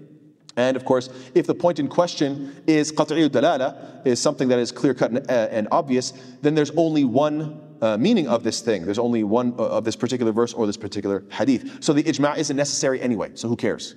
And 0.56 0.76
of 0.76 0.84
course, 0.84 1.08
if 1.34 1.46
the 1.46 1.54
point 1.54 1.78
in 1.78 1.88
question 1.88 2.62
is 2.66 2.92
qat'i 2.92 3.28
dalala, 3.28 4.06
is 4.06 4.20
something 4.20 4.48
that 4.48 4.58
is 4.58 4.72
clear 4.72 4.92
cut 4.92 5.12
and, 5.12 5.30
uh, 5.30 5.48
and 5.50 5.68
obvious, 5.70 6.12
then 6.42 6.54
there's 6.54 6.72
only 6.72 7.04
one 7.04 7.60
uh, 7.80 7.96
meaning 7.96 8.28
of 8.28 8.44
this 8.44 8.60
thing. 8.60 8.84
There's 8.84 8.98
only 8.98 9.24
one 9.24 9.54
uh, 9.58 9.68
of 9.68 9.84
this 9.84 9.96
particular 9.96 10.32
verse 10.32 10.52
or 10.52 10.66
this 10.66 10.76
particular 10.76 11.24
hadith. 11.30 11.82
So 11.82 11.92
the 11.92 12.02
ijma' 12.02 12.36
isn't 12.36 12.56
necessary 12.56 13.00
anyway. 13.00 13.30
So 13.34 13.48
who 13.48 13.56
cares? 13.56 13.94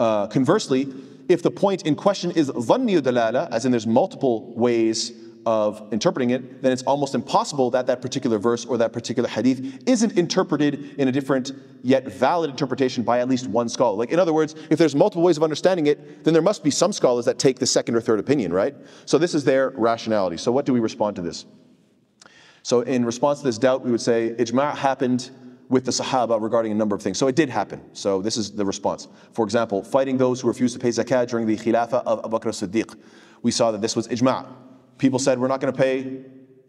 Uh, 0.00 0.28
conversely, 0.28 0.92
if 1.28 1.42
the 1.42 1.50
point 1.50 1.82
in 1.82 1.94
question 1.94 2.30
is 2.30 2.50
dhanni 2.50 3.00
dalala, 3.00 3.50
as 3.50 3.64
in 3.64 3.70
there's 3.70 3.86
multiple 3.86 4.54
ways 4.54 5.12
of 5.48 5.82
interpreting 5.92 6.28
it, 6.28 6.60
then 6.60 6.72
it's 6.72 6.82
almost 6.82 7.14
impossible 7.14 7.70
that 7.70 7.86
that 7.86 8.02
particular 8.02 8.36
verse 8.36 8.66
or 8.66 8.76
that 8.76 8.92
particular 8.92 9.26
hadith 9.26 9.82
isn't 9.88 10.18
interpreted 10.18 10.94
in 10.98 11.08
a 11.08 11.12
different 11.12 11.52
yet 11.82 12.04
valid 12.04 12.50
interpretation 12.50 13.02
by 13.02 13.20
at 13.20 13.30
least 13.30 13.46
one 13.46 13.66
scholar. 13.66 13.96
Like, 13.96 14.10
in 14.10 14.18
other 14.18 14.34
words, 14.34 14.54
if 14.68 14.78
there's 14.78 14.94
multiple 14.94 15.22
ways 15.22 15.38
of 15.38 15.42
understanding 15.42 15.86
it, 15.86 16.22
then 16.22 16.34
there 16.34 16.42
must 16.42 16.62
be 16.62 16.70
some 16.70 16.92
scholars 16.92 17.24
that 17.24 17.38
take 17.38 17.58
the 17.58 17.64
second 17.64 17.94
or 17.94 18.02
third 18.02 18.20
opinion, 18.20 18.52
right? 18.52 18.76
So, 19.06 19.16
this 19.16 19.34
is 19.34 19.42
their 19.42 19.70
rationality. 19.70 20.36
So, 20.36 20.52
what 20.52 20.66
do 20.66 20.74
we 20.74 20.80
respond 20.80 21.16
to 21.16 21.22
this? 21.22 21.46
So, 22.62 22.82
in 22.82 23.06
response 23.06 23.38
to 23.38 23.46
this 23.46 23.56
doubt, 23.56 23.82
we 23.82 23.90
would 23.90 24.02
say 24.02 24.34
ijma' 24.38 24.76
happened 24.76 25.30
with 25.70 25.86
the 25.86 25.92
Sahaba 25.92 26.38
regarding 26.42 26.72
a 26.72 26.74
number 26.74 26.94
of 26.94 27.00
things. 27.00 27.16
So 27.16 27.26
it 27.26 27.36
did 27.36 27.48
happen. 27.50 27.80
So 27.92 28.22
this 28.22 28.38
is 28.38 28.52
the 28.52 28.64
response. 28.64 29.06
For 29.32 29.44
example, 29.44 29.82
fighting 29.82 30.16
those 30.16 30.40
who 30.40 30.48
refused 30.48 30.72
to 30.74 30.80
pay 30.80 30.88
zakat 30.88 31.28
during 31.28 31.46
the 31.46 31.56
Khilafah 31.56 32.04
of 32.06 32.20
Abu 32.24 32.38
Bakr 32.38 32.48
as-Siddiq. 32.48 32.96
We 33.42 33.50
saw 33.50 33.70
that 33.70 33.82
this 33.82 33.94
was 33.94 34.08
ijma' 34.08 34.46
people 34.98 35.18
said, 35.18 35.38
We're 35.38 35.48
not 35.48 35.60
going 35.60 35.72
to 35.72 35.78
pay 35.78 36.24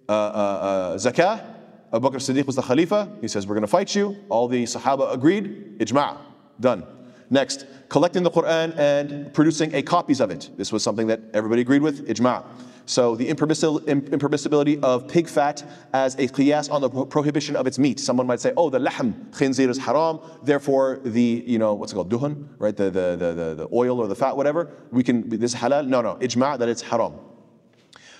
uh, 0.07 0.11
uh, 0.11 0.15
uh, 0.15 0.95
zakah. 0.95 1.55
Abu 1.91 2.07
Bakr 2.07 2.15
Siddiq 2.15 2.45
was 2.45 2.55
the 2.55 2.61
Khalifa. 2.61 3.11
He 3.19 3.27
says, 3.27 3.47
We're 3.47 3.55
going 3.55 3.61
to 3.61 3.67
fight 3.67 3.95
you. 3.95 4.17
All 4.29 4.47
the 4.47 4.63
Sahaba 4.63 5.11
agreed. 5.13 5.79
Ijma'. 5.79 6.17
Done. 6.59 6.85
Next, 7.31 7.65
collecting 7.89 8.23
the 8.23 8.31
Quran 8.31 8.77
and 8.77 9.33
producing 9.33 9.73
a 9.75 9.81
copies 9.81 10.19
of 10.19 10.31
it. 10.31 10.49
This 10.57 10.71
was 10.71 10.83
something 10.83 11.07
that 11.07 11.21
everybody 11.33 11.61
agreed 11.61 11.81
with. 11.81 12.07
Ijma'. 12.07 12.43
So 12.85 13.15
the 13.15 13.27
impermissibility 13.27 14.81
of 14.81 15.07
pig 15.07 15.27
fat 15.27 15.63
as 15.93 16.15
a 16.15 16.27
qiyas 16.27 16.71
on 16.71 16.81
the 16.81 16.89
prohibition 16.89 17.55
of 17.55 17.67
its 17.67 17.77
meat. 17.77 17.99
Someone 17.99 18.25
might 18.25 18.39
say, 18.39 18.51
oh, 18.57 18.71
the 18.71 18.79
lahm 18.79 19.29
khinzir 19.29 19.69
is 19.69 19.77
haram, 19.77 20.19
therefore 20.41 20.99
the, 21.03 21.43
you 21.45 21.59
know, 21.59 21.75
what's 21.75 21.91
it 21.91 21.95
called, 21.95 22.11
duhan, 22.11 22.47
right? 22.57 22.75
The, 22.75 22.85
the, 22.85 23.15
the, 23.15 23.55
the, 23.55 23.69
oil 23.71 23.99
or 23.99 24.07
the 24.07 24.15
fat, 24.15 24.35
whatever. 24.35 24.71
We 24.89 25.03
can, 25.03 25.29
this 25.29 25.53
is 25.53 25.59
halal. 25.59 25.87
No, 25.87 26.01
no, 26.01 26.15
ijma' 26.15 26.57
that 26.57 26.67
it's 26.67 26.81
haram 26.81 27.13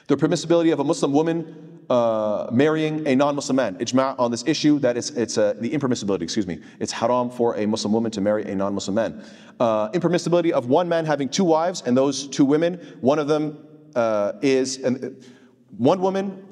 the 0.10 0.18
permissibility 0.18 0.74
of 0.74 0.80
a 0.80 0.84
Muslim 0.84 1.14
woman 1.14 1.84
uh, 1.90 2.48
marrying 2.52 3.08
a 3.08 3.16
non-Muslim 3.16 3.56
man. 3.56 3.76
Ijma' 3.78 4.16
on 4.20 4.32
this 4.32 4.44
issue 4.46 4.80
that 4.80 4.98
it's, 4.98 5.12
it's 5.12 5.38
uh, 5.38 5.54
the 5.60 5.70
impermissibility, 5.70 6.24
excuse 6.24 6.48
me. 6.48 6.60
It's 6.80 6.92
haram 6.92 7.30
for 7.30 7.56
a 7.56 7.66
Muslim 7.66 7.94
woman 7.94 8.12
to 8.12 8.22
marry 8.22 8.44
a 8.44 8.56
non-Muslim 8.56 8.96
man. 8.96 9.24
Uh, 9.60 9.90
impermissibility 9.92 10.52
of 10.52 10.68
one 10.68 10.90
man 10.90 11.06
having 11.06 11.30
two 11.30 11.44
wives 11.44 11.84
and 11.86 11.96
those 11.96 12.28
two 12.28 12.44
women, 12.44 12.98
one 13.02 13.20
of 13.20 13.28
them 13.28 13.60
uh, 13.96 14.34
is, 14.42 14.78
and 14.78 15.04
uh, 15.04 15.10
one 15.78 16.02
woman 16.02 16.44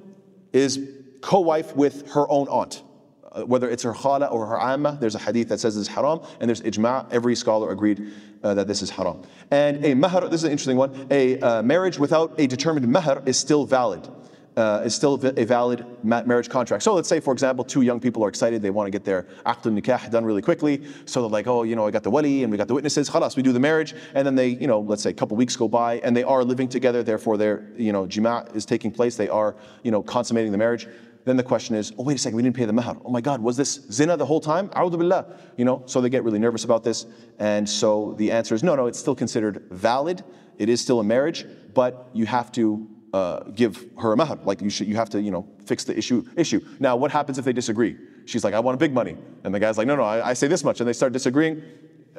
is 0.53 0.79
co-wife 1.21 1.75
with 1.75 2.07
her 2.11 2.29
own 2.29 2.47
aunt. 2.49 2.83
Uh, 3.31 3.43
whether 3.43 3.69
it's 3.69 3.83
her 3.83 3.93
khala 3.93 4.27
or 4.27 4.45
her 4.45 4.59
amma, 4.59 4.97
there's 5.01 5.15
a 5.15 5.19
hadith 5.19 5.49
that 5.49 5.59
says 5.59 5.75
it's 5.75 5.87
haram, 5.87 6.21
and 6.39 6.49
there's 6.49 6.61
ijma', 6.61 7.05
every 7.11 7.35
scholar 7.35 7.71
agreed 7.71 8.11
uh, 8.43 8.53
that 8.53 8.67
this 8.67 8.81
is 8.81 8.89
haram. 8.89 9.21
And 9.51 9.83
a 9.83 9.93
mahr, 9.93 10.21
this 10.29 10.41
is 10.41 10.43
an 10.45 10.51
interesting 10.51 10.77
one, 10.77 11.07
a 11.11 11.39
uh, 11.41 11.61
marriage 11.61 11.99
without 11.99 12.33
a 12.37 12.47
determined 12.47 12.87
mahr 12.87 13.21
is 13.25 13.37
still 13.37 13.65
valid. 13.65 14.07
Uh, 14.55 14.81
is 14.83 14.95
still 14.95 15.23
a 15.37 15.45
valid 15.45 15.85
marriage 16.03 16.49
contract. 16.49 16.81
So 16.81 16.95
let's 16.95 17.07
say, 17.07 17.19
for 17.19 17.31
example, 17.31 17.63
two 17.63 17.83
young 17.83 17.99
people 17.99 18.25
are 18.25 18.27
excited, 18.27 18.59
they 18.59 18.71
want 18.71 18.87
to 18.87 18.91
get 18.91 19.05
their 19.05 19.27
aqd 19.45 19.79
nikah 19.79 20.09
done 20.09 20.25
really 20.25 20.41
quickly. 20.41 20.83
So 21.05 21.21
they're 21.21 21.29
like, 21.29 21.45
oh, 21.45 21.61
you 21.61 21.75
know, 21.75 21.85
I 21.85 21.91
got 21.91 22.01
the 22.01 22.09
wali 22.09 22.41
and 22.41 22.51
we 22.51 22.57
got 22.57 22.67
the 22.67 22.73
witnesses, 22.73 23.07
khalas, 23.07 23.35
we 23.35 23.43
do 23.43 23.51
the 23.51 23.59
marriage. 23.59 23.93
And 24.15 24.25
then 24.25 24.33
they, 24.33 24.47
you 24.47 24.65
know, 24.65 24.79
let's 24.79 25.03
say 25.03 25.11
a 25.11 25.13
couple 25.13 25.37
weeks 25.37 25.55
go 25.55 25.67
by 25.67 25.99
and 25.99 26.17
they 26.17 26.23
are 26.23 26.43
living 26.43 26.67
together, 26.67 27.03
therefore 27.03 27.37
their, 27.37 27.67
you 27.77 27.91
know, 27.91 28.07
jima' 28.07 28.55
is 28.55 28.65
taking 28.65 28.89
place, 28.89 29.15
they 29.15 29.29
are, 29.29 29.55
you 29.83 29.91
know, 29.91 30.01
consummating 30.01 30.51
the 30.51 30.57
marriage. 30.57 30.87
Then 31.27 31.35
the 31.35 31.43
question 31.43 31.75
is, 31.75 31.91
oh, 31.97 32.03
wait 32.03 32.15
a 32.15 32.17
second, 32.17 32.37
we 32.37 32.41
didn't 32.41 32.55
pay 32.55 32.63
the 32.63 32.71
mahar. 32.71 32.95
Oh 33.03 33.11
my 33.11 33.19
God, 33.19 33.41
was 33.41 33.57
this 33.57 33.81
zina 33.91 34.15
the 34.15 34.25
whole 34.25 34.39
time? 34.39 34.69
A'udhu 34.69 34.97
billah. 34.97 35.25
You 35.57 35.65
know, 35.65 35.83
so 35.85 35.99
they 35.99 36.07
get 36.07 36.23
really 36.23 36.39
nervous 36.39 36.63
about 36.63 36.85
this. 36.85 37.05
And 37.37 37.67
so 37.67 38.15
the 38.17 38.31
answer 38.31 38.55
is, 38.55 38.63
no, 38.63 38.75
no, 38.75 38.87
it's 38.87 38.97
still 38.97 39.13
considered 39.13 39.65
valid. 39.69 40.23
It 40.57 40.69
is 40.69 40.79
still 40.79 41.01
a 41.01 41.03
marriage, 41.03 41.45
but 41.73 42.09
you 42.13 42.25
have 42.27 42.49
to 42.53 42.87
uh, 43.13 43.43
give 43.61 43.87
her 43.99 44.13
a 44.13 44.15
mahar. 44.15 44.39
Like 44.45 44.61
you 44.61 44.69
should, 44.69 44.87
you 44.87 44.95
have 44.95 45.09
to, 45.09 45.21
you 45.21 45.31
know, 45.31 45.45
fix 45.65 45.83
the 45.83 45.97
issue. 45.97 46.23
Issue. 46.37 46.61
Now, 46.79 46.95
what 46.95 47.11
happens 47.11 47.37
if 47.37 47.43
they 47.43 47.51
disagree? 47.51 47.97
She's 48.23 48.45
like, 48.45 48.53
I 48.53 48.61
want 48.61 48.75
a 48.75 48.79
big 48.79 48.93
money, 48.93 49.17
and 49.43 49.53
the 49.53 49.59
guy's 49.59 49.77
like, 49.77 49.87
no, 49.87 49.97
no, 49.97 50.03
I, 50.03 50.29
I 50.29 50.33
say 50.33 50.47
this 50.47 50.63
much, 50.63 50.79
and 50.79 50.87
they 50.87 50.93
start 50.93 51.11
disagreeing. 51.11 51.61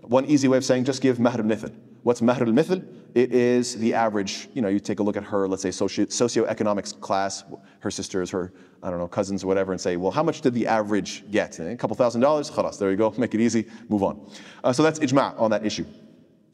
One 0.03 0.27
easy 0.27 0.49
way 0.49 0.59
of 0.59 0.67
saying, 0.67 0.85
just 0.85 1.01
give 1.01 1.19
mahr 1.19 1.39
al-mithl. 1.39 1.73
What's 2.03 2.21
mahr 2.21 2.43
al-mithl? 2.43 2.85
It 3.15 3.33
is 3.33 3.77
the 3.77 3.95
average. 3.95 4.49
You 4.55 4.63
know, 4.63 4.69
you 4.69 4.81
take 4.81 5.01
a 5.01 5.03
look 5.03 5.17
at 5.17 5.25
her, 5.25 5.49
let's 5.49 5.63
say, 5.63 5.71
socio- 5.71 6.07
socioeconomics 6.07 7.01
class, 7.01 7.45
her 7.81 7.91
sisters, 7.91 8.31
her, 8.31 8.53
I 8.83 8.91
don't 8.91 8.99
know, 8.99 9.09
cousins 9.09 9.45
or 9.45 9.47
whatever, 9.47 9.73
and 9.73 9.81
say, 9.81 9.97
well, 9.97 10.11
how 10.11 10.23
much 10.23 10.41
did 10.41 10.55
the 10.55 10.67
average 10.67 11.25
get? 11.31 11.59
A 11.59 11.77
couple 11.77 11.97
thousand 11.97 12.21
dollars? 12.21 12.51
Khalas, 12.51 12.79
there 12.79 12.91
you 12.91 12.97
go, 12.97 13.13
make 13.19 13.35
it 13.35 13.41
easy, 13.41 13.67
move 13.89 14.03
on. 14.03 14.31
Uh, 14.63 14.73
so 14.73 14.83
that's 14.83 14.99
ijma' 14.99 15.39
on 15.41 15.51
that 15.51 15.65
issue. 15.65 15.85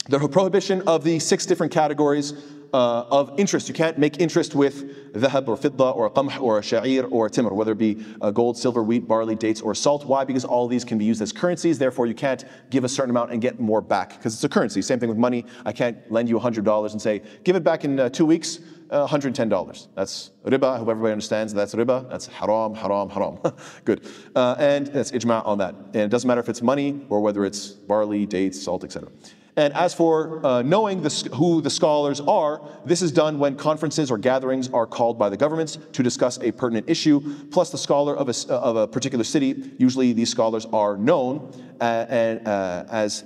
The 0.06 0.28
prohibition 0.28 0.82
of 0.82 1.02
the 1.02 1.18
six 1.18 1.46
different 1.46 1.72
categories 1.72 2.34
uh, 2.74 3.06
of 3.10 3.32
interest. 3.38 3.68
You 3.68 3.74
can't 3.74 3.96
make 3.96 4.20
interest 4.20 4.54
with 4.54 5.14
dhahab 5.14 5.48
or 5.48 5.56
fidda 5.56 5.96
or 5.96 6.10
qamh 6.10 6.38
or 6.42 6.60
sha'ir 6.60 7.10
or 7.10 7.30
timr, 7.30 7.52
whether 7.52 7.72
it 7.72 7.78
be 7.78 8.04
uh, 8.20 8.30
gold, 8.30 8.58
silver, 8.58 8.82
wheat, 8.82 9.08
barley, 9.08 9.34
dates, 9.34 9.62
or 9.62 9.74
salt. 9.74 10.04
Why? 10.04 10.24
Because 10.24 10.44
all 10.44 10.68
these 10.68 10.84
can 10.84 10.98
be 10.98 11.06
used 11.06 11.22
as 11.22 11.32
currencies. 11.32 11.78
Therefore, 11.78 12.06
you 12.06 12.14
can't 12.14 12.44
give 12.68 12.84
a 12.84 12.88
certain 12.88 13.08
amount 13.10 13.32
and 13.32 13.40
get 13.40 13.58
more 13.60 13.80
back 13.80 14.10
because 14.10 14.34
it's 14.34 14.44
a 14.44 14.48
currency. 14.48 14.82
Same 14.82 15.00
thing 15.00 15.08
with 15.08 15.16
money. 15.16 15.46
I 15.64 15.72
can't 15.72 15.96
lend 16.12 16.28
you 16.28 16.38
$100 16.38 16.92
and 16.92 17.00
say, 17.00 17.22
give 17.42 17.56
it 17.56 17.64
back 17.64 17.84
in 17.84 17.98
uh, 17.98 18.10
two 18.10 18.26
weeks. 18.26 18.58
Uh, 18.90 19.08
$110. 19.08 19.88
That's 19.94 20.30
riba. 20.44 20.74
I 20.74 20.78
hope 20.78 20.88
everybody 20.88 21.12
understands 21.12 21.54
that's 21.54 21.74
riba. 21.74 22.08
That's 22.10 22.26
haram, 22.26 22.74
haram, 22.74 23.08
haram. 23.08 23.38
Good. 23.84 24.06
Uh, 24.36 24.54
and 24.58 24.86
that's 24.88 25.10
ijma' 25.10 25.44
on 25.46 25.58
that. 25.58 25.74
And 25.74 25.96
it 25.96 26.10
doesn't 26.10 26.28
matter 26.28 26.40
if 26.42 26.50
it's 26.50 26.60
money 26.60 27.06
or 27.08 27.20
whether 27.20 27.46
it's 27.46 27.68
barley, 27.70 28.26
dates, 28.26 28.62
salt, 28.62 28.84
etc. 28.84 29.08
And 29.56 29.72
as 29.74 29.94
for 29.94 30.44
uh, 30.44 30.62
knowing 30.62 31.02
the, 31.02 31.30
who 31.34 31.60
the 31.60 31.70
scholars 31.70 32.20
are, 32.20 32.60
this 32.84 33.02
is 33.02 33.12
done 33.12 33.38
when 33.38 33.56
conferences 33.56 34.10
or 34.10 34.18
gatherings 34.18 34.68
are 34.70 34.86
called 34.86 35.16
by 35.16 35.28
the 35.28 35.36
governments 35.36 35.78
to 35.92 36.02
discuss 36.02 36.38
a 36.38 36.50
pertinent 36.50 36.90
issue, 36.90 37.20
plus 37.52 37.70
the 37.70 37.78
scholar 37.78 38.16
of 38.16 38.28
a, 38.28 38.52
of 38.52 38.76
a 38.76 38.88
particular 38.88 39.22
city. 39.22 39.70
Usually 39.78 40.12
these 40.12 40.28
scholars 40.28 40.66
are 40.72 40.96
known 40.96 41.52
uh, 41.80 41.84
and, 42.08 42.48
uh, 42.48 42.84
as 42.90 43.24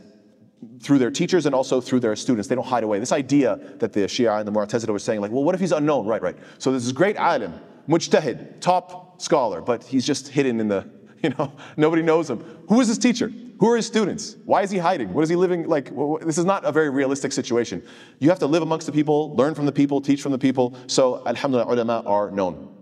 through 0.82 0.98
their 0.98 1.10
teachers 1.10 1.46
and 1.46 1.54
also 1.54 1.80
through 1.80 2.00
their 2.00 2.14
students. 2.16 2.48
They 2.48 2.56
don't 2.56 2.66
hide 2.66 2.84
away. 2.84 2.98
This 2.98 3.12
idea 3.12 3.58
that 3.78 3.92
the 3.92 4.00
Shia 4.00 4.38
and 4.38 4.46
the 4.46 4.52
Mu'tazila 4.52 4.88
were 4.88 4.98
saying, 4.98 5.20
like, 5.20 5.30
well, 5.30 5.44
what 5.44 5.54
if 5.54 5.60
he's 5.60 5.72
unknown? 5.72 6.06
Right, 6.06 6.20
right. 6.20 6.36
So 6.58 6.72
this 6.72 6.84
is 6.84 6.92
great 6.92 7.16
alim, 7.16 7.54
mujtahid, 7.88 8.60
top 8.60 9.22
scholar, 9.22 9.62
but 9.62 9.82
he's 9.84 10.06
just 10.06 10.28
hidden 10.28 10.60
in 10.60 10.68
the, 10.68 10.88
you 11.22 11.30
know, 11.30 11.52
nobody 11.76 12.02
knows 12.02 12.30
him. 12.30 12.44
Who 12.68 12.80
is 12.80 12.88
his 12.88 12.98
teacher? 12.98 13.32
Who 13.58 13.68
are 13.70 13.76
his 13.76 13.86
students? 13.86 14.36
Why 14.44 14.62
is 14.62 14.70
he 14.70 14.78
hiding? 14.78 15.12
What 15.12 15.22
is 15.22 15.28
he 15.28 15.36
living 15.36 15.66
like? 15.68 15.90
This 16.20 16.38
is 16.38 16.44
not 16.44 16.64
a 16.64 16.70
very 16.70 16.90
realistic 16.90 17.32
situation. 17.32 17.82
You 18.20 18.28
have 18.28 18.38
to 18.38 18.46
live 18.46 18.62
amongst 18.62 18.86
the 18.86 18.92
people, 18.92 19.34
learn 19.34 19.54
from 19.54 19.66
the 19.66 19.72
people, 19.72 20.00
teach 20.00 20.22
from 20.22 20.32
the 20.32 20.38
people. 20.38 20.76
So, 20.86 21.26
alhamdulillah, 21.26 21.72
ulama 21.72 22.02
are 22.06 22.30
known. 22.30 22.72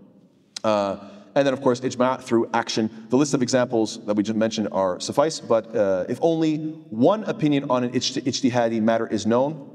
Uh, 0.63 0.97
and 1.33 1.45
then, 1.45 1.53
of 1.53 1.61
course, 1.61 1.79
ijma' 1.81 2.21
through 2.21 2.49
action. 2.53 3.07
The 3.09 3.17
list 3.17 3.33
of 3.33 3.41
examples 3.41 4.03
that 4.05 4.15
we 4.15 4.23
just 4.23 4.37
mentioned 4.37 4.69
are 4.71 4.99
suffice, 4.99 5.39
but 5.39 5.75
uh, 5.75 6.05
if 6.09 6.19
only 6.21 6.57
one 6.89 7.23
opinion 7.25 7.69
on 7.69 7.83
an 7.83 7.91
ijtihadi 7.91 8.81
matter 8.81 9.07
is 9.07 9.25
known, 9.25 9.69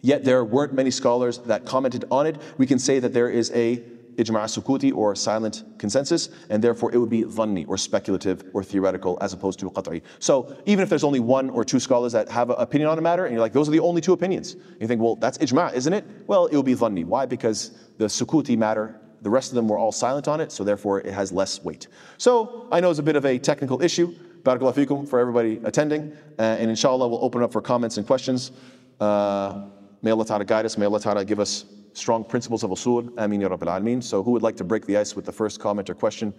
yet 0.00 0.24
there 0.24 0.44
weren't 0.44 0.72
many 0.72 0.90
scholars 0.90 1.38
that 1.38 1.66
commented 1.66 2.04
on 2.10 2.26
it, 2.26 2.36
we 2.56 2.66
can 2.66 2.78
say 2.78 2.98
that 2.98 3.12
there 3.12 3.28
is 3.28 3.50
a 3.52 3.82
ijma' 4.16 4.44
sukuti 4.44 4.94
or 4.94 5.14
silent 5.14 5.64
consensus, 5.78 6.30
and 6.50 6.62
therefore 6.62 6.92
it 6.92 6.98
would 6.98 7.10
be 7.10 7.24
dhanni 7.24 7.66
or 7.68 7.76
speculative 7.76 8.44
or 8.52 8.62
theoretical 8.62 9.18
as 9.20 9.32
opposed 9.32 9.58
to 9.60 9.70
qat'i. 9.70 10.02
So 10.18 10.56
even 10.66 10.82
if 10.82 10.88
there's 10.88 11.04
only 11.04 11.20
one 11.20 11.50
or 11.50 11.64
two 11.64 11.80
scholars 11.80 12.12
that 12.12 12.28
have 12.28 12.50
an 12.50 12.56
opinion 12.58 12.90
on 12.90 12.98
a 12.98 13.02
matter, 13.02 13.24
and 13.26 13.32
you're 13.32 13.40
like, 13.40 13.52
those 13.52 13.68
are 13.68 13.72
the 13.72 13.80
only 13.80 14.00
two 14.00 14.12
opinions, 14.12 14.56
you 14.80 14.86
think, 14.86 15.00
well, 15.00 15.16
that's 15.16 15.38
ijma', 15.38 15.74
isn't 15.74 15.92
it? 15.92 16.04
Well, 16.26 16.46
it 16.46 16.56
will 16.56 16.62
be 16.62 16.74
dhanni. 16.74 17.04
Why? 17.04 17.26
Because 17.26 17.70
the 17.98 18.06
sukuti 18.06 18.56
matter 18.56 19.00
the 19.22 19.30
rest 19.30 19.50
of 19.50 19.56
them 19.56 19.66
were 19.66 19.78
all 19.78 19.92
silent 19.92 20.28
on 20.28 20.40
it, 20.40 20.52
so 20.52 20.62
therefore 20.62 21.00
it 21.00 21.12
has 21.12 21.32
less 21.32 21.64
weight. 21.64 21.88
So 22.18 22.68
I 22.70 22.80
know 22.80 22.90
it's 22.90 23.00
a 23.00 23.02
bit 23.02 23.16
of 23.16 23.24
a 23.24 23.38
technical 23.38 23.82
issue. 23.82 24.14
Barakallahu 24.42 24.86
fikum 24.86 25.08
for 25.08 25.18
everybody 25.18 25.60
attending. 25.64 26.12
Uh, 26.38 26.42
and 26.42 26.70
inshallah, 26.70 27.08
we'll 27.08 27.24
open 27.24 27.42
up 27.42 27.52
for 27.52 27.60
comments 27.60 27.96
and 27.96 28.06
questions. 28.06 28.52
Uh, 29.00 29.64
may 30.02 30.12
Allah 30.12 30.24
Ta'ala 30.24 30.44
guide 30.44 30.66
us. 30.66 30.78
May 30.78 30.86
Allah 30.86 31.00
Ta'ala 31.00 31.24
give 31.24 31.40
us 31.40 31.64
strong 31.96 32.24
principles 32.24 32.62
of 32.62 32.70
usul. 32.70 33.08
Ameen 33.16 33.40
ya 33.40 33.48
Rabbil 33.48 33.68
Alameen. 33.68 34.02
So 34.02 34.22
who 34.22 34.30
would 34.32 34.42
like 34.42 34.56
to 34.56 34.64
break 34.64 34.86
the 34.86 34.96
ice 34.96 35.16
with 35.16 35.24
the 35.24 35.32
first 35.32 35.60
comment 35.60 35.88
or 35.90 35.94
question? 35.94 36.34